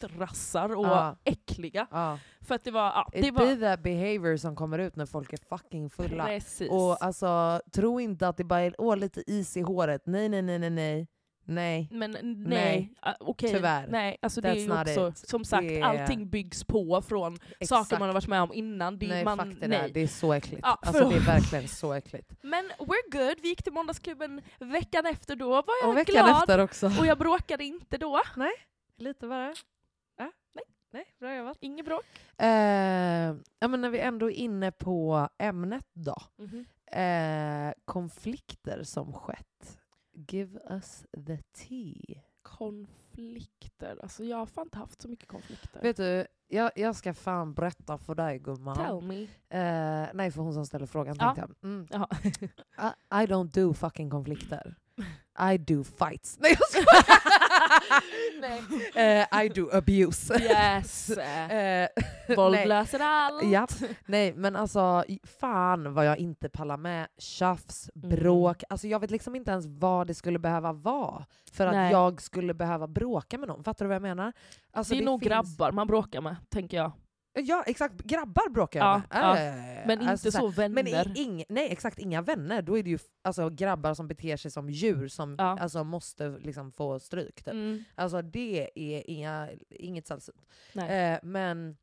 fittrassar 0.10 0.76
och 0.76 0.86
Ja. 0.86 1.16
äckliga. 1.24 1.88
Ja. 1.92 2.20
För 2.42 2.56
att 2.56 2.64
det 2.64 2.72
var... 2.72 2.82
Ja, 2.86 3.10
It 3.14 3.22
det 3.24 3.32
var 3.32 3.46
be 3.46 3.56
that 3.56 3.84
behavior 3.84 4.38
som 4.38 4.56
kommer 4.56 4.80
ut 4.80 4.96
när 4.96 5.06
folk 5.06 5.34
är 5.34 5.40
fucking 5.50 5.90
fulla. 5.90 6.26
precis. 6.26 6.72
Och 6.72 7.04
alltså, 7.04 7.62
tro 7.74 8.00
inte 8.00 8.28
att 8.28 8.38
det 8.38 8.44
bara 8.44 8.60
är 8.62 8.76
åh, 8.78 8.98
lite 8.98 9.24
is 9.32 9.58
i 9.58 9.62
håret. 9.62 10.02
Nej, 10.06 10.30
nej, 10.30 10.42
nej, 10.42 10.60
nej, 10.60 10.70
nej. 10.70 11.08
Nej. 11.44 11.88
Men 11.92 12.12
nej, 12.12 12.34
Nej. 12.48 12.94
ah, 13.02 13.14
okej. 13.20 13.52
Tyvärr. 13.52 13.88
Nej, 13.88 14.18
alltså 14.22 14.42
det 14.42 14.50
är 14.50 14.56
That's 14.56 14.88
ju 14.90 15.06
också, 15.06 15.10
it. 15.24 15.30
som 15.30 15.46
sagt, 15.46 15.64
är- 15.64 15.82
allting 15.84 16.30
byggs 16.30 16.64
på 16.64 17.02
från 17.02 17.40
saker 17.66 18.00
man 18.00 18.10
har 18.10 18.14
varit 18.14 18.28
med 18.28 18.42
om 18.42 18.54
innan. 18.54 18.98
Det, 19.00 19.08
nej, 19.08 19.24
man, 19.26 19.38
fuck 19.38 19.60
det 19.60 19.68
nej. 19.68 19.80
där. 19.82 19.90
Det 19.94 20.00
är 20.00 20.08
så 20.08 20.34
äckligt. 20.34 20.62
Ja, 20.64 20.78
alltså, 20.82 21.10
det 21.10 21.16
är 21.16 21.20
verkligen 21.20 21.68
så 21.68 21.94
äckligt. 21.94 22.32
Men 22.42 22.66
we're 22.80 23.12
good, 23.12 23.36
vi 23.42 23.48
gick 23.50 23.64
till 23.64 23.74
Måndagsklubben 23.74 24.42
veckan 24.60 25.06
efter 25.06 25.36
då 25.36 25.50
var 25.50 25.64
jag 25.82 25.90
Och 25.90 25.98
veckan 25.98 26.26
glad. 26.26 26.38
efter 26.42 26.60
också. 26.60 26.86
Och 27.00 27.06
jag 27.06 27.18
bråkade 27.18 27.64
inte 27.64 27.98
då. 27.98 28.22
Lite 28.98 29.28
bara. 29.28 29.54
Nej. 30.92 31.06
bra 31.20 31.36
jobbat. 31.36 31.58
Inget 31.62 31.86
bråk. 31.86 32.06
Eh, 32.38 33.36
ja, 33.60 33.68
men 33.68 33.82
när 33.82 33.90
vi 33.90 34.00
ändå 34.00 34.32
är 34.32 34.36
inne 34.36 34.72
på 34.72 35.28
ämnet 35.38 35.88
då. 35.94 36.16
Eh, 36.98 37.72
konflikter 37.86 38.84
som 38.84 39.14
skett. 39.14 39.80
Give 40.28 40.60
us 40.70 41.06
the 41.28 41.38
tea. 41.38 42.22
Konflikter. 42.42 43.98
Alltså 44.04 44.24
jag 44.24 44.38
har 44.38 44.46
fan 44.46 44.66
inte 44.66 44.78
haft 44.78 45.02
så 45.02 45.08
mycket 45.08 45.28
konflikter. 45.28 45.82
Vet 45.82 45.98
du, 45.98 46.28
jag, 46.48 46.72
jag 46.76 46.96
ska 46.96 47.14
fan 47.14 47.54
berätta 47.54 47.98
för 47.98 48.16
dig 48.16 48.40
gumman. 48.40 48.76
Tell 48.76 49.02
me. 49.02 49.22
Eh, 49.24 50.10
nej, 50.14 50.32
för 50.32 50.42
hon 50.42 50.54
som 50.54 50.66
ställer 50.66 50.86
frågan 50.86 51.16
Ja. 51.20 51.26
tänkte 51.36 51.56
jag. 51.62 51.70
Mm. 51.72 51.88
I, 53.12 53.24
I 53.24 53.26
don't 53.28 53.52
do 53.54 53.74
fucking 53.74 54.10
konflikter. 54.10 54.76
I 55.54 55.58
do 55.58 55.84
fights. 55.84 56.38
Nej 56.40 56.56
jag 56.60 56.70
skojar! 56.70 57.22
Eh, 58.96 59.44
I 59.46 59.50
do 59.50 59.70
abuse. 59.74 60.34
Yes. 60.44 61.10
Eh, 61.52 61.88
Våld 62.36 62.68
löser 62.68 63.00
allt. 63.00 63.44
Ja. 63.44 63.68
Nej 64.06 64.34
men 64.34 64.56
alltså 64.56 65.04
fan 65.40 65.94
vad 65.94 66.06
jag 66.06 66.18
inte 66.18 66.50
pallar 66.50 66.78
med 66.78 67.08
tjafs, 67.18 67.90
Mm. 67.96 68.10
bråk. 68.10 68.64
Alltså 68.70 68.88
jag 68.88 69.00
vet 69.00 69.12
liksom 69.12 69.36
inte 69.36 69.52
ens 69.52 69.66
vad 69.66 70.08
det 70.08 70.14
skulle 70.14 70.40
behöva 70.40 70.74
vara 70.74 71.26
för 71.52 71.68
att 71.68 71.74
Nej. 71.74 71.92
jag 71.92 72.22
skulle 72.22 72.54
behöva 72.54 72.88
bråka 72.88 73.38
med 73.38 73.48
någon. 73.48 73.64
Fattar 73.64 73.86
du 73.86 73.88
vad 73.90 73.96
jag 73.96 74.02
menar? 74.02 74.34
Alltså, 74.74 74.94
det 74.94 75.00
är 75.02 75.06
nog 75.06 75.20
finns- 75.22 75.30
grabbar 75.30 75.72
man 75.72 75.88
bråkar 75.88 76.22
med, 76.22 76.36
tänker 76.50 76.78
jag. 76.78 76.92
Ja 77.34 77.64
exakt, 77.68 78.02
grabbar 78.02 78.50
bråkar 78.50 78.80
jag 78.80 78.88
Ja, 78.88 79.02
med. 79.34 79.56
ja. 79.56 79.82
Eh, 79.82 79.88
Men 79.88 80.08
alltså 80.08 80.28
inte 80.28 80.38
här- 80.38 80.42
så 80.44 80.48
vänner. 80.48 80.84
Men 81.06 81.18
ing, 81.18 81.44
nej 81.50 81.72
exakt, 81.72 82.00
inga 82.00 82.22
vänner. 82.22 82.62
Då 82.62 82.78
är 82.78 82.84
det 82.84 82.90
ju 82.90 83.00
alltså, 83.22 83.50
grabbar 83.50 83.94
som 83.94 84.08
beter 84.08 84.38
sig 84.38 84.52
som 84.52 84.70
djur 84.70 85.08
som 85.08 85.36
Ja. 85.40 85.60
alltså, 85.60 85.84
måste 85.84 86.30
liksom 86.30 86.72
få 86.72 87.00
stryk. 87.00 87.36
Typ. 87.36 87.48
Mm. 87.48 87.84
Alltså 87.96 88.22
det 88.22 88.70
är 88.76 89.10
inga, 89.10 89.50
inget 89.70 90.08
sällsynt. 90.08 90.42
Eh, 90.76 91.20
men, 91.24 91.78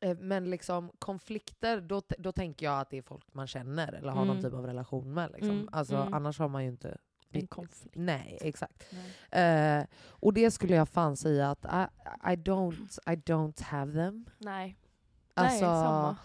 eh, 0.00 0.18
men 0.18 0.50
liksom 0.50 0.90
konflikter, 0.98 1.80
då, 1.80 2.02
då 2.18 2.32
tänker 2.32 2.66
jag 2.66 2.80
att 2.80 2.90
det 2.90 2.98
är 2.98 3.02
folk 3.02 3.34
man 3.34 3.46
känner 3.46 3.92
eller 3.92 4.08
har 4.12 4.24
någon 4.24 4.30
Mm. 4.38 4.42
typ 4.42 4.54
av 4.54 4.66
relation 4.66 5.14
med. 5.14 5.30
Liksom. 5.30 5.50
Mm, 5.50 5.68
Alltså, 5.72 5.96
mm. 5.96 6.14
Annars 6.14 6.38
har 6.38 6.48
man 6.48 6.64
ju 6.64 6.70
inte... 6.70 6.98
En 7.30 7.46
konflikt. 7.46 7.96
Nej, 7.96 8.38
exakt. 8.40 8.84
Nej. 9.30 9.80
Eh, 9.80 9.86
och 10.08 10.32
det 10.34 10.50
skulle 10.50 10.74
jag 10.74 10.88
fan 10.88 11.16
säga 11.16 11.50
att 11.50 11.64
I, 11.64 11.86
I, 12.32 12.36
don't, 12.36 12.98
I 13.06 13.16
don't 13.16 13.62
have 13.62 13.92
them. 13.92 14.30
Nej. 14.38 14.76
Alltså, 15.34 15.66
Nej, 15.66 15.74
samma. 15.74 16.16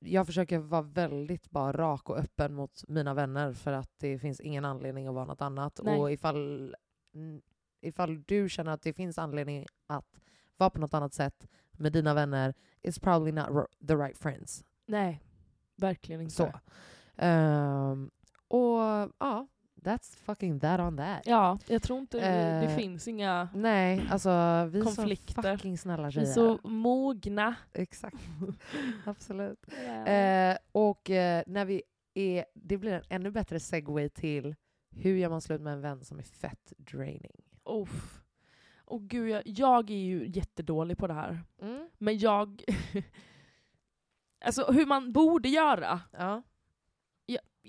jag 0.00 0.26
försöker 0.26 0.58
vara 0.58 0.82
väldigt 0.82 1.50
bara 1.50 1.72
rak 1.72 2.10
och 2.10 2.18
öppen 2.18 2.54
mot 2.54 2.84
mina 2.88 3.14
vänner 3.14 3.52
för 3.52 3.72
att 3.72 3.90
det 3.98 4.18
finns 4.18 4.40
ingen 4.40 4.64
anledning 4.64 5.06
att 5.06 5.14
vara 5.14 5.24
något 5.24 5.42
annat. 5.42 5.80
Nej. 5.82 6.00
Och 6.00 6.12
ifall, 6.12 6.74
ifall 7.80 8.22
du 8.22 8.48
känner 8.48 8.72
att 8.72 8.82
det 8.82 8.92
finns 8.92 9.18
anledning 9.18 9.66
att 9.86 10.20
vara 10.56 10.70
på 10.70 10.80
något 10.80 10.94
annat 10.94 11.14
sätt 11.14 11.48
med 11.72 11.92
dina 11.92 12.14
vänner, 12.14 12.54
it's 12.82 13.00
probably 13.00 13.32
not 13.32 13.46
the 13.88 13.94
right 13.94 14.18
friends. 14.18 14.64
Nej, 14.86 15.22
verkligen 15.76 16.20
inte. 16.20 16.34
Så. 16.34 16.52
Ehm, 17.16 18.10
och 18.48 18.80
ja, 19.18 19.46
that's 19.82 20.16
fucking 20.16 20.60
that 20.60 20.80
on 20.80 20.96
that. 20.96 21.22
Ja, 21.24 21.58
jag 21.66 21.82
tror 21.82 21.98
inte 21.98 22.18
det, 22.18 22.60
det 22.60 22.66
Eh, 22.72 22.76
finns 22.76 23.08
inga... 23.08 23.48
Nej, 23.54 24.06
alltså 24.10 24.28
vi 24.70 24.78
är 24.78 24.84
så 24.84 24.96
Konflikter. 24.96 25.56
fucking 25.56 25.78
snälla 25.78 26.02
Vi 26.02 26.06
är 26.08 26.10
tjejer. 26.10 26.26
så 26.34 26.58
mogna. 26.68 27.54
Exakt. 27.72 28.16
Absolut. 29.06 29.64
Ja. 29.86 30.06
Eh, 30.06 30.56
och 30.72 31.10
eh, 31.10 31.42
när 31.46 31.64
vi 31.64 31.82
är, 32.14 32.44
det 32.54 32.78
blir 32.78 32.92
en 32.92 33.02
ännu 33.08 33.30
bättre 33.30 33.60
segway 33.60 34.08
till 34.08 34.54
hur 34.90 35.16
gör 35.16 35.28
man 35.30 35.40
slut 35.40 35.60
med 35.60 35.72
en 35.72 35.80
vän 35.80 36.04
som 36.04 36.18
är 36.18 36.22
fett 36.22 36.72
draining? 36.76 37.42
Uff. 37.64 38.22
Och 38.84 39.02
gud, 39.02 39.28
jag, 39.28 39.42
jag 39.44 39.90
är 39.90 39.94
ju 40.04 40.26
jättedålig 40.28 40.98
på 40.98 41.06
det 41.06 41.14
här. 41.14 41.42
Mm. 41.62 41.88
Men 41.98 42.18
jag... 42.18 42.62
alltså 44.44 44.72
hur 44.72 44.86
man 44.86 45.12
borde 45.12 45.48
göra. 45.48 46.00
Ja. 46.12 46.42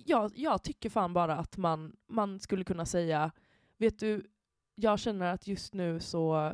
Jag, 0.06 0.32
jag 0.36 0.64
tycker 0.64 0.89
fan 0.89 1.14
bara 1.14 1.36
att 1.36 1.58
man, 1.58 1.95
man 2.08 2.39
skulle 2.39 2.64
kunna 2.64 2.86
säga, 2.86 3.32
vet 3.78 4.00
du, 4.00 4.26
jag 4.76 5.00
känner 5.00 5.34
att 5.34 5.48
just 5.48 5.74
nu 5.74 6.00
så 6.00 6.54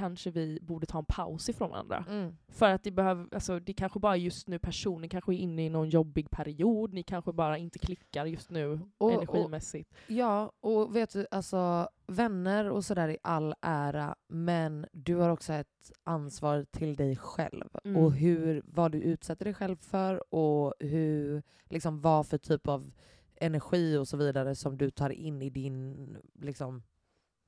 kanske 0.00 0.30
vi 0.30 0.58
borde 0.62 0.86
ta 0.86 0.98
en 0.98 1.04
paus 1.04 1.48
ifrån 1.48 1.70
varandra. 1.70 2.04
Mm. 2.08 2.36
För 2.48 2.70
att 2.70 2.84
det, 2.84 2.90
behöver, 2.90 3.28
alltså, 3.32 3.60
det 3.60 3.72
kanske 3.72 3.98
bara 4.00 4.16
just 4.16 4.48
nu 4.48 4.58
personen 4.58 5.08
kanske 5.08 5.34
är 5.34 5.36
inne 5.36 5.66
i 5.66 5.68
någon 5.68 5.88
jobbig 5.88 6.30
period, 6.30 6.92
ni 6.92 7.02
kanske 7.02 7.32
bara 7.32 7.58
inte 7.58 7.78
klickar 7.78 8.26
just 8.26 8.50
nu 8.50 8.80
Och- 8.98 9.12
energimässigt. 9.12 9.94
Ja, 10.06 10.52
och 10.60 10.96
vet 10.96 11.12
du, 11.12 11.26
alltså 11.30 11.88
vänner 12.06 12.70
och 12.70 12.84
sådär 12.84 13.08
i 13.08 13.18
all 13.22 13.54
ära, 13.60 14.14
men 14.28 14.86
du 14.92 15.16
har 15.16 15.30
också 15.30 15.52
ett 15.52 15.92
ansvar 16.04 16.66
till 16.70 16.96
dig 16.96 17.16
själv. 17.16 17.68
Mm. 17.84 17.96
Och 17.96 18.12
hur, 18.12 18.62
vad 18.64 18.92
du 18.92 18.98
utsätter 19.02 19.44
dig 19.44 19.54
själv 19.54 19.76
för 19.76 20.34
och 20.34 20.74
hur, 20.78 21.42
liksom, 21.64 22.00
vad 22.00 22.26
för 22.26 22.38
typ 22.38 22.68
av 22.68 22.92
energi 23.36 23.96
och 23.96 24.08
så 24.08 24.16
vidare 24.16 24.54
som 24.54 24.78
du 24.78 24.90
tar 24.90 25.10
in 25.10 25.42
i 25.42 25.50
din, 25.50 26.16
liksom, 26.40 26.82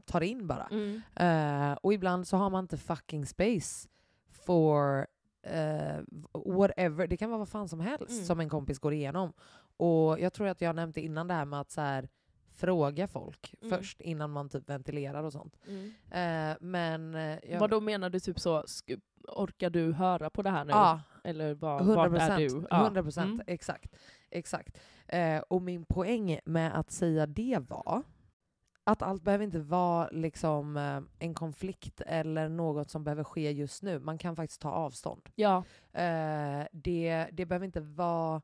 tar 0.07 0.21
in 0.21 0.47
bara. 0.47 0.69
Mm. 0.71 1.03
Eh, 1.17 1.79
och 1.83 1.93
ibland 1.95 2.27
så 2.29 2.37
har 2.37 2.51
man 2.51 2.65
inte 2.65 2.77
fucking 2.79 3.27
space 3.27 3.89
for 4.31 5.07
eh, 5.43 6.01
whatever. 6.47 7.07
Det 7.07 7.17
kan 7.17 7.31
vara 7.31 7.39
vad 7.39 7.49
fan 7.49 7.69
som 7.69 7.81
helst 7.81 8.11
Mm. 8.11 8.25
som 8.25 8.41
en 8.41 8.49
kompis 8.49 8.79
går 8.79 8.93
igenom. 8.93 9.33
Och 9.77 10.21
jag 10.21 10.33
tror 10.33 10.49
att 10.49 10.61
jag 10.61 10.77
nämnde 10.77 11.01
innan 11.01 11.29
det 11.29 11.35
här 11.35 11.45
med 11.45 11.61
att 11.61 11.71
så 11.71 11.81
här, 11.81 12.09
fråga 12.55 13.09
folk 13.09 13.55
Mm. 13.63 13.79
först 13.79 14.01
innan 14.01 14.31
man 14.31 14.49
typ 14.49 14.69
ventilerar 14.69 15.23
och 15.25 15.33
sånt. 15.33 15.57
Mm. 15.69 15.93
Eh, 16.11 16.57
men... 16.61 17.15
jag, 17.43 17.61
Vad 17.61 17.71
då 17.71 17.81
menar 17.81 18.11
du 18.11 18.21
typ 18.21 18.41
så, 18.41 18.65
orkar 19.29 19.71
du 19.71 19.93
höra 19.93 20.31
på 20.31 20.43
det 20.43 20.51
här 20.51 20.65
nu? 20.65 20.71
Ja, 20.71 21.01
Eller 21.25 21.55
vad, 21.55 21.81
100 21.81 22.09
vad 22.09 22.21
är 22.21 22.37
du? 22.39 22.67
Ja. 22.71 22.85
100 22.85 23.03
procent, 23.03 23.33
Mm. 23.35 23.45
exakt. 23.47 23.95
exakt. 24.31 24.79
Eh, 25.07 25.39
och 25.39 25.63
min 25.63 25.85
poäng 25.85 26.39
med 26.45 26.79
att 26.79 26.91
säga 26.91 27.27
det 27.27 27.59
var 27.69 28.03
att 28.85 29.03
allt 29.03 29.23
behöver 29.23 29.45
inte 29.45 29.59
vara 29.61 30.09
liksom, 30.13 30.77
eh, 30.77 31.01
en 31.19 31.35
konflikt 31.35 32.01
eller 32.01 32.49
något 32.49 32.91
som 32.91 33.05
behöver 33.05 33.25
ske 33.25 33.51
just 33.51 33.83
nu. 33.83 33.99
Man 33.99 34.19
kan 34.19 34.37
faktiskt 34.37 34.61
ta 34.61 34.71
avstånd. 34.71 35.29
Ja. 35.35 35.65
Eh, 35.93 36.67
det, 36.73 37.27
det 37.33 37.47
behöver 37.47 37.67
inte 37.67 37.81
vara... 37.81 38.43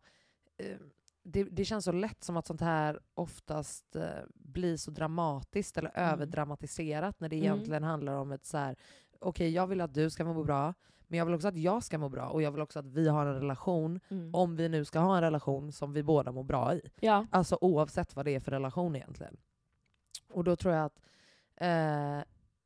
Eh, 0.56 0.76
det, 1.22 1.44
det 1.44 1.64
känns 1.64 1.84
så 1.84 1.92
lätt 1.92 2.24
som 2.24 2.36
att 2.36 2.46
sånt 2.46 2.60
här 2.60 3.00
oftast 3.14 3.96
eh, 3.96 4.02
blir 4.34 4.76
så 4.76 4.90
dramatiskt 4.90 5.78
eller 5.78 5.92
Mm. 5.94 6.12
överdramatiserat 6.12 7.20
när 7.20 7.28
det 7.28 7.36
Mm. 7.36 7.44
egentligen 7.52 7.84
handlar 7.84 8.14
om 8.16 8.32
ett 8.32 8.44
så 8.46 8.58
här 8.58 8.76
okej 9.20 9.50
jag 9.50 9.66
vill 9.66 9.80
att 9.80 9.94
du 9.94 10.10
ska 10.10 10.24
må 10.24 10.44
bra, 10.44 10.74
men 11.06 11.18
jag 11.18 11.26
vill 11.26 11.34
också 11.34 11.48
att 11.48 11.56
jag 11.56 11.82
ska 11.82 11.98
må 11.98 12.08
bra 12.08 12.28
och 12.28 12.42
jag 12.42 12.50
vill 12.52 12.60
också 12.62 12.78
att 12.78 12.86
vi 12.86 13.08
har 13.08 13.26
en 13.26 13.34
relation, 13.34 14.00
Mm. 14.08 14.34
om 14.34 14.56
vi 14.56 14.68
nu 14.68 14.84
ska 14.84 14.98
ha 14.98 15.16
en 15.16 15.22
relation 15.22 15.72
som 15.72 15.92
vi 15.92 16.02
båda 16.02 16.32
mår 16.32 16.42
bra 16.44 16.74
i. 16.74 16.80
ja. 17.00 17.26
Alltså 17.30 17.58
oavsett 17.60 18.16
vad 18.16 18.24
det 18.24 18.34
är 18.34 18.40
för 18.40 18.50
relation 18.50 18.96
egentligen. 18.96 19.36
Och 20.28 20.44
då 20.44 20.56
tror 20.56 20.74
jag 20.74 20.84
att 20.84 21.00
eh, 21.56 22.18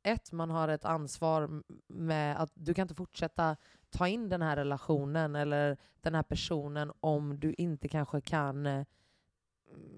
ett, 0.03 0.31
man 0.31 0.49
har 0.49 0.67
ett 0.67 0.85
ansvar 0.85 1.63
med 1.87 2.41
att 2.41 2.51
du 2.53 2.73
kan 2.73 2.83
inte 2.83 2.95
fortsätta 2.95 3.57
ta 3.89 4.07
in 4.07 4.29
den 4.29 4.41
här 4.41 4.55
relationen 4.55 5.35
eller 5.35 5.77
den 6.01 6.15
här 6.15 6.23
personen 6.23 6.91
om 6.99 7.39
du 7.39 7.53
inte 7.57 7.87
kanske 7.87 8.21
kan 8.21 8.65
eh, 8.65 8.85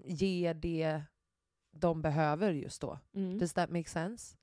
ge 0.05 0.53
det 0.53 1.01
de 1.71 2.01
behöver 2.01 2.51
just 2.51 2.81
då. 2.81 2.99
Mm. 3.13 3.37
Does 3.39 3.53
that 3.53 3.69
make 3.69 3.89
sense? 3.89 4.37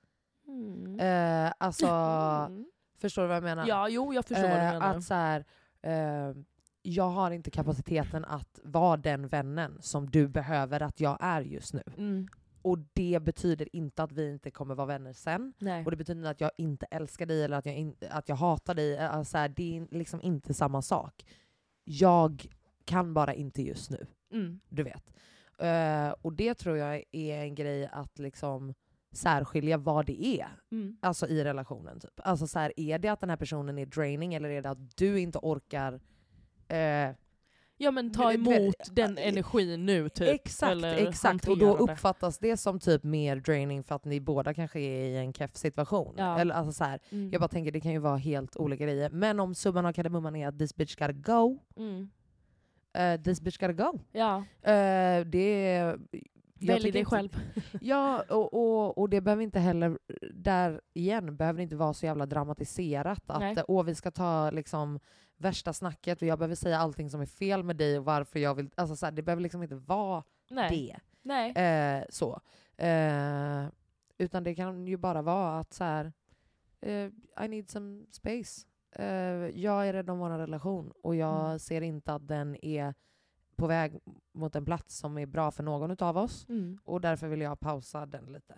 Mm. 0.46 1.00
Eh, 1.00 1.52
alltså, 1.58 1.86
Mm. 1.86 2.66
förstår 2.98 3.22
du 3.22 3.28
vad 3.28 3.36
jag 3.36 3.42
menar? 3.44 3.66
Ja, 3.66 3.88
jo 3.88 4.14
jag 4.14 4.24
förstår 4.26 4.48
vad 4.48 4.58
du 4.58 4.62
Eh, 4.62 4.72
menar. 4.72 4.94
Att 4.96 5.04
så 5.04 5.14
här, 5.14 5.44
eh, 5.82 6.34
jag 6.82 7.08
har 7.08 7.30
inte 7.30 7.50
kapaciteten 7.50 8.24
att 8.24 8.60
vara 8.64 8.96
den 8.96 9.28
vännen 9.28 9.78
som 9.82 10.10
du 10.10 10.28
behöver 10.28 10.82
att 10.82 11.00
jag 11.00 11.18
är 11.20 11.40
just 11.40 11.74
nu. 11.74 11.82
Mm. 11.96 12.28
Och 12.62 12.78
det 12.92 13.22
betyder 13.22 13.76
inte 13.76 14.02
att 14.02 14.12
vi 14.12 14.30
inte 14.32 14.50
kommer 14.50 14.74
vara 14.74 14.86
vänner 14.86 15.12
sen. 15.12 15.52
Nej. 15.58 15.84
Och 15.84 15.90
det 15.90 15.96
betyder 15.96 16.20
inte 16.20 16.30
att 16.30 16.40
jag 16.40 16.50
inte 16.58 16.86
älskar 16.90 17.26
dig 17.26 17.44
eller 17.44 17.56
att 17.56 17.66
jag, 17.66 17.76
in, 17.76 17.96
att 18.10 18.28
jag 18.28 18.36
hatar 18.36 18.74
dig. 18.74 18.98
Alltså, 18.98 19.30
så 19.30 19.38
här, 19.38 19.48
det 19.48 19.76
är 19.76 19.86
liksom 19.90 20.22
inte 20.22 20.54
samma 20.54 20.82
sak. 20.82 21.24
Jag 21.84 22.46
kan 22.84 23.14
bara 23.14 23.34
inte 23.34 23.62
just 23.62 23.90
nu, 23.90 24.06
Mm. 24.32 24.60
du 24.68 24.82
vet. 24.82 25.12
Eh, 25.58 26.14
och 26.22 26.32
det 26.32 26.54
tror 26.54 26.76
jag 26.76 27.04
är 27.12 27.42
en 27.42 27.54
grej 27.54 27.86
att 27.92 28.18
liksom 28.18 28.74
särskilja 29.12 29.78
vad 29.78 30.06
det 30.06 30.24
är 30.26 30.48
Mm. 30.70 30.96
alltså 31.00 31.26
i 31.28 31.44
relationen. 31.44 32.00
Typ. 32.00 32.20
Alltså 32.24 32.46
så 32.46 32.58
här, 32.58 32.72
är 32.76 32.98
det 32.98 33.08
att 33.08 33.20
den 33.20 33.30
här 33.30 33.36
personen 33.36 33.78
är 33.78 33.86
draining 33.86 34.34
eller 34.34 34.48
är 34.50 34.62
det 34.62 34.70
att 34.70 34.96
du 34.96 35.20
inte 35.20 35.38
orkar 35.42 36.00
eh, 36.68 37.10
Ja 37.82 37.90
men 37.90 38.12
ta 38.12 38.32
emot 38.32 38.74
den 38.92 39.18
eh, 39.18 39.28
energin 39.28 39.86
nu 39.86 40.08
typ. 40.08 40.28
Exakt, 40.28 40.72
eller 40.72 41.08
exakt. 41.08 41.48
Och 41.48 41.58
då 41.58 41.76
uppfattas 41.76 42.38
det 42.38 42.56
som 42.56 42.80
typ 42.80 43.02
mer 43.04 43.36
draining 43.36 43.82
för 43.84 43.94
att 43.94 44.04
ni 44.04 44.20
båda 44.20 44.54
kanske 44.54 44.80
är 44.80 45.04
i 45.04 45.16
en 45.16 45.32
keff 45.32 45.56
situation. 45.56 46.14
Ja. 46.18 46.38
Eller 46.38 46.54
alltså 46.54 46.72
så 46.72 46.84
här, 46.84 47.00
Mm. 47.10 47.30
Jag 47.32 47.40
bara 47.40 47.48
tänker 47.48 47.72
det 47.72 47.80
kan 47.80 47.92
ju 47.92 47.98
vara 47.98 48.16
helt 48.16 48.56
olika 48.56 48.84
grejer. 48.84 49.10
Men 49.10 49.40
om 49.40 49.54
summan 49.54 49.86
av 49.86 49.92
kardemumman 49.92 50.36
är 50.36 50.48
att 50.48 50.58
this 50.58 50.76
bitch 50.76 50.96
gotta 50.96 51.12
go, 51.12 51.58
Mm. 51.76 52.10
eh, 52.94 53.22
this 53.22 53.40
bitch 53.40 53.58
gotta 53.58 53.72
go. 53.72 53.98
Ja, 54.12 54.44
Eh, 54.72 55.24
det. 55.26 55.94
Jag 56.66 56.74
välj 56.74 56.90
dig 56.90 57.04
själv. 57.04 57.36
Ja, 57.80 58.22
och, 58.28 58.54
och, 58.54 58.98
och 58.98 59.08
det 59.08 59.20
behöver 59.20 59.42
inte 59.42 59.60
heller, 59.60 59.98
där 60.34 60.80
igen, 60.94 61.36
behöver 61.36 61.60
inte 61.62 61.76
vara 61.76 61.94
så 61.94 62.06
jävla 62.06 62.26
dramatiserat. 62.26 63.30
Att 63.30 63.40
Nej. 63.40 63.56
åh, 63.68 63.84
vi 63.84 63.94
ska 63.94 64.10
ta 64.10 64.50
liksom 64.50 65.00
värsta 65.36 65.72
snacket 65.72 66.22
och 66.22 66.28
jag 66.28 66.38
behöver 66.38 66.54
säga 66.54 66.78
allting 66.78 67.10
som 67.10 67.20
är 67.20 67.26
fel 67.26 67.62
med 67.62 67.76
dig 67.76 67.98
och 67.98 68.04
varför 68.04 68.38
jag 68.38 68.54
vill... 68.54 68.70
Alltså 68.74 68.96
så 68.96 69.06
här, 69.06 69.12
det 69.12 69.22
behöver 69.22 69.42
liksom 69.42 69.62
inte 69.62 69.74
vara 69.74 70.24
Nej. 70.50 70.70
det. 70.70 70.96
Nej. 71.22 71.50
Eh, 71.52 72.04
så. 72.10 72.40
Eh, 72.76 73.64
utan 74.18 74.44
det 74.44 74.54
kan 74.54 74.86
ju 74.86 74.96
bara 74.96 75.22
vara 75.22 75.58
att 75.58 75.72
så 75.72 75.84
här, 75.84 76.12
eh, 76.80 77.10
I 77.44 77.48
need 77.48 77.70
some 77.70 78.04
space. 78.10 78.66
Eh, 78.96 79.06
jag 79.60 79.88
är 79.88 79.92
rädd 79.92 80.10
om 80.10 80.18
vår 80.18 80.30
relation 80.30 80.92
och 81.02 81.16
jag 81.16 81.44
Mm. 81.46 81.58
ser 81.58 81.80
inte 81.80 82.14
att 82.14 82.28
den 82.28 82.64
är 82.64 82.94
på 83.56 83.66
väg 83.66 83.98
mot 84.34 84.56
en 84.56 84.64
plats 84.64 84.98
som 84.98 85.18
är 85.18 85.26
bra 85.26 85.50
för 85.50 85.62
någon 85.62 85.96
av 86.00 86.16
oss. 86.18 86.46
Mm. 86.48 86.78
Och 86.84 87.00
därför 87.00 87.28
vill 87.28 87.40
jag 87.40 87.60
pausa 87.60 88.06
den 88.06 88.24
lite. 88.32 88.54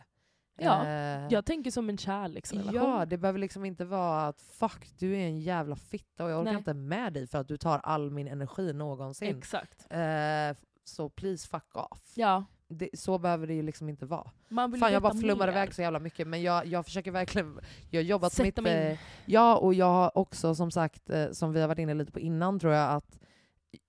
Ja, 0.57 0.87
Eh, 0.87 1.27
Jag 1.31 1.45
tänker 1.47 1.71
som 1.71 1.89
en 1.89 1.99
kärleksrelation. 1.99 2.75
ja, 2.75 3.07
det 3.07 3.19
behöver 3.19 3.39
liksom 3.39 3.65
inte 3.65 3.85
vara 3.85 4.27
att 4.27 4.41
fuck, 4.43 4.89
du 4.99 5.13
är 5.17 5.21
en 5.27 5.39
jävla 5.41 5.77
fitta 5.77 6.25
och 6.25 6.31
jag 6.31 6.41
orkar 6.41 6.53
Nej. 6.53 6.59
inte 6.59 6.75
med 6.75 7.13
dig 7.13 7.27
för 7.27 7.39
att 7.39 7.49
du 7.49 7.57
tar 7.57 7.79
all 7.79 8.11
min 8.11 8.29
energi 8.29 8.73
någonsin. 8.73 9.37
Exakt. 9.39 9.87
Eh, 9.91 10.57
så 10.85 11.09
please 11.09 11.49
fuck 11.49 11.77
off. 11.77 12.13
Ja. 12.15 12.45
Det, 12.69 12.91
så 12.95 13.19
behöver 13.19 13.47
det 13.47 13.55
ju 13.55 13.63
liksom 13.63 13.89
inte 13.89 14.07
vara. 14.07 14.31
Man 14.49 14.71
vill 14.71 14.81
Fan 14.81 14.93
jag 14.93 15.03
bara 15.03 15.15
flummar 15.15 15.49
iväg 15.49 15.75
så 15.75 15.83
jävla 15.83 15.99
mycket 15.99 16.27
men 16.29 16.43
jag, 16.43 16.67
jag 16.67 16.85
försöker 16.85 17.11
verkligen, 17.11 17.61
jag 17.91 18.01
har 18.01 18.05
jobbat 18.05 18.33
Sätta 18.33 18.63
mitt... 18.63 18.73
eh, 18.73 18.99
Ja 19.27 19.57
och 19.57 19.75
jag 19.75 19.87
har 19.93 20.19
också 20.19 20.55
som 20.55 20.71
sagt, 20.71 21.11
eh, 21.11 21.31
som 21.31 21.53
vi 21.53 21.61
har 21.61 21.69
varit 21.69 21.79
inne 21.79 21.95
lite 21.95 22.13
på 22.13 22.21
innan 22.21 22.61
tror 22.61 22.73
jag, 22.73 22.91
att 22.93 23.19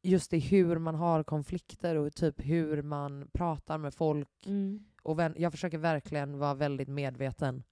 just 0.02 0.34
i 0.34 0.40
hur 0.40 0.78
man 0.78 0.96
har 0.96 1.24
konflikter 1.24 1.96
och 1.96 2.14
typ 2.14 2.36
hur 2.46 2.82
man 2.82 3.28
pratar 3.34 3.78
med 3.78 3.94
folk. 3.94 4.30
Mm. 4.46 4.86
Och 5.04 5.20
vän, 5.20 5.36
jag 5.38 5.52
försöker 5.52 5.78
verkligen 5.78 6.38
vara 6.38 6.54
väldigt 6.54 6.88
medveten 6.88 7.64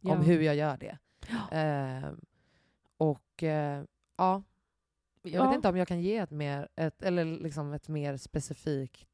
Ja. 0.00 0.12
om 0.12 0.20
hur 0.20 0.40
jag 0.40 0.56
gör 0.56 0.76
det. 0.76 0.98
Eh, 1.52 2.10
och 2.96 3.42
eh, 3.42 3.84
ja, 4.16 4.42
jag 5.22 5.32
Ja. 5.32 5.46
vet 5.48 5.54
inte 5.56 5.68
om 5.68 5.76
jag 5.76 5.88
kan 5.88 6.00
ge 6.00 6.16
ett 6.16 6.30
mer, 6.30 6.68
ett, 6.76 7.02
eller 7.02 7.24
liksom 7.24 7.72
ett 7.72 7.88
mer 7.88 8.16
specifikt 8.16 9.08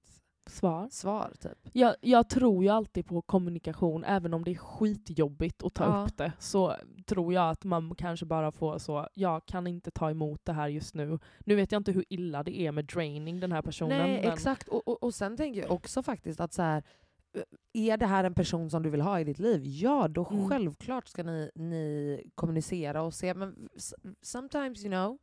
Svar. 0.49 0.89
svar. 0.91 1.33
Typ. 1.41 1.59
Jag, 1.73 1.95
jag 2.01 2.29
tror 2.29 2.63
ju 2.65 2.69
alltid 2.71 3.07
på 3.07 3.23
kommunikation, 3.23 4.05
även 4.05 4.35
om 4.35 4.45
det 4.45 4.51
är 4.51 4.55
skitjobbigt 4.55 5.63
att 5.63 5.75
ta 5.75 5.85
Ja. 5.85 6.05
upp 6.05 6.17
det. 6.17 6.33
Så 6.39 6.75
tror 7.07 7.33
jag 7.33 7.51
att 7.51 7.65
man 7.65 7.95
kanske 7.95 8.27
bara 8.27 8.53
får 8.53 8.79
så, 8.79 9.09
jag 9.15 9.47
kan 9.47 9.67
inte 9.67 9.91
ta 9.91 10.11
emot 10.11 10.41
det 10.45 10.53
här 10.53 10.69
just 10.69 10.95
nu. 10.95 11.19
Nu 11.39 11.55
vet 11.55 11.73
jag 11.73 11.81
inte 11.81 11.93
hur 11.93 12.05
illa 12.09 12.43
det 12.43 12.59
är 12.61 12.73
med 12.73 12.85
draining 12.85 13.41
den 13.41 13.53
här 13.53 13.63
personen. 13.63 13.99
Nej, 13.99 14.23
men, 14.23 14.33
exakt. 14.33 14.69
Och, 14.69 14.89
och, 14.89 15.03
och 15.03 15.15
sen 15.15 15.37
tänker 15.37 15.61
jag 15.61 15.71
också 15.71 16.03
faktiskt 16.03 16.41
att 16.41 16.53
så 16.53 16.63
här, 16.63 16.83
eh, 17.37 17.43
är 17.73 17.97
det 17.97 18.07
här 18.07 18.25
en 18.25 18.35
person 18.35 18.71
som 18.71 18.83
du 18.83 18.91
vill 18.91 19.01
ha 19.01 19.21
i 19.21 19.25
ditt 19.25 19.39
liv? 19.39 19.63
Ja, 19.65 20.09
då 20.09 20.27
Mm. 20.31 20.49
självklart 20.49 21.09
ska 21.09 21.23
ni, 21.23 21.51
ni 21.55 22.23
kommunicera 22.35 23.03
och 23.03 23.15
se. 23.15 23.35
Men 23.35 23.69
sometimes, 24.23 24.85
you 24.85 24.91
know, 24.91 25.19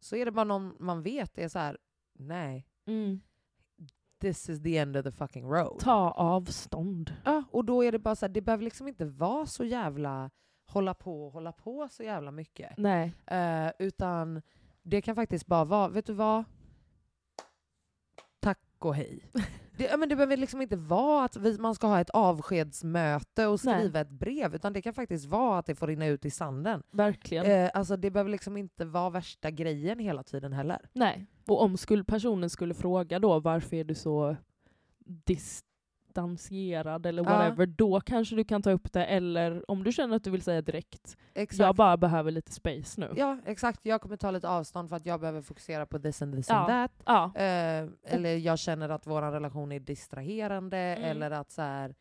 så 0.00 0.16
är 0.16 0.24
det 0.24 0.30
bara 0.32 0.44
någon 0.44 0.74
man 0.78 1.02
vet 1.02 1.38
är 1.38 1.48
så 1.48 1.58
här, 1.58 1.78
nej, 2.18 2.66
Mm. 2.86 3.20
This 4.20 4.48
is 4.48 4.62
the 4.62 4.78
end 4.78 4.96
of 4.96 5.04
the 5.04 5.12
fucking 5.12 5.46
road. 5.46 5.78
Ta 5.78 6.10
avstånd. 6.10 7.16
Ja, 7.24 7.44
och 7.50 7.64
då 7.64 7.84
är 7.84 7.92
det 7.92 7.98
bara 7.98 8.16
så 8.16 8.26
här, 8.26 8.32
det 8.32 8.40
behöver 8.40 8.64
liksom 8.64 8.88
inte 8.88 9.04
vara 9.04 9.46
så 9.46 9.64
jävla 9.64 10.30
hålla 10.66 10.94
på 10.94 11.26
och 11.26 11.32
hålla 11.32 11.52
på 11.52 11.88
så 11.90 12.02
jävla 12.02 12.30
mycket. 12.30 12.72
Nej. 12.76 13.14
Eh, 13.26 13.70
utan 13.78 14.42
det 14.82 15.02
kan 15.02 15.14
faktiskt 15.14 15.46
bara 15.46 15.64
vara, 15.64 15.88
vet 15.88 16.06
du 16.06 16.12
vad? 16.12 16.44
Tack 18.40 18.60
och 18.78 18.94
hej. 18.94 19.30
Det, 19.76 19.84
ja, 19.84 19.96
men 19.96 20.08
det 20.08 20.16
behöver 20.16 20.36
liksom 20.36 20.62
inte 20.62 20.76
vara 20.76 21.24
att 21.24 21.36
vi, 21.36 21.58
man 21.58 21.74
ska 21.74 21.86
ha 21.86 22.00
ett 22.00 22.10
avskedsmöte 22.10 23.46
och 23.46 23.60
Nej. 23.64 23.74
skriva 23.74 24.00
ett 24.00 24.10
brev, 24.10 24.54
utan 24.54 24.72
det 24.72 24.82
kan 24.82 24.94
faktiskt 24.94 25.26
vara 25.26 25.58
att 25.58 25.66
det 25.66 25.74
får 25.74 25.86
rinna 25.86 26.06
ut 26.06 26.24
i 26.24 26.30
sanden. 26.30 26.82
Verkligen. 26.90 27.46
Eh, 27.46 27.70
alltså 27.74 27.96
det 27.96 28.10
behöver 28.10 28.30
liksom 28.30 28.56
inte 28.56 28.84
vara 28.84 29.10
värsta 29.10 29.50
grejen 29.50 29.98
hela 29.98 30.22
tiden 30.22 30.52
heller. 30.52 30.88
Nej. 30.92 31.26
Och 31.46 31.62
om 31.62 31.76
skulle, 31.76 32.04
personen 32.04 32.50
skulle 32.50 32.74
fråga 32.74 33.18
då 33.18 33.40
varför 33.40 33.76
är 33.76 33.84
du 33.84 33.94
så 33.94 34.36
distanserad 36.14 37.06
eller 37.06 37.22
Ja. 37.24 37.30
whatever, 37.30 37.66
då 37.66 38.00
kanske 38.00 38.36
du 38.36 38.44
kan 38.44 38.62
ta 38.62 38.70
upp 38.70 38.92
det. 38.92 39.04
Eller 39.04 39.70
om 39.70 39.84
du 39.84 39.92
känner 39.92 40.16
att 40.16 40.24
du 40.24 40.30
vill 40.30 40.42
säga 40.42 40.62
direkt, 40.62 41.16
Exakt. 41.34 41.58
jag 41.58 41.74
bara 41.74 41.96
behöver 41.96 42.30
lite 42.30 42.52
space 42.52 43.00
nu. 43.00 43.12
Ja, 43.16 43.38
exakt. 43.46 43.80
Jag 43.82 44.00
kommer 44.00 44.16
ta 44.16 44.30
lite 44.30 44.48
avstånd 44.48 44.88
för 44.88 44.96
att 44.96 45.06
jag 45.06 45.20
behöver 45.20 45.42
fokusera 45.42 45.86
på 45.86 45.98
this 45.98 46.22
and 46.22 46.34
this 46.34 46.48
Ja. 46.48 46.54
and 46.56 46.68
that. 46.68 47.02
Ja. 47.06 47.24
Eh, 47.40 47.88
eller 48.04 48.36
jag 48.36 48.58
känner 48.58 48.88
att 48.88 49.06
vår 49.06 49.22
relation 49.22 49.72
är 49.72 49.80
distraherande, 49.80 50.78
Mm. 50.78 51.10
eller 51.10 51.30
att 51.30 51.50
så 51.50 51.62
här... 51.62 51.94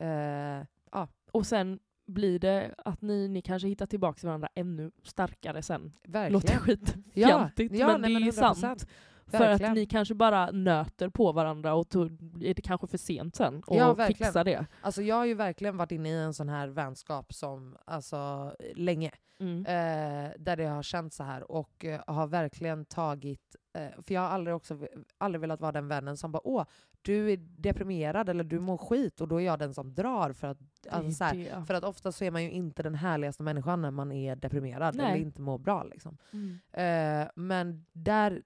Eh, 0.00 0.66
ja, 0.92 1.08
Och 1.32 1.46
sen 1.46 1.78
blir 2.06 2.38
det 2.38 2.74
att 2.78 3.02
ni, 3.02 3.28
ni 3.28 3.42
kanske 3.42 3.68
hittar 3.68 3.86
tillbaka 3.86 4.18
till 4.18 4.26
varandra 4.26 4.48
ännu 4.54 4.90
starkare 5.02 5.62
sen. 5.62 5.92
verkligen. 6.04 6.32
Låter 6.32 6.56
skitfjantigt 6.56 7.74
Ja, 7.74 7.86
men 7.86 8.00
nej, 8.00 8.10
det 8.14 8.16
är 8.16 8.64
men 8.64 8.78
ju 9.26 9.30
100%. 9.30 9.30
sant. 9.30 9.38
För 9.38 9.44
att 9.44 9.50
Verkligen. 9.50 9.74
ni 9.74 9.86
kanske 9.86 10.14
bara 10.14 10.50
nöter 10.50 11.08
på 11.08 11.32
varandra 11.32 11.74
och 11.74 11.86
är 11.94 12.54
det 12.54 12.62
kanske 12.62 12.86
för 12.86 12.98
sent 12.98 13.36
sen 13.36 13.62
och 13.66 13.76
Ja, 13.76 13.94
verkligen. 13.94 14.28
fixa 14.32 14.44
det. 14.44 14.66
Alltså 14.80 15.02
jag 15.02 15.16
har 15.16 15.24
ju 15.26 15.34
verkligen 15.34 15.76
varit 15.76 15.92
inne 15.92 16.08
i 16.08 16.12
en 16.12 16.34
sån 16.34 16.48
här 16.48 16.68
vänskap 16.68 17.32
som, 17.34 17.76
alltså 17.84 18.52
länge, 18.74 19.10
Mm. 19.40 19.58
eh, 19.66 20.30
där 20.38 20.56
det 20.56 20.64
har 20.66 20.82
känts 20.82 21.16
så 21.16 21.22
här 21.24 21.50
och 21.52 21.84
eh, 21.84 22.00
har 22.06 22.26
verkligen 22.26 22.84
tagit, 22.84 23.56
eh, 23.78 24.02
för 24.02 24.14
jag 24.14 24.20
har 24.20 24.28
aldrig, 24.28 24.56
också, 24.56 24.78
aldrig 25.18 25.40
velat 25.40 25.60
vara 25.60 25.72
den 25.72 25.88
vännen 25.88 26.16
som 26.16 26.32
bara 26.32 26.46
åh, 26.46 26.64
du 27.02 27.30
är 27.32 27.36
deprimerad 27.36 28.28
eller 28.28 28.44
du 28.44 28.60
mår 28.60 28.76
skit 28.78 29.20
och 29.20 29.28
då 29.28 29.40
är 29.40 29.44
jag 29.44 29.58
den 29.58 29.74
som 29.74 29.94
drar 29.94 30.32
för 30.32 30.46
att, 30.48 30.58
alltså, 30.90 31.10
så 31.12 31.24
här, 31.24 31.64
för 31.64 31.74
att 31.74 31.84
ofta 31.84 32.12
så 32.12 32.24
är 32.24 32.30
man 32.30 32.42
ju 32.42 32.50
inte 32.50 32.82
den 32.82 32.94
härligaste 32.94 33.42
människan 33.42 33.82
när 33.82 33.90
man 33.90 34.12
är 34.12 34.36
deprimerad 34.36 34.94
Nej. 34.96 35.06
eller 35.06 35.16
inte 35.26 35.40
mår 35.40 35.58
bra. 35.58 35.82
Liksom. 35.84 36.18
Mm. 36.32 36.58
Eh, 36.72 37.30
men 37.36 37.86
där, 37.92 38.42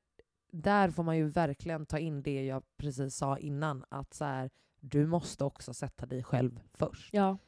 där 0.62 0.90
får 0.90 1.02
man 1.02 1.16
ju 1.16 1.28
verkligen 1.28 1.86
ta 1.86 1.98
in 1.98 2.22
det 2.22 2.44
jag 2.44 2.62
precis 2.76 3.16
sa 3.16 3.38
innan, 3.38 3.84
att 3.88 4.14
så 4.14 4.24
här, 4.24 4.50
du 4.80 5.07
måste 5.07 5.44
också 5.44 5.74
sätta 5.74 6.07
dig 6.07 6.22
själv 6.22 6.61
först. 6.74 7.14
Ja. 7.14 7.38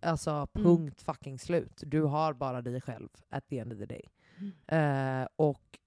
Alltså 0.00 0.30
Mm. 0.30 0.48
punkt 0.64 1.02
fucking 1.02 1.38
slut. 1.38 1.82
Du 1.86 2.02
har 2.02 2.32
bara 2.34 2.62
dig 2.62 2.80
själv 2.80 3.08
at 3.28 3.48
the 3.48 3.58
end 3.58 3.72
of 3.72 3.78
the 3.78 3.86
day. 3.86 4.04
Mm. 4.38 5.22
Eh, 5.22 5.28
och 5.36 5.78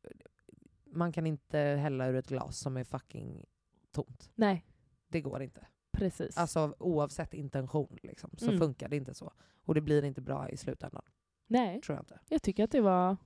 man 0.85 1.11
kan 1.11 1.27
inte 1.27 1.57
hälla 1.59 2.07
ur 2.07 2.15
ett 2.15 2.27
glas 2.27 2.57
som 2.57 2.77
är 2.77 2.83
fucking 2.83 3.45
tomt. 3.91 4.31
Nej, 4.35 4.65
Det 5.07 5.21
går 5.21 5.41
inte. 5.41 5.67
precis. 5.91 6.37
Alltså 6.37 6.75
oavsett 6.79 7.33
intention 7.33 7.97
liksom, 8.03 8.31
så 8.37 8.45
Mm. 8.47 8.59
funkar 8.59 8.89
det 8.89 8.95
inte 8.95 9.13
så. 9.13 9.33
Och 9.65 9.75
det 9.75 9.81
blir 9.81 10.03
inte 10.05 10.21
bra 10.21 10.49
i 10.49 10.57
slutändan. 10.57 11.03
Nej, 11.47 11.81
Tror 11.81 11.95
jag 11.95 12.01
inte. 12.03 12.19
jag 12.29 12.41
tycker 12.41 12.63
att 12.63 12.71
det 12.71 12.81
var 12.81 13.17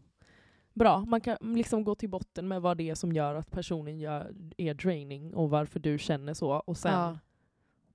bra. 0.73 1.05
Man 1.05 1.21
kan 1.21 1.37
liksom 1.41 1.83
gå 1.83 1.95
till 1.95 2.09
botten 2.09 2.47
med 2.47 2.61
vad 2.61 2.77
det 2.77 2.89
är 2.89 2.95
som 2.95 3.11
gör 3.13 3.35
att 3.35 3.51
personen 3.51 3.99
gör, 3.99 4.33
är 4.57 4.73
draining 4.73 5.33
och 5.33 5.49
varför 5.49 5.79
du 5.79 5.97
känner 5.99 6.33
så 6.33 6.51
och 6.51 6.77
sen 6.77 6.91
Ja. 6.93 7.17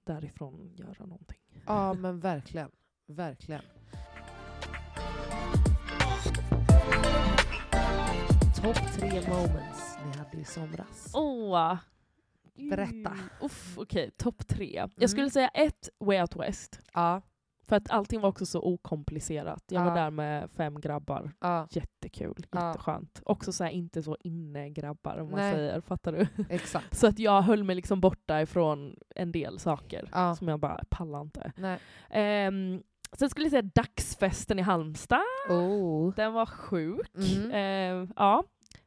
därifrån 0.04 0.72
göra 0.76 1.06
någonting. 1.06 1.38
Ja 1.66 1.94
men 1.94 2.20
verkligen. 2.20 2.70
Verkligen. 3.06 3.62
Topp 8.62 8.92
tre 8.92 9.20
moments 9.28 9.98
ni 10.06 10.18
hade 10.18 10.36
i 10.38 10.44
somras. 10.44 11.10
Åh! 11.14 11.76
Berätta. 12.70 13.10
Mm. 13.10 13.18
Uff, 13.42 13.78
Okej, 13.78 14.10
topp 14.16 14.46
tre. 14.48 14.78
Mm. 14.78 14.90
Jag 14.96 15.10
skulle 15.10 15.30
säga 15.30 15.48
ett, 15.48 15.88
Way 15.98 16.20
Out 16.20 16.36
West. 16.36 16.80
Ja. 16.94 17.22
För 17.68 17.76
att 17.76 17.90
allting 17.90 18.20
var 18.20 18.28
också 18.28 18.46
så 18.46 18.62
okomplicerat. 18.62 19.64
Jag 19.68 19.84
var 19.84 19.94
där 19.94 20.10
med 20.10 20.50
fem 20.50 20.80
grabbar. 20.80 21.32
Jättekul, 21.70 22.46
jätteskönt. 22.52 23.22
Också 23.24 23.52
så 23.52 23.64
här, 23.64 23.70
inte 23.70 24.02
så 24.02 24.16
inne-grabbar 24.20 25.18
om 25.18 25.30
man 25.30 25.40
Nej. 25.40 25.54
säger, 25.54 25.80
fattar 25.80 26.12
du? 26.12 26.26
exakt. 26.50 26.96
Så 26.96 27.06
att 27.06 27.18
jag 27.18 27.42
höll 27.42 27.64
mig 27.64 27.76
liksom 27.76 28.00
borta 28.00 28.42
ifrån 28.42 28.96
en 29.14 29.32
del 29.32 29.58
saker 29.58 30.34
som 30.34 30.48
jag 30.48 30.60
bara 30.60 30.84
pallar 30.90 31.20
inte. 31.20 31.52
Nej. 31.56 31.78
Ehm, 32.10 32.82
sen 33.12 33.30
skulle 33.30 33.44
jag 33.44 33.50
säga 33.50 33.70
dagsfesten 33.74 34.58
i 34.58 34.62
Halmstad. 34.62 35.20
Oh. 35.50 36.14
Den 36.14 36.32
var 36.32 36.46
sjuk. 36.46 37.10
Mhm. 37.14 37.50
Ehm, 37.52 38.12
ja. 38.16 38.44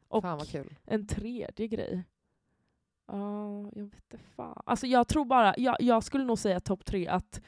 Och 0.07 0.21
Fan 0.23 0.37
vad 0.37 0.47
kul. 0.49 0.75
en 0.85 1.07
tredje 1.07 1.67
grej. 1.67 2.03
Ja, 3.07 3.61
jag 3.75 3.83
vet 3.83 3.93
inte 4.11 4.17
fan. 4.35 4.61
Alltså 4.65 4.87
jag 4.87 5.07
tror 5.07 5.25
bara, 5.25 5.53
jag, 5.57 5.75
jag 5.79 6.03
skulle 6.03 6.23
nog 6.23 6.39
säga 6.39 6.59
topp 6.59 6.85
tre 6.85 7.07
att 7.07 7.41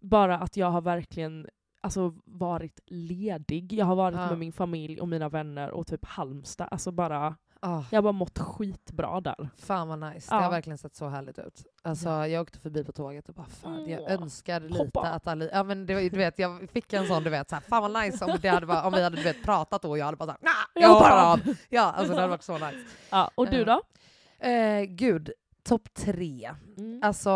bara 0.00 0.38
att 0.38 0.56
jag 0.56 0.70
har 0.70 0.80
verkligen 0.80 1.46
alltså, 1.80 2.14
varit 2.24 2.80
ledig. 2.86 3.72
Jag 3.72 3.86
har 3.86 3.96
varit 3.96 4.16
Ja. 4.18 4.28
med 4.28 4.38
min 4.38 4.52
familj 4.52 5.00
och 5.00 5.08
mina 5.08 5.28
vänner 5.28 5.70
och 5.70 5.86
typ 5.86 6.04
Halmstad. 6.04 6.68
Alltså 6.70 6.90
bara, 6.92 7.36
Ah, 7.60 7.82
jag 7.90 7.96
har 7.98 8.02
bara 8.02 8.12
mått 8.12 8.38
skitbra 8.38 9.20
där. 9.20 9.48
fan 9.58 9.88
vad 9.88 9.98
nice. 9.98 10.28
Ja. 10.30 10.36
Det 10.38 10.44
har 10.44 10.50
verkligen 10.50 10.78
sett 10.78 10.94
så 10.94 11.08
härligt 11.08 11.38
ut. 11.38 11.64
Alltså, 11.82 12.08
Jag 12.08 12.42
åkte 12.42 12.58
förbi 12.58 12.84
på 12.84 12.92
tåget 12.92 13.28
och 13.28 13.34
bara 13.34 13.46
fan, 13.46 13.88
jag 13.90 14.00
Åh. 14.02 14.12
önskar 14.12 14.60
lite 14.60 14.78
Hoppa. 14.84 15.00
att 15.08 15.26
Ali... 15.26 15.50
Ja, 15.52 15.62
men 15.62 15.86
det, 15.86 16.08
du 16.08 16.18
vet, 16.18 16.38
jag 16.38 16.70
fick 16.70 16.92
en 16.92 17.06
sån, 17.06 17.22
du 17.24 17.30
vet, 17.30 17.48
så 17.50 17.54
här, 17.56 17.62
fan 17.62 17.92
vad 17.92 18.02
nice 18.04 18.24
om, 18.24 18.38
det 18.42 18.48
hade 18.48 18.66
bara, 18.66 18.86
om 18.86 18.92
vi 18.92 19.02
hade 19.02 19.16
du 19.16 19.22
vet, 19.22 19.42
pratat 19.44 19.82
då 19.82 19.88
och 19.90 19.98
jag 19.98 20.04
hade 20.04 20.16
bara 20.16 20.26
såhär, 20.26 20.38
nah, 20.42 20.52
jag 20.74 20.82
Jag 20.82 20.88
hoppar 20.94 21.10
hoppar 21.10 21.50
av. 21.50 21.56
Ja, 21.68 21.82
alltså 21.82 22.14
det 22.14 22.20
hade 22.20 22.30
varit 22.30 22.42
så 22.42 22.52
nice. 22.58 22.78
Ja, 23.10 23.30
och 23.34 23.50
du 23.50 23.60
Eh. 23.60 23.66
då? 23.66 23.82
Eh, 24.48 24.82
gud, 24.84 25.30
topp 25.66 25.94
tre. 25.94 26.50
Mm. 26.78 27.00
Alltså, 27.02 27.30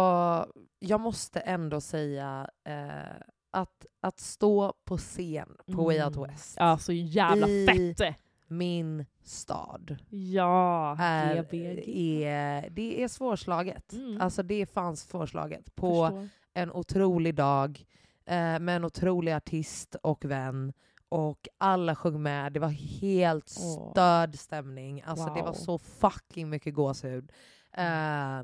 jag 0.78 1.00
måste 1.00 1.40
ändå 1.40 1.80
säga 1.80 2.50
eh, 2.64 3.22
att, 3.50 3.86
att 4.00 4.20
stå 4.20 4.72
på 4.84 4.98
scen 4.98 5.56
på 5.74 5.84
Way 5.84 6.02
Out 6.02 6.16
Mm. 6.16 6.30
West, 6.30 6.54
Ja, 6.58 6.78
så 6.78 6.92
jävla 6.92 7.48
I- 7.48 7.66
fett! 7.96 8.16
min 8.46 9.06
stad, 9.24 9.96
Ja, 10.08 10.96
är, 11.00 11.34
GBG. 11.42 12.22
är, 12.24 12.70
det 12.70 13.02
är 13.02 13.08
svårslaget. 13.08 13.92
Mm. 13.92 14.20
Alltså 14.20 14.42
det 14.42 14.54
är 14.54 14.66
fan 14.66 14.96
svårslaget. 14.96 15.74
På 15.74 16.06
Förstår. 16.06 16.28
en 16.54 16.72
otrolig 16.72 17.34
dag 17.34 17.84
eh, 18.26 18.58
med 18.58 18.68
en 18.68 18.84
otrolig 18.84 19.32
artist 19.32 19.94
och 20.02 20.24
vän. 20.24 20.72
Och 21.08 21.48
alla 21.58 21.94
sjöng 21.96 22.22
med. 22.22 22.52
Det 22.52 22.60
var 22.60 22.68
helt 23.00 23.48
störd 23.48 24.34
stämning. 24.38 25.02
Alltså 25.06 25.24
det 25.34 25.40
var 25.42 25.46
Wow. 25.46 25.52
så 25.52 25.78
fucking 25.78 26.50
mycket 26.50 26.74
gåshud. 26.74 27.32
Eh, 27.76 28.42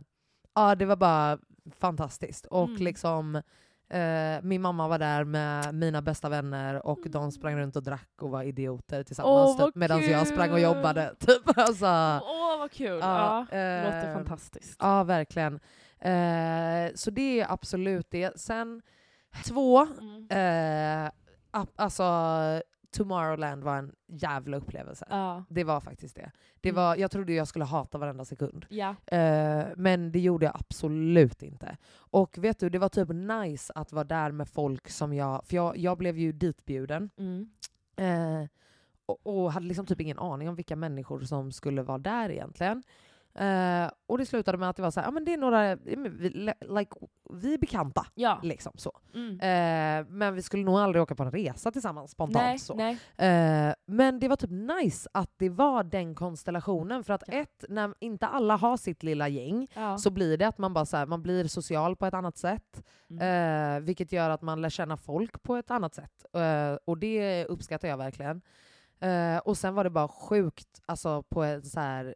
ja, 0.54 0.74
det 0.74 0.84
var 0.84 0.96
bara 0.96 1.38
fantastiskt. 1.80 2.46
Och 2.46 2.68
Mm. 2.68 2.82
liksom 2.82 3.36
eh, 3.88 4.42
min 4.42 4.62
mamma 4.62 4.88
var 4.88 4.98
där 4.98 5.24
med 5.24 5.74
mina 5.74 6.02
bästa 6.02 6.28
vänner 6.28 6.86
och 6.86 6.98
de 7.06 7.32
sprang 7.32 7.56
runt 7.56 7.76
och 7.76 7.82
drack 7.82 8.08
och 8.20 8.30
var 8.30 8.42
idioter 8.42 9.02
tillsammans 9.02 9.56
typ, 9.56 9.74
medan 9.74 10.02
jag 10.02 10.26
sprang 10.26 10.52
och 10.52 10.60
jobbade. 10.60 11.14
Typ. 11.20 11.58
Alltså, 11.58 11.86
Åh 12.24 12.58
vad 12.58 12.70
kul! 12.72 12.98
Ja, 13.02 13.46
det 13.50 13.82
låter 13.84 14.08
eh, 14.08 14.14
fantastiskt. 14.14 14.76
Ja, 14.80 15.04
verkligen. 15.04 15.54
Eh, 16.00 16.92
så 16.94 17.10
det 17.10 17.40
är 17.40 17.52
absolut 17.52 18.06
det. 18.10 18.40
Sen 18.40 18.82
två, 19.44 19.86
Mm. 20.00 21.04
eh, 21.04 21.10
alltså 21.76 22.02
Tomorrowland 22.96 23.64
var 23.64 23.76
en 23.76 23.92
jävla 24.06 24.56
upplevelse. 24.56 25.06
Ja. 25.10 25.44
Det 25.48 25.64
var 25.64 25.80
faktiskt 25.80 26.16
det. 26.16 26.30
det 26.60 26.68
Mm. 26.68 26.82
var, 26.82 26.96
jag 26.96 27.10
trodde 27.10 27.32
jag 27.32 27.48
skulle 27.48 27.64
hata 27.64 27.98
varenda 27.98 28.24
sekund. 28.24 28.66
Ja. 28.68 28.94
Eh, 29.06 29.64
men 29.76 30.12
det 30.12 30.20
gjorde 30.20 30.46
jag 30.46 30.54
absolut 30.54 31.42
inte. 31.42 31.76
Och 31.94 32.38
vet 32.38 32.58
du, 32.58 32.68
det 32.70 32.78
var 32.78 32.88
typ 32.88 33.08
nice 33.08 33.72
att 33.76 33.92
vara 33.92 34.04
där 34.04 34.30
med 34.30 34.48
folk 34.48 34.88
som 34.90 35.14
jag... 35.14 35.44
För 35.46 35.56
jag, 35.56 35.76
jag 35.76 35.98
blev 35.98 36.18
ju 36.18 36.32
ditbjuden. 36.32 37.10
Mm. 37.18 37.48
Eh, 37.96 38.48
och, 39.06 39.26
och 39.26 39.52
hade 39.52 39.66
liksom 39.66 39.86
typ 39.86 40.00
ingen 40.00 40.18
aning 40.18 40.48
om 40.48 40.54
vilka 40.54 40.76
människor 40.76 41.20
som 41.20 41.52
skulle 41.52 41.82
vara 41.82 41.98
där 41.98 42.30
egentligen. 42.30 42.82
Eh, 43.38 43.90
och 44.06 44.18
det 44.18 44.26
slutade 44.26 44.58
med 44.58 44.68
att 44.70 44.76
det 44.76 44.82
var 44.82 44.90
så 44.90 45.00
här, 45.00 45.06
ja 45.06 45.10
men 45.10 45.24
det 45.24 45.32
är 45.32 45.36
några, 45.38 45.74
vi, 45.76 46.30
like, 46.60 46.90
vi 47.32 47.54
är 47.54 47.58
bekanta. 47.58 48.06
Ja. 48.14 48.40
Liksom 48.42 48.72
så. 48.76 48.92
Mm. 49.14 49.30
Eh, 49.40 50.06
men 50.12 50.34
vi 50.34 50.42
skulle 50.42 50.64
nog 50.64 50.78
aldrig 50.78 51.02
åka 51.02 51.14
på 51.14 51.22
en 51.22 51.30
resa 51.30 51.70
tillsammans 51.72 52.10
spontant. 52.10 52.42
nej, 52.44 52.58
så. 52.58 52.74
nej. 52.74 52.98
Eh, 53.16 53.74
men 53.86 54.18
det 54.20 54.28
var 54.28 54.36
typ 54.36 54.50
nice 54.50 55.08
att 55.14 55.30
det 55.36 55.48
var 55.48 55.84
den 55.84 56.14
konstellationen. 56.14 57.04
För 57.04 57.12
att 57.14 57.22
Ja. 57.26 57.32
ett, 57.34 57.64
när 57.68 57.94
inte 58.00 58.26
alla 58.26 58.56
har 58.56 58.76
sitt 58.76 59.02
lilla 59.02 59.28
gäng 59.28 59.66
Ja. 59.74 59.98
så 59.98 60.10
blir 60.10 60.36
det 60.36 60.44
att 60.48 60.58
man 60.58 60.74
bara 60.74 60.86
så 60.86 60.96
här, 60.96 61.06
man 61.06 61.22
blir 61.22 61.44
social 61.44 61.96
på 61.96 62.06
ett 62.06 62.14
annat 62.14 62.36
sätt. 62.38 62.82
Mm. 63.10 63.84
Vilket 63.84 64.12
gör 64.12 64.30
att 64.30 64.42
man 64.42 64.60
lär 64.62 64.68
känna 64.70 64.96
folk 64.96 65.42
på 65.42 65.56
ett 65.56 65.70
annat 65.70 65.94
sätt. 65.94 66.24
Och 66.84 66.98
det 66.98 67.44
uppskattar 67.44 67.88
jag 67.88 67.96
verkligen. 67.96 68.42
Eh, 69.00 69.38
och 69.38 69.56
sen 69.58 69.74
var 69.74 69.84
det 69.84 69.90
bara 69.90 70.08
sjukt 70.08 70.82
alltså 70.86 71.22
på 71.22 71.42
en 71.44 71.62
så 71.62 71.80
här 71.80 72.14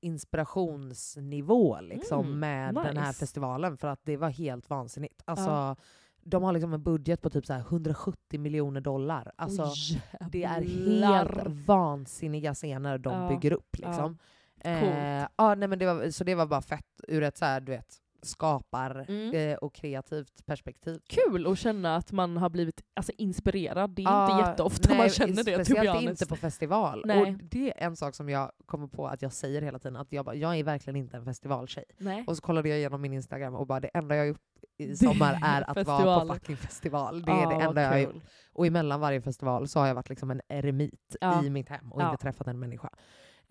inspirationsnivå 0.00 1.80
liksom, 1.80 2.26
Mm, 2.26 2.38
med 2.40 2.74
den 2.74 2.96
här 2.96 3.06
nice. 3.08 3.18
festivalen. 3.20 3.76
För 3.76 3.88
att 3.88 4.00
det 4.04 4.16
var 4.16 4.28
helt 4.30 4.70
vansinnigt. 4.70 5.22
Alltså, 5.24 5.50
Ja. 5.50 5.76
De 6.24 6.42
har 6.42 6.52
liksom 6.52 6.72
en 6.72 6.82
budget 6.82 7.22
på 7.22 7.30
typ 7.30 7.46
så 7.46 7.52
här 7.52 7.60
170 7.60 8.40
miljoner 8.40 8.80
dollar. 8.80 9.32
Alltså, 9.36 9.62
Oj, 9.64 10.02
det 10.30 10.44
är 10.44 10.60
helt 10.62 11.46
vansinniga 11.66 12.54
scener 12.54 12.98
de 12.98 13.14
Ja. 13.22 13.28
bygger 13.28 13.52
upp. 13.52 13.76
Liksom. 13.78 14.18
Coolt. 14.64 14.82
Eh, 14.82 15.26
ja, 15.36 15.54
nej, 15.54 15.68
men 15.68 15.78
det 15.78 15.86
var, 15.86 16.10
så 16.10 16.24
det 16.24 16.34
var 16.34 16.46
bara 16.46 16.62
fett 16.62 17.00
ur 17.08 17.22
ett 17.22 17.36
så 17.38 17.44
här, 17.44 17.60
du 17.60 17.72
vet, 17.72 17.96
skapar 18.22 19.04
Mm. 19.08 19.34
eh, 19.52 19.56
och 19.56 19.74
kreativt 19.74 20.46
perspektiv. 20.46 20.98
Kul 21.08 21.46
att 21.46 21.58
känna 21.58 21.96
att 21.96 22.12
man 22.12 22.36
har 22.36 22.50
blivit 22.50 22.82
alltså, 22.94 23.12
inspirerad. 23.18 23.90
Det 23.90 24.02
är 24.02 24.06
Ja, 24.06 24.38
inte 24.38 24.50
jätteofta 24.50 24.88
nej, 24.88 24.98
man 24.98 25.08
känner 25.08 25.44
det. 25.44 25.64
Speciellt 25.64 26.02
inte 26.02 26.26
på 26.26 26.36
festival. 26.36 27.02
Nej. 27.06 27.20
Och 27.22 27.38
det 27.42 27.70
är 27.82 27.86
en 27.86 27.96
sak 27.96 28.14
som 28.14 28.28
jag 28.28 28.52
kommer 28.66 28.86
på 28.86 29.06
att 29.08 29.22
jag 29.22 29.32
säger 29.32 29.62
hela 29.62 29.78
tiden, 29.78 29.96
att 29.96 30.12
jag, 30.12 30.24
bara, 30.24 30.34
jag 30.34 30.58
är 30.58 30.64
verkligen 30.64 30.96
inte 30.96 31.16
en 31.16 31.24
festivaltjej. 31.24 31.84
Nej. 31.98 32.24
Och 32.26 32.36
så 32.36 32.42
kollade 32.42 32.68
jag 32.68 32.78
igenom 32.78 33.00
min 33.00 33.12
Instagram 33.12 33.54
och 33.54 33.66
bara 33.66 33.80
det 33.80 33.88
enda 33.94 34.16
jag 34.16 34.26
gjort 34.26 34.40
i 34.78 34.96
sommar 34.96 35.38
är 35.44 35.70
att 35.70 35.76
vara 35.86 35.96
festival. 35.98 36.28
på 36.28 36.34
fucking 36.34 36.56
festival. 36.56 37.22
Det 37.22 37.32
är 37.32 37.42
Ja, 37.42 37.48
det 37.58 37.64
enda 37.64 37.82
jag 37.82 37.88
har 37.88 37.98
gjort. 37.98 38.22
Och 38.52 38.66
emellan 38.66 39.00
varje 39.00 39.20
festival 39.20 39.68
så 39.68 39.80
har 39.80 39.86
jag 39.86 39.94
varit 39.94 40.08
liksom 40.08 40.30
en 40.30 40.40
eremit 40.48 41.16
Ja. 41.20 41.44
i 41.44 41.50
mitt 41.50 41.68
hem 41.68 41.92
och 41.92 42.02
inte 42.02 42.16
träffat 42.22 42.46
en 42.46 42.58
människa. 42.58 42.90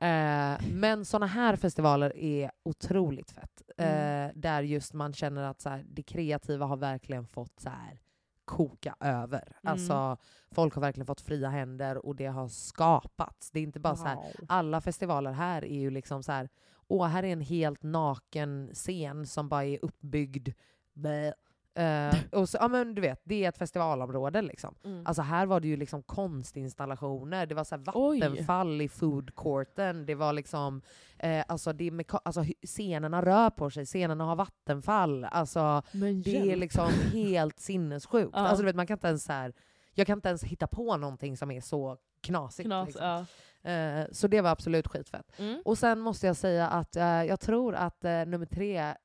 Eh, 0.02 0.58
men 0.74 1.06
såna 1.06 1.26
här 1.26 1.56
festivaler 1.56 2.18
är 2.18 2.52
otroligt 2.64 3.32
fett. 3.32 3.62
Mm. 3.78 4.30
Eh, 4.30 4.32
där 4.36 4.62
just 4.62 4.94
man 4.94 5.14
känner 5.14 5.44
att 5.44 5.62
så 5.62 5.70
här, 5.70 5.86
det 5.88 6.04
kreativa 6.04 6.66
har 6.66 6.78
verkligen 6.78 7.28
fått 7.28 7.60
så 7.60 7.70
här, 7.70 8.00
koka 8.46 8.96
över. 9.00 9.42
Mm. 9.64 9.72
Alltså, 9.72 10.18
folk 10.52 10.74
har 10.76 10.82
verkligen 10.82 11.06
fått 11.08 11.22
fria 11.22 11.50
händer 11.50 12.06
och 12.06 12.16
det 12.16 12.26
har 12.26 12.48
skapats. 12.48 13.52
Det 13.52 13.60
är 13.60 13.64
inte 13.64 13.80
bara 13.80 13.96
så 13.96 14.06
här, 14.06 14.16
Wow. 14.16 14.32
alla 14.48 14.82
festivaler 14.82 15.32
här 15.32 15.66
är 15.66 15.80
ju 15.80 15.90
liksom 15.90 16.24
så 16.24 16.32
här, 16.32 16.50
åh 16.88 17.08
här 17.08 17.24
är 17.24 17.34
en 17.34 17.42
helt 17.42 17.84
naken 17.84 18.70
scen 18.74 19.28
som 19.28 19.50
bara 19.50 19.66
är 19.66 19.80
uppbyggd. 19.86 20.50
Blä. 20.94 21.34
Eh, 21.76 22.16
och 22.32 22.50
så, 22.50 22.58
ja, 22.62 22.68
men 22.68 22.96
du 22.96 23.02
vet, 23.02 23.22
det 23.24 23.46
är 23.46 23.50
ett 23.50 23.58
festivalområde 23.58 24.42
liksom. 24.42 24.76
Mm. 24.84 25.06
Alltså 25.06 25.22
här 25.22 25.46
var 25.46 25.60
det 25.60 25.68
ju 25.68 25.78
liksom 25.78 26.04
konstinstallationer, 26.04 27.46
det 27.46 27.56
var 27.56 27.64
så 27.64 27.76
här 27.76 27.84
Oj. 27.94 28.20
vattenfall 28.20 28.82
i 28.82 28.88
foodcourten, 28.90 30.06
det 30.06 30.16
var 30.16 30.34
liksom, 30.34 30.82
eh, 31.20 31.44
alltså, 31.48 31.74
det 31.74 31.90
meka- 31.90 32.20
alltså 32.26 32.44
scenerna 32.68 33.22
rör 33.26 33.50
på 33.50 33.70
sig, 33.70 33.86
scenerna 33.86 34.24
har 34.24 34.36
vattenfall. 34.36 35.24
Alltså 35.24 35.82
det 36.24 36.52
är 36.52 36.56
liksom 36.56 36.90
helt 37.14 37.60
sinnessjukt. 37.60 38.32
Ja. 38.36 38.40
Alltså 38.40 38.62
du 38.62 38.66
vet, 38.66 38.76
man 38.76 38.88
kan 38.88 38.96
inte 38.96 39.08
ens 39.08 39.24
så 39.24 39.34
här, 39.34 39.54
jag 39.94 40.08
kan 40.08 40.18
inte 40.18 40.28
ens 40.30 40.44
hitta 40.44 40.68
på 40.68 40.98
någonting 40.98 41.38
som 41.38 41.52
är 41.52 41.62
så 41.62 41.98
knasigt. 42.22 42.68
Knas, 42.68 42.88
liksom. 42.88 43.06
ja. 43.06 43.26
Eh, 43.72 44.06
så 44.12 44.28
det 44.28 44.42
var 44.42 44.50
absolut 44.50 44.88
skitfett. 44.88 45.40
Mm. 45.40 45.62
Och 45.66 45.78
sen 45.78 46.00
måste 46.00 46.28
jag 46.28 46.36
säga 46.36 46.68
att 46.68 46.96
eh, 46.96 47.04
jag 47.24 47.40
tror 47.40 47.76
att 47.76 48.06
eh, 48.06 48.26
nummer, 48.26 48.46
tre, 48.46 48.96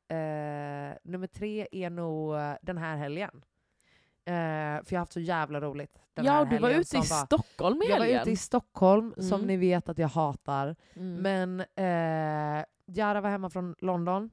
nummer 1.03 1.27
tre 1.27 1.67
är 1.73 1.91
nog 1.91 2.35
den 2.63 2.79
här 2.79 2.97
helgen. 2.97 3.43
För 4.25 4.33
jag 4.89 4.93
har 4.93 4.99
haft 4.99 5.13
så 5.13 5.21
jävla 5.21 5.61
roligt 5.61 5.99
den 6.15 6.25
ja, 6.25 6.33
här 6.33 6.45
du 6.45 6.59
var 6.59 6.69
helgen 6.69 6.81
ute 6.81 6.99
i 6.99 7.03
som 7.03 7.17
var- 7.17 7.25
Stockholm 7.27 7.83
i 7.83 7.87
Jag 7.89 7.99
var 7.99 8.05
helgen. 8.05 8.21
ute 8.23 8.31
i 8.31 8.37
Stockholm, 8.37 9.15
som 9.17 9.33
Mm. 9.35 9.47
ni 9.47 9.57
vet 9.57 9.89
att 9.89 9.99
jag 9.99 10.09
hatar. 10.09 10.77
Mm. 10.95 11.15
Men 11.23 11.61
eh, 11.61 12.65
Jara 12.87 13.21
var 13.21 13.31
hemma 13.31 13.51
från 13.51 13.75
London. 13.79 14.31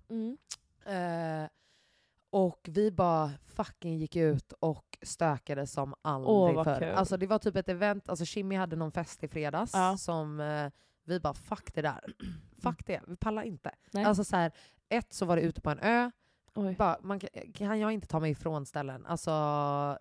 Och 2.34 2.60
vi 2.72 2.92
bara 2.92 3.32
fucking 3.48 3.98
gick 3.98 4.16
ut 4.16 4.52
och 4.60 4.98
stökade 5.02 5.68
som 5.68 5.94
aldrig 6.02 6.56
vad 6.56 6.66
förr. 6.66 6.80
kul. 6.80 6.90
Alltså 6.96 7.18
det 7.18 7.28
var 7.28 7.40
typ 7.40 7.56
ett 7.56 7.70
event, 7.70 8.10
alltså 8.10 8.26
Kimmy 8.26 8.56
hade 8.56 8.76
någon 8.76 8.92
fest 8.92 9.24
i 9.24 9.28
fredags 9.28 9.72
Ja. 9.74 9.98
som 9.98 10.40
eh, 10.40 10.72
vi 11.06 11.20
bara 11.20 11.34
fuck 11.34 11.74
det 11.74 11.82
där. 11.82 12.14
fuck 12.64 12.86
det, 12.86 13.02
vi 13.08 13.16
pallar 13.16 13.44
inte. 13.44 13.72
Nej. 13.92 14.04
Alltså 14.06 14.24
så 14.24 14.36
här, 14.36 14.52
ett 14.90 15.14
så 15.14 15.26
var 15.26 15.36
det 15.36 15.42
ute 15.42 15.62
på 15.62 15.70
en 15.70 15.80
ö, 15.80 16.12
Oj. 16.56 16.76
bara, 16.80 16.98
man 17.02 17.20
kan, 17.54 17.80
jag 17.80 17.92
inte 17.92 18.08
ta 18.08 18.20
mig 18.20 18.32
ifrån 18.32 18.66
ställen? 18.66 19.06
Alltså 19.06 19.30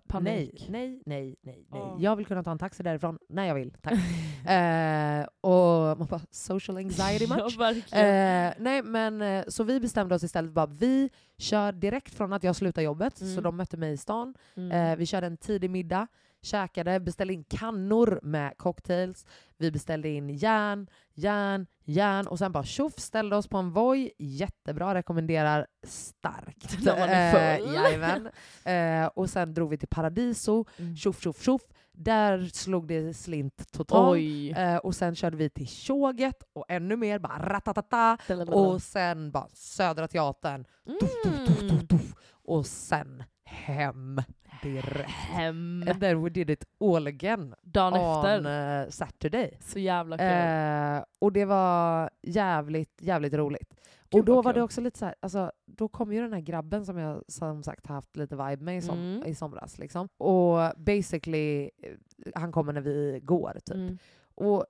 Panik. 0.08 0.66
nej, 0.68 0.68
nej, 0.68 1.02
nej, 1.06 1.36
nej, 1.42 1.66
nej. 1.70 1.80
Åh. 1.82 1.96
Jag 2.00 2.16
vill 2.16 2.26
kunna 2.26 2.42
ta 2.42 2.50
en 2.50 2.58
taxi 2.58 2.82
därifrån 2.82 3.18
när 3.28 3.44
jag 3.46 3.54
vill, 3.54 3.70
tack. 3.82 3.92
eh, 4.48 5.26
och 5.40 5.98
man 5.98 6.06
bara, 6.06 6.20
social 6.30 6.76
anxiety 6.76 7.26
ja, 7.28 7.36
much? 7.36 7.58
verkligen. 7.58 8.06
Eh, 8.48 8.54
nej 8.58 8.82
men 8.82 9.22
eh, 9.22 9.44
så 9.48 9.64
vi 9.64 9.80
bestämde 9.80 10.14
oss 10.14 10.22
istället 10.24 10.52
bara, 10.52 10.66
vi 10.66 11.10
kör 11.38 11.72
direkt 11.72 12.14
från 12.14 12.32
att 12.32 12.44
jag 12.44 12.56
slutar 12.56 12.82
jobbet, 12.82 13.18
så 13.18 13.24
Mm. 13.24 13.42
de 13.42 13.56
mötte 13.56 13.76
mig 13.76 13.92
i 13.92 13.96
stan. 13.96 14.34
Mm. 14.56 14.72
Eh, 14.92 14.96
vi 14.96 15.06
körde 15.06 15.26
en 15.26 15.36
tidig 15.36 15.70
middag, 15.70 16.06
käkade, 16.42 17.00
beställde 17.00 17.34
in 17.34 17.44
kannor 17.44 18.20
med 18.22 18.58
cocktails. 18.58 19.26
Vi 19.58 19.70
beställde 19.70 20.08
in 20.08 20.30
järn, 20.30 20.86
järn, 21.14 21.66
järn 21.84 22.26
och 22.26 22.38
sen 22.38 22.52
bara 22.52 22.64
tjoff, 22.64 22.98
ställde 22.98 23.36
oss 23.36 23.48
på 23.48 23.58
en 23.58 23.70
Voi. 23.72 24.10
Jättebra, 24.18 24.94
rekommenderar 24.94 25.66
starkt. 25.86 26.78
När 26.84 26.98
man 26.98 27.08
är 27.08 27.58
full. 27.58 28.30
Eh, 28.64 28.74
eh, 28.74 29.06
och 29.06 29.30
sen 29.30 29.54
drog 29.54 29.70
vi 29.70 29.78
till 29.78 29.88
Paradiso, 29.88 30.64
Mm. 30.78 30.96
tjoff, 30.96 31.20
tjoff, 31.22 31.42
tjoff. 31.42 31.62
Där 31.92 32.50
slog 32.52 32.88
det 32.88 33.14
slint 33.14 33.72
totalt. 33.72 34.18
Eh, 34.56 34.76
och 34.76 34.94
sen 34.94 35.14
körde 35.14 35.36
vi 35.36 35.50
till 35.50 35.66
Tjoget 35.68 36.42
och 36.52 36.64
ännu 36.68 36.96
mer, 36.96 37.18
bara 37.18 37.38
ratatata. 37.48 38.18
Och 38.48 38.82
sen 38.82 39.30
bara 39.30 39.48
Södra 39.52 40.08
Teatern, 40.08 40.64
tuff, 41.00 41.22
tuff, 41.22 41.58
tuff, 41.68 41.88
tuff. 41.88 42.14
och 42.44 42.66
sen 42.66 43.24
hem. 43.44 44.22
Direkt. 44.62 45.10
Hem. 45.10 45.84
And 45.88 46.00
then 46.00 46.22
we 46.22 46.30
did 46.30 46.50
it 46.50 46.64
all 46.80 47.06
again 47.06 47.54
Dagen 47.62 47.94
on 47.94 48.16
efter. 48.16 48.82
eh, 48.82 48.88
Saturday. 48.90 49.56
Så 49.60 49.78
jävla 49.78 50.18
kul. 50.18 50.26
Eh, 50.26 51.04
och 51.18 51.32
det 51.32 51.44
var 51.44 52.10
jävligt, 52.22 53.02
jävligt 53.02 53.34
roligt. 53.34 53.74
Gud, 54.10 54.18
och 54.20 54.24
då 54.24 54.42
var 54.42 54.52
det 54.52 54.56
kul. 54.56 54.62
också 54.64 54.80
lite 54.80 54.98
så 54.98 55.04
här, 55.04 55.14
alltså, 55.20 55.52
då 55.66 55.88
kom 55.88 56.12
ju 56.12 56.20
den 56.20 56.32
här 56.32 56.40
grabben 56.40 56.86
som 56.86 56.98
jag 56.98 57.22
som 57.28 57.62
sagt 57.62 57.86
haft 57.86 58.16
lite 58.16 58.36
vibe 58.36 58.64
med 58.64 58.76
i, 58.76 58.82
som, 58.82 58.98
Mm. 58.98 59.26
i 59.26 59.34
somras. 59.34 59.78
Liksom. 59.78 60.08
Och 60.16 60.58
basically, 60.76 61.70
eh, 61.82 61.92
han 62.34 62.52
kommer 62.52 62.72
när 62.72 62.80
vi 62.80 63.20
går 63.22 63.52
typ. 63.64 63.74
Mm. 63.74 63.98
Och 64.34 64.66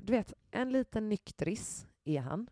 du 0.00 0.12
vet, 0.12 0.32
en 0.50 0.72
liten 0.72 1.08
nyktris 1.08 1.86
är 2.04 2.20
han. 2.20 2.46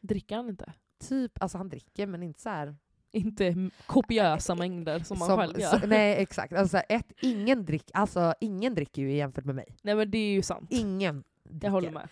Dricker 0.00 0.36
han 0.36 0.48
inte? 0.48 0.72
Typ, 1.08 1.42
alltså 1.42 1.58
han 1.58 1.68
dricker 1.68 2.06
men 2.06 2.22
inte 2.22 2.40
så 2.40 2.48
här. 2.48 2.76
Inte 3.12 3.70
kopiösa 3.86 4.54
mängder 4.54 4.98
som 4.98 5.18
man 5.18 5.38
själv 5.38 5.60
gör. 5.60 5.68
så- 5.78 5.86
nej 5.86 6.16
exakt. 6.22 6.52
Alltså, 6.52 6.78
ett, 6.78 7.12
ingen, 7.22 7.64
drick, 7.64 7.90
alltså, 7.94 8.34
ingen 8.40 8.74
dricker 8.74 9.02
ju 9.02 9.12
jämfört 9.12 9.44
med 9.44 9.54
mig. 9.54 9.76
Nej 9.82 9.94
men 9.94 10.10
det 10.10 10.18
är 10.18 10.32
ju 10.32 10.42
sant. 10.42 10.68
Ingen 10.72 11.24
dricker. 11.48 11.66
Jag 11.66 11.72
håller 11.72 11.90
med. 11.90 12.08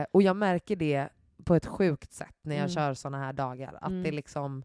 Eh, 0.00 0.06
och 0.12 0.22
jag 0.22 0.36
märker 0.36 0.76
det 0.76 1.08
på 1.44 1.54
ett 1.54 1.66
sjukt 1.66 2.12
sätt 2.12 2.36
när 2.42 2.54
jag 2.54 2.62
Mm. 2.64 2.74
kör 2.74 2.94
såna 2.94 3.18
här 3.18 3.32
dagar. 3.32 3.78
Att 3.80 3.90
Mm. 3.90 4.02
det 4.02 4.10
liksom 4.12 4.62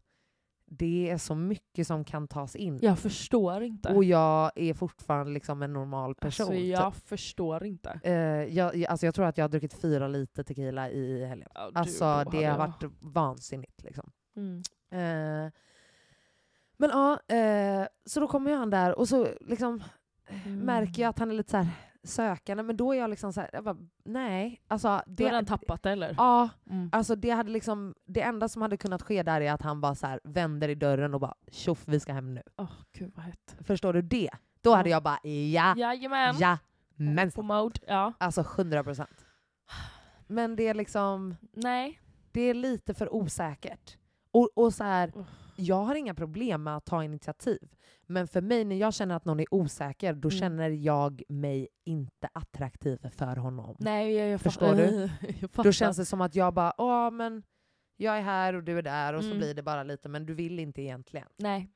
det 0.74 1.10
är 1.10 1.18
så 1.18 1.36
mycket 1.36 1.88
som 1.88 2.04
kan 2.06 2.28
tas 2.28 2.56
in. 2.56 2.80
Jag 2.82 3.00
förstår 3.00 3.64
inte. 3.64 3.94
Och 3.94 4.04
jag 4.04 4.52
är 4.56 4.74
fortfarande 4.74 5.32
liksom 5.32 5.62
en 5.62 5.74
normal 5.74 6.16
person. 6.16 6.46
alltså, 6.46 6.58
typ. 6.62 6.74
jag 6.74 6.96
förstår 6.96 7.66
inte. 7.66 8.00
Eh, 8.04 8.14
jag, 8.56 8.86
alltså 8.86 9.06
jag 9.06 9.16
tror 9.16 9.26
att 9.26 9.38
jag 9.38 9.44
har 9.44 9.50
druckit 9.50 9.74
fyra 9.74 10.08
liter 10.08 10.44
tequila 10.44 10.90
i 10.90 11.26
helgen. 11.26 11.50
Du, 11.54 11.80
Alltså 11.80 12.24
det 12.32 12.44
har 12.46 12.58
varit 12.58 12.84
vansinnigt. 13.00 13.84
Liksom. 13.84 14.12
Mm. 14.36 14.62
Eh, 14.92 15.52
men 16.78 16.90
ja, 16.90 17.20
eh, 17.36 17.88
så 18.06 18.20
då 18.20 18.28
kommer 18.28 18.56
han 18.56 18.70
där 18.70 19.00
och 19.00 19.08
så 19.08 19.28
liksom 19.42 19.84
Mm. 20.46 20.60
märker 20.60 21.02
jag 21.02 21.10
att 21.10 21.20
han 21.20 21.32
är 21.32 21.36
lite 21.36 21.52
så 21.52 21.68
sökande. 22.08 22.64
Men 22.64 22.78
då 22.78 22.94
är 22.94 22.98
jag 23.00 23.10
liksom 23.10 23.34
så 23.34 23.42
här, 23.42 23.50
jag 23.54 23.64
bara, 23.64 23.78
nej. 24.06 24.62
Alltså, 24.68 24.88
Du 24.88 24.94
har 24.96 25.06
det, 25.06 25.24
redan 25.36 25.46
tappat 25.46 25.84
det 25.84 25.92
eller? 25.92 26.16
Ja, 26.18 26.50
Mm. 26.70 26.90
Alltså 26.92 27.16
det, 27.16 27.30
hade 27.30 27.52
liksom, 27.52 27.96
det 28.06 28.22
enda 28.22 28.50
som 28.50 28.62
hade 28.62 28.78
kunnat 28.78 29.02
ske 29.02 29.24
där 29.24 29.42
är 29.42 29.52
att 29.52 29.62
han 29.62 29.82
bara 29.82 29.96
så 29.96 30.08
här 30.08 30.20
vänder 30.24 30.70
i 30.70 30.76
dörren 30.76 31.14
och 31.14 31.20
bara 31.20 31.36
tjoff 31.52 31.84
vi 31.88 32.00
ska 32.00 32.14
hem 32.14 32.34
nu. 32.34 32.42
Åh 32.58 32.72
gud 32.94 33.12
vad 33.16 33.26
hett. 33.26 33.56
Förstår 33.62 33.94
du 33.94 34.02
det? 34.02 34.30
Då 34.62 34.74
hade 34.76 34.90
jag 34.90 35.04
bara 35.04 35.20
ja, 35.28 35.76
Jajamän. 35.78 36.36
ja, 36.40 36.58
men 36.96 37.32
På 37.32 37.42
mode. 37.42 37.80
Ja. 37.88 38.14
Alltså 38.18 38.42
100 38.42 38.84
procent. 38.84 39.26
Men 40.28 40.56
det 40.56 40.68
är 40.68 40.74
liksom, 40.74 41.36
Nej. 41.54 42.00
det 42.32 42.42
är 42.42 42.54
lite 42.54 42.94
för 42.94 43.14
osäkert. 43.14 43.98
Och, 44.32 44.50
och 44.56 44.74
så 44.74 44.84
här, 44.84 45.14
jag 45.56 45.84
har 45.84 45.96
inga 45.96 46.14
problem 46.14 46.64
med 46.64 46.78
att 46.78 46.86
ta 46.86 47.04
initiativ. 47.04 47.72
Men 48.06 48.28
för 48.28 48.42
mig, 48.42 48.66
när 48.66 48.76
jag 48.76 48.94
känner 48.94 49.16
att 49.16 49.26
någon 49.26 49.40
är 49.40 49.54
osäker, 49.54 50.14
då 50.14 50.30
Mm. 50.30 50.40
känner 50.40 50.70
jag 50.70 51.24
mig 51.30 51.68
inte 51.86 52.30
attraktiv 52.34 53.10
för 53.10 53.36
honom. 53.36 53.76
Nej 53.80 54.14
jag, 54.14 54.30
jag 54.30 54.42
Förstår 54.42 54.76
du? 54.76 55.10
jag. 55.40 55.50
Då 55.66 55.72
känns 55.72 55.98
det 55.98 56.06
som 56.06 56.22
att 56.22 56.36
jag 56.36 56.54
bara, 56.54 56.74
åh 56.78 57.12
men 57.12 57.44
jag 57.98 58.18
är 58.18 58.22
här 58.22 58.54
och 58.54 58.64
du 58.64 58.78
är 58.78 58.82
där 58.82 59.14
och 59.14 59.22
så 59.22 59.28
Mm. 59.28 59.38
blir 59.40 59.54
det 59.54 59.64
bara 59.64 59.84
lite, 59.84 60.10
men 60.10 60.26
du 60.26 60.34
vill 60.34 60.60
inte 60.60 60.82
egentligen. 60.82 61.28
Nej. 61.38 61.70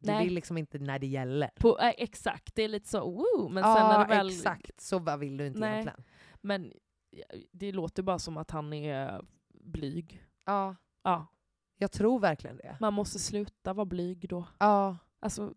Du 0.00 0.12
Nej. 0.12 0.24
vill 0.24 0.34
liksom 0.34 0.58
inte 0.58 0.78
när 0.78 0.98
det 0.98 1.06
gäller. 1.06 1.50
På, 1.60 1.78
äh, 1.78 1.92
exakt, 1.96 2.54
det 2.54 2.62
är 2.62 2.68
lite 2.68 2.88
så 2.88 3.00
woo, 3.10 3.48
men 3.48 3.62
ja, 3.64 3.76
sen 3.76 3.86
när 3.88 3.98
det 4.08 4.14
väl... 4.16 4.28
exakt. 4.28 4.80
Så 4.80 4.98
vad 4.98 5.18
vill 5.18 5.36
du 5.36 5.46
inte 5.46 5.60
Nej. 5.60 5.70
egentligen? 5.72 6.04
Men 6.40 6.72
ja, 7.10 7.24
det 7.52 7.72
låter 7.72 8.02
bara 8.02 8.18
som 8.18 8.36
att 8.36 8.50
han 8.50 8.72
är 8.72 9.20
blyg. 9.64 10.24
Ja, 10.46 10.76
Ja, 11.04 11.26
jag 11.78 11.92
tror 11.92 12.20
verkligen 12.20 12.56
det. 12.56 12.76
man 12.80 12.94
måste 12.94 13.18
sluta 13.18 13.72
vara 13.72 13.86
blyg 13.86 14.28
då. 14.28 14.44
Ja. 14.58 14.96
Alltså, 15.20 15.52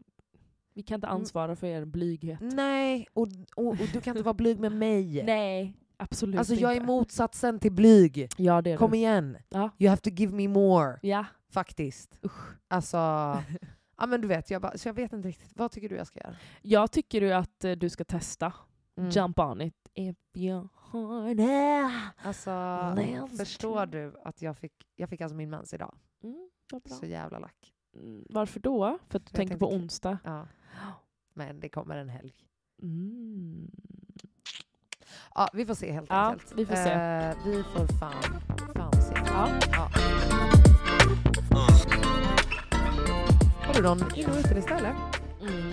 vi 0.73 0.83
kan 0.83 0.95
inte 0.95 1.07
Mm. 1.07 1.19
ansvara 1.19 1.55
för 1.55 1.67
er 1.67 1.85
blyghet. 1.85 2.39
Nej, 2.41 3.07
och, 3.13 3.27
och, 3.55 3.67
och 3.67 3.75
du 3.93 4.01
kan 4.01 4.11
inte 4.17 4.23
vara 4.23 4.33
blyg 4.33 4.59
med 4.59 4.71
mig. 4.71 5.23
Nej, 5.25 5.73
absolut 5.97 6.39
Alltså 6.39 6.53
jag 6.53 6.75
är 6.75 6.81
motsatsen 6.81 7.59
till 7.59 7.71
blyg. 7.71 8.27
Ja, 8.37 8.61
det 8.61 8.71
är 8.71 8.77
Kom 8.77 8.91
du. 8.91 8.97
igen. 8.97 9.37
Ja. 9.49 9.69
You 9.79 9.89
have 9.89 10.01
to 10.01 10.09
give 10.09 10.35
me 10.35 10.47
more. 10.47 10.99
Ja. 11.01 11.25
Faktiskt. 11.49 12.19
Usch. 12.25 12.55
Alltså, 12.67 12.97
ja 13.97 14.05
men 14.07 14.21
du 14.21 14.27
vet, 14.27 14.49
jag, 14.51 14.61
bara, 14.61 14.77
så 14.77 14.87
jag 14.87 14.93
vet 14.93 15.13
inte 15.13 15.27
riktigt. 15.27 15.51
Vad 15.55 15.71
tycker 15.71 15.89
du 15.89 15.95
jag 15.95 16.07
ska 16.07 16.19
göra? 16.19 16.35
Jag 16.61 16.91
tycker 16.91 17.21
ju 17.21 17.31
att 17.31 17.63
eh, 17.63 17.71
du 17.71 17.89
ska 17.89 18.03
testa. 18.03 18.53
Mm. 18.97 19.09
Jump 19.09 19.39
on 19.39 19.61
it 19.61 19.75
if 19.93 20.15
you. 20.35 20.67
Alltså, 22.23 22.49
Let's 22.49 23.37
förstår 23.37 23.85
du 23.85 24.13
att 24.23 24.41
jag 24.41 24.57
fick, 24.57 24.73
jag 24.95 25.09
fick 25.09 25.21
alltså 25.21 25.35
min 25.35 25.49
mens 25.49 25.73
idag? 25.73 25.95
Mm. 26.23 26.49
Så 26.99 27.05
jävla 27.05 27.39
lack. 27.39 27.73
Mm, 27.95 28.25
Varför 28.29 28.59
då? 28.59 28.97
För 29.09 29.17
att 29.17 29.25
du 29.25 29.29
Jag 29.31 29.35
tänker 29.35 29.57
på 29.57 29.73
onsdag? 29.73 30.17
Ja. 30.23 30.47
Men 31.33 31.59
det 31.59 31.69
kommer 31.69 31.97
en 31.97 32.09
helg. 32.09 32.33
Mm. 32.81 33.71
Ja, 35.35 35.49
vi 35.53 35.65
får 35.65 35.73
se 35.73 35.91
helt 35.91 36.09
Ja, 36.09 36.15
enkelt. 36.31 36.51
vi 36.55 36.65
får 36.65 36.75
se. 36.75 36.89
Eh, 36.91 37.35
vi 37.45 37.63
får 37.63 37.87
fan, 37.99 38.23
fan 38.75 38.93
se. 39.01 39.13
Ja. 39.15 39.49
Ja. 39.71 39.89
Har 43.65 43.73
du 43.73 43.81
någon 43.81 44.15
in 44.15 44.29
och 44.29 44.35
utelista 44.39 44.77
eller? 44.77 44.95
Mm. 45.41 45.71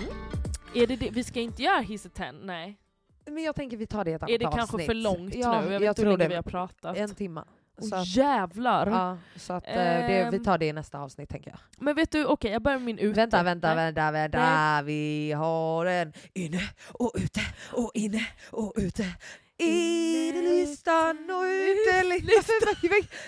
Är 0.75 0.87
det 0.87 0.95
det? 0.95 1.09
Vi 1.09 1.23
ska 1.23 1.39
inte 1.39 1.63
göra 1.63 1.79
Hiss 1.81 2.07
nej. 2.41 2.77
Men 3.25 3.43
jag 3.43 3.55
tänker 3.55 3.77
vi 3.77 3.87
tar 3.87 4.05
det 4.05 4.11
i 4.11 4.13
ett 4.13 4.23
annat 4.23 4.31
Är 4.31 4.39
det 4.39 4.45
avsnitt. 4.47 4.59
kanske 4.59 4.85
för 4.85 4.93
långt 4.93 5.33
nu? 5.33 5.39
Jag 5.39 5.61
vet 5.63 5.81
jag 5.81 5.91
inte 5.91 6.01
hur 6.05 6.17
länge 6.17 6.29
vi 6.29 6.35
har 6.35 6.41
pratat. 6.43 6.97
En 6.97 7.15
timma. 7.15 7.45
Så 7.81 7.95
att, 7.95 8.07
jävlar! 8.07 8.87
ja, 8.87 9.17
så 9.35 9.53
att 9.53 9.67
eh, 9.67 9.73
det, 9.73 10.27
vi 10.31 10.37
Ehm. 10.37 10.43
tar 10.43 10.57
det 10.57 10.65
i 10.65 10.73
nästa 10.73 10.99
avsnitt 10.99 11.29
tänker 11.29 11.51
jag. 11.51 11.59
Men 11.77 11.95
vet 11.95 12.11
du, 12.11 12.25
okej 12.25 12.51
jag 12.51 12.61
börjar 12.61 12.77
med 12.77 12.85
min 12.85 12.99
ute. 12.99 13.19
Vänta, 13.21 13.43
vänta, 13.43 13.67
Nej. 13.67 13.75
vänta, 13.75 14.11
vänta. 14.11 14.39
Nej. 14.39 14.83
Vi 14.83 15.31
har 15.31 15.85
en 15.85 16.13
inne 16.33 16.61
och 16.93 17.11
ute 17.15 17.41
och 17.71 17.91
inne 17.93 18.25
och 18.51 18.73
ute. 18.75 19.05
Innelistan 19.61 21.29
och 21.29 21.43
utelistan. 21.43 22.75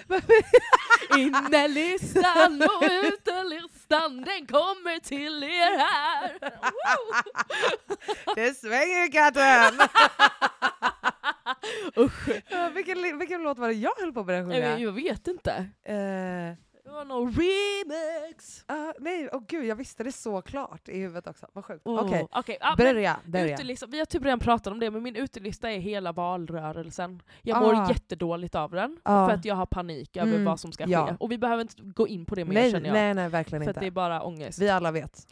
Innelistan 1.18 2.62
och 2.62 2.84
utelistan, 3.04 4.22
den 4.22 4.46
kommer 4.48 5.00
till 5.00 5.44
er 5.44 5.78
här! 5.78 6.40
Det 8.36 8.54
svänger 8.58 9.12
katten! 9.12 9.88
Usch. 11.98 12.30
Ja, 12.50 12.70
vilken, 12.76 13.20
vilken 13.20 13.44
låt 13.44 13.58
var 13.58 13.68
det 13.68 13.74
jag 13.74 13.92
höll 14.00 14.14
på 14.14 14.20
att 14.20 14.26
börja 14.26 14.42
sjunga? 14.44 14.80
Jag 14.80 14.92
vet 14.92 15.28
inte. 15.28 15.52
Eh, 15.84 15.94
Det 16.84 16.92
var 16.92 17.06
någon 17.06 17.32
remix. 17.32 18.64
ah, 18.68 18.94
nej, 19.00 19.30
åh 19.32 19.42
gud, 19.48 19.66
jag 19.66 19.76
visste 19.76 20.04
det 20.04 20.12
så 20.12 20.42
klart 20.42 20.90
i 20.90 21.00
huvudet 21.00 21.28
också. 21.28 21.48
Vad 21.54 21.66
sjukt. 21.66 21.88
Oh. 21.88 22.06
Okej, 22.06 22.28
Okej, 22.32 22.58
ja, 22.62 22.76
men 22.78 22.86
börja. 22.94 23.20
börja. 23.26 23.54
utelista, 23.54 23.86
vi 23.86 24.00
har 24.00 24.06
typ 24.06 24.24
redan 24.26 24.40
pratat 24.40 24.68
om 24.74 24.80
det, 24.80 24.92
men 24.92 25.04
min 25.04 25.16
utelista 25.16 25.72
är 25.72 25.80
hela 25.80 26.12
valrörelsen. 26.12 27.22
Jag 27.42 27.62
mår 27.62 27.74
Ah. 27.76 27.90
jättedåligt 27.90 28.56
av 28.56 28.72
den, 28.72 29.00
Ah. 29.04 29.28
för 29.28 29.36
att 29.36 29.46
jag 29.46 29.56
har 29.56 29.66
panik 29.66 30.18
över 30.18 30.32
Mm, 30.32 30.46
vad 30.46 30.60
som 30.60 30.72
ska 30.72 30.86
ja. 30.88 31.08
ske. 31.08 31.16
Och 31.20 31.32
vi 31.32 31.38
behöver 31.38 31.62
inte 31.62 31.76
gå 31.82 32.08
in 32.08 32.26
på 32.26 32.36
det 32.36 32.46
mer 32.46 32.54
Nej, 32.54 32.72
känner 32.72 32.86
jag. 32.88 32.94
nej, 32.94 33.14
nej, 33.14 33.30
verkligen 33.30 33.64
för 33.64 33.70
inte. 33.72 33.80
det 33.80 33.88
är 33.88 33.92
bara 33.92 34.22
ångest. 34.24 34.60
Vi 34.60 34.70
alla 34.70 34.92
vet. 34.92 35.28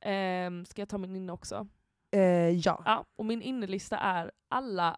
Ehm, 0.00 0.64
ska 0.66 0.82
jag 0.82 0.88
ta 0.88 0.98
min 0.98 1.16
inne 1.16 1.32
också? 1.32 1.66
Eh, 2.12 2.20
ja. 2.50 2.82
Ja, 2.84 3.04
och 3.18 3.24
min 3.24 3.42
innelista 3.42 3.98
är 3.98 4.30
alla 4.50 4.96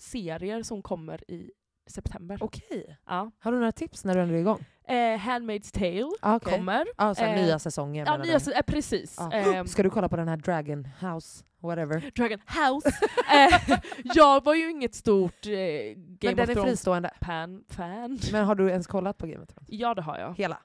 serier 0.00 0.62
som 0.62 0.82
kommer 0.82 1.30
i 1.30 1.50
september. 1.90 2.38
Okej. 2.40 2.98
Ja. 3.06 3.30
Har 3.38 3.52
du 3.52 3.58
några 3.58 3.72
tips 3.72 4.04
när 4.04 4.14
du 4.14 4.20
ändå 4.20 4.34
är 4.34 4.38
igång? 4.38 4.64
Eh, 4.84 4.94
Handmaid's 5.18 5.72
Tale 5.72 6.12
Ah, 6.20 6.36
okej. 6.36 6.52
kommer. 6.58 6.86
Ah, 6.96 7.14
så 7.14 7.22
Eh, 7.24 7.42
nya 7.44 7.58
säsonger 7.58 8.06
Ja, 8.06 8.16
nya, 8.16 8.40
se- 8.40 8.52
eh, 8.54 8.62
precis. 8.62 9.18
Ah. 9.20 9.30
Ehm, 9.32 9.66
Ska 9.66 9.82
du 9.82 9.90
kolla 9.90 10.08
på 10.08 10.16
den 10.16 10.28
här 10.28 10.36
Dragon 10.36 10.84
House? 11.00 11.44
Whatever. 11.60 12.10
Dragon 12.16 12.38
House. 12.46 12.88
eh, 13.34 13.78
jag 14.14 14.44
var 14.44 14.54
ju 14.54 14.70
inget 14.70 14.94
stort 14.94 15.46
eh, 15.46 15.52
Game 15.96 15.96
Men 16.22 16.30
of 16.32 16.36
den 16.36 16.50
är 16.50 16.54
Thrones 16.54 16.70
fristående. 16.70 17.10
pan, 17.20 17.64
fan. 17.68 18.18
Men 18.32 18.44
har 18.44 18.54
du 18.54 18.68
ens 18.70 18.86
kollat 18.86 19.18
på 19.18 19.26
Game 19.26 19.42
of 19.42 19.48
Thrones? 19.48 19.68
Ja 19.70 19.94
det 19.94 20.02
har 20.02 20.18
jag. 20.18 20.34
Hela? 20.38 20.58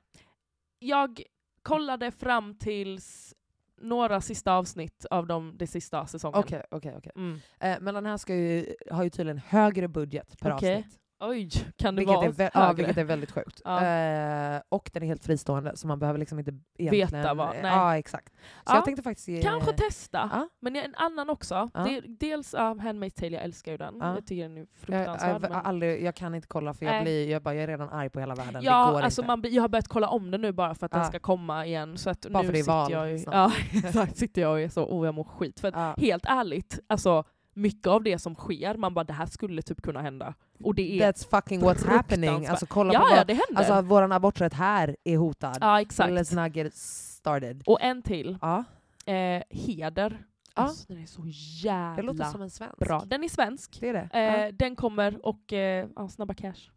Jag 0.80 1.21
kollade 1.61 2.11
fram 2.11 2.55
tills 2.57 3.34
några 3.82 4.21
sista 4.21 4.53
avsnitt 4.53 5.05
av 5.09 5.28
de, 5.28 5.57
det 5.57 5.67
sista 5.67 6.07
säsongen. 6.07 6.39
Okej, 6.39 6.63
okej, 6.71 6.93
okej. 6.97 7.11
Mm. 7.15 7.39
Eh, 7.59 7.78
Men 7.82 7.93
den 7.93 8.05
här 8.05 8.17
ska 8.17 8.36
ju, 8.36 8.75
har 8.91 9.03
ju 9.03 9.09
tydligen 9.09 9.38
högre 9.47 9.88
budget 9.88 10.39
per 10.39 10.53
Okej. 10.55 10.75
avsnitt. 10.78 10.99
Oj, 11.20 11.49
kan 11.78 11.95
det 11.95 11.99
Vilket 11.99 12.15
vara 12.15 12.26
är, 12.26 12.32
vä- 12.32 12.49
ja, 12.53 12.59
högre? 12.59 12.76
vilket 12.76 12.97
är 12.97 13.03
väldigt 13.03 13.32
sjukt. 13.32 13.61
Ja. 13.65 13.86
Eh, 13.86 14.61
och 14.70 14.89
den 14.93 15.03
är 15.03 15.07
helt 15.07 15.24
fristående, 15.24 15.78
så 15.78 15.88
man 15.88 15.99
behöver 15.99 16.20
liksom 16.20 16.39
inte 16.39 16.51
egentligen... 16.78 17.07
Veta 17.07 17.34
vad, 17.34 17.49
nej. 17.49 17.61
Ja, 17.63 17.97
exakt. 17.97 18.34
Så 18.36 18.41
Ja, 18.65 18.76
jag 18.76 18.86
tänkte 18.86 19.03
faktiskt 19.03 19.28
ge... 19.28 19.41
Kanske 19.41 19.74
testa. 19.74 20.30
Ja. 20.34 20.49
Men 20.59 20.76
en 20.76 20.95
annan 20.95 21.30
också. 21.30 21.70
Det, 21.74 22.01
dels 22.20 22.53
ja, 22.53 22.74
Handmaid's 22.74 23.20
Tale, 23.20 23.32
jag 23.32 23.43
älskar 23.43 23.72
ju 23.72 23.78
den. 23.78 23.97
Ja. 23.99 24.13
Jag 24.15 24.26
tycker 24.28 24.43
den 24.43 24.57
är 24.57 24.59
jag, 24.59 24.68
fruktansvärd. 24.76 25.30
jag, 25.34 25.41
men... 25.41 25.51
aldrig, 25.53 26.03
jag 26.03 26.15
kan 26.15 26.36
inte 26.36 26.47
kolla 26.47 26.74
för 26.74 26.86
jag, 26.86 27.03
blir, 27.03 27.30
jag, 27.30 27.41
bara, 27.41 27.53
jag 27.55 27.63
är 27.63 27.68
redan 27.68 27.89
arg 27.89 28.09
på 28.09 28.20
hela 28.20 28.36
världen. 28.36 28.53
det 28.53 28.65
Ja, 28.70 28.91
går 28.91 29.01
alltså 29.01 29.22
inte. 29.22 29.28
man, 29.38 29.43
jag 29.53 29.61
har 29.63 29.70
börjat 29.70 29.88
kolla 29.88 30.07
om 30.09 30.32
den 30.32 30.41
nu 30.41 30.51
bara 30.51 30.76
för 30.76 30.86
att 30.86 30.91
den 30.91 31.05
ska 31.05 31.20
komma 31.20 31.65
igen. 31.65 31.97
Så 31.97 32.09
att 32.09 32.26
Bara 32.30 32.41
nu 32.41 32.45
för 32.47 32.53
det 32.53 32.59
är 32.59 32.63
val 32.63 32.91
jag 32.91 33.11
ju, 33.11 33.20
snart. 33.20 33.34
ja, 33.36 33.51
exakt, 33.88 34.18
sitter 34.18 34.41
jag 34.41 34.51
och 34.51 34.59
är 34.61 34.70
så, 34.70 34.86
oh 34.86 35.05
jag 35.05 35.15
mår 35.15 35.24
skit. 35.24 35.59
För 35.59 35.68
att, 35.68 35.99
helt 35.99 36.26
ärligt, 36.26 36.80
alltså 36.88 37.24
mycket 37.53 37.88
av 37.88 38.03
det 38.03 38.20
som 38.20 38.36
sker, 38.36 38.76
man 38.78 38.93
bara 38.93 39.03
det 39.03 39.13
här 39.13 39.26
skulle 39.26 39.61
typ 39.61 39.82
kunna 39.82 40.01
hända. 40.01 40.34
Och 40.64 40.76
det 40.76 40.99
är... 41.01 41.12
That's 41.12 41.30
fucking 41.30 41.62
what's 41.62 41.86
happening. 41.88 42.47
Alltså 42.47 42.66
kolla 42.66 42.93
ja, 42.93 42.99
på 42.99 43.05
ja, 43.10 43.16
händer. 43.16 43.45
alltså 43.55 43.82
våran 43.82 44.12
aborträtt 44.12 44.53
här 44.53 44.95
är 45.03 45.18
hotad. 45.18 45.58
ja, 45.62 45.82
exakt. 45.82 46.10
Let's 46.12 46.43
not 46.43 46.55
get 46.55 46.74
started. 46.76 47.64
Och 47.66 47.82
en 47.82 48.01
till. 48.01 48.38
Ja. 48.41 48.64
eh, 49.05 49.43
Heder. 49.49 50.24
Alltså, 50.53 50.86
den 50.88 51.03
är 51.03 51.05
så 51.05 51.24
jävla 51.64 51.95
Det 51.95 52.01
låter 52.01 52.24
som 52.24 52.41
en 52.41 52.49
svensk. 52.49 52.78
bra. 52.78 53.03
Den 53.05 53.24
är 53.24 53.30
svensk. 53.30 53.78
Det 53.80 53.89
är 53.89 53.93
det. 53.93 54.10
Eh, 54.14 54.45
ja, 54.45 54.51
Den 54.51 54.76
kommer 54.76 55.26
och 55.26 55.53
eh, 55.53 55.88
ja, 55.95 56.10
Snabba 56.10 56.34
Cash. 56.34 56.70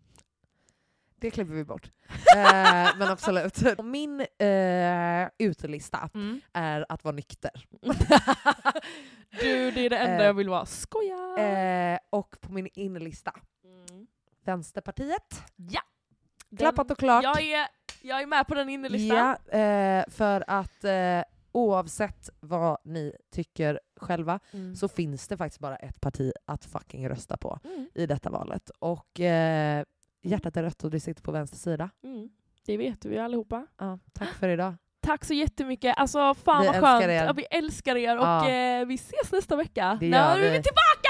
det 1.20 1.30
klipper 1.30 1.54
vi 1.54 1.64
bort. 1.64 1.90
eh, 2.36 2.42
men 2.98 3.02
absolut. 3.02 3.62
Min 3.84 4.20
eh, 4.20 5.28
utelista 5.38 6.08
är 6.52 6.86
att 6.88 7.04
vara 7.04 7.14
nykter. 7.14 7.66
du, 9.40 9.70
det 9.70 9.86
är 9.86 9.90
det 9.90 9.96
enda 9.98 10.18
Eh, 10.20 10.24
jag 10.26 10.34
vill 10.34 10.48
vara. 10.48 10.66
Skoja! 10.66 11.38
Eh, 11.38 11.98
och 12.10 12.36
på 12.40 12.52
min 12.52 12.68
innerlista, 12.74 13.32
Mm. 13.90 14.06
Vänsterpartiet. 14.44 15.42
Ja! 15.56 15.80
Klappat 16.58 16.90
och 16.90 16.98
klart. 16.98 17.24
Jag 17.24 17.42
är, 17.42 17.66
jag 18.02 18.22
är 18.22 18.26
med 18.26 18.46
på 18.46 18.54
den 18.54 18.68
innerlistan. 18.68 19.36
Ja, 19.52 19.58
eh, 19.58 20.04
för 20.08 20.44
att 20.46 20.84
eh, 20.84 21.22
oavsett 21.52 22.30
vad 22.40 22.78
ni 22.84 23.12
tycker 23.32 23.80
själva 23.96 24.40
Mm. 24.52 24.76
så 24.76 24.88
finns 24.88 25.28
det 25.28 25.36
faktiskt 25.36 25.60
bara 25.60 25.76
ett 25.76 26.00
parti 26.00 26.32
att 26.46 26.64
fucking 26.64 27.08
rösta 27.08 27.36
på 27.36 27.58
Mm. 27.64 27.88
i 27.94 28.06
detta 28.06 28.30
valet. 28.30 28.70
Och 28.78 29.20
eh, 29.20 29.84
hjärtat 30.22 30.56
är 30.56 30.62
rött 30.62 30.84
och 30.84 30.90
det 30.90 31.00
sitter 31.00 31.22
på 31.22 31.32
vänster 31.32 31.56
sida. 31.58 31.90
Mm. 32.04 32.28
Det 32.66 32.76
vet 32.76 33.04
vi 33.04 33.18
allihopa. 33.18 33.66
Ja, 33.78 33.98
tack 34.12 34.28
för 34.28 34.48
idag. 34.48 34.74
Tack 35.02 35.24
så 35.24 35.34
jättemycket. 35.34 35.94
Alltså 35.96 36.34
fan 36.34 36.60
Vi 36.62 36.66
vad 36.66 36.76
älskar 36.76 36.98
skönt. 37.00 37.02
er. 37.10 37.24
Ja, 37.24 37.32
vi 37.32 37.44
älskar 37.50 37.96
er 37.96 38.16
och 38.18 38.24
Ja. 38.24 38.48
eh, 38.48 38.86
vi 38.86 38.94
ses 38.94 39.32
nästa 39.32 39.56
vecka. 39.56 39.96
Det 40.00 40.08
När 40.10 40.36
vi 40.36 40.42
vi. 40.42 40.50
tillbaka! 40.50 41.09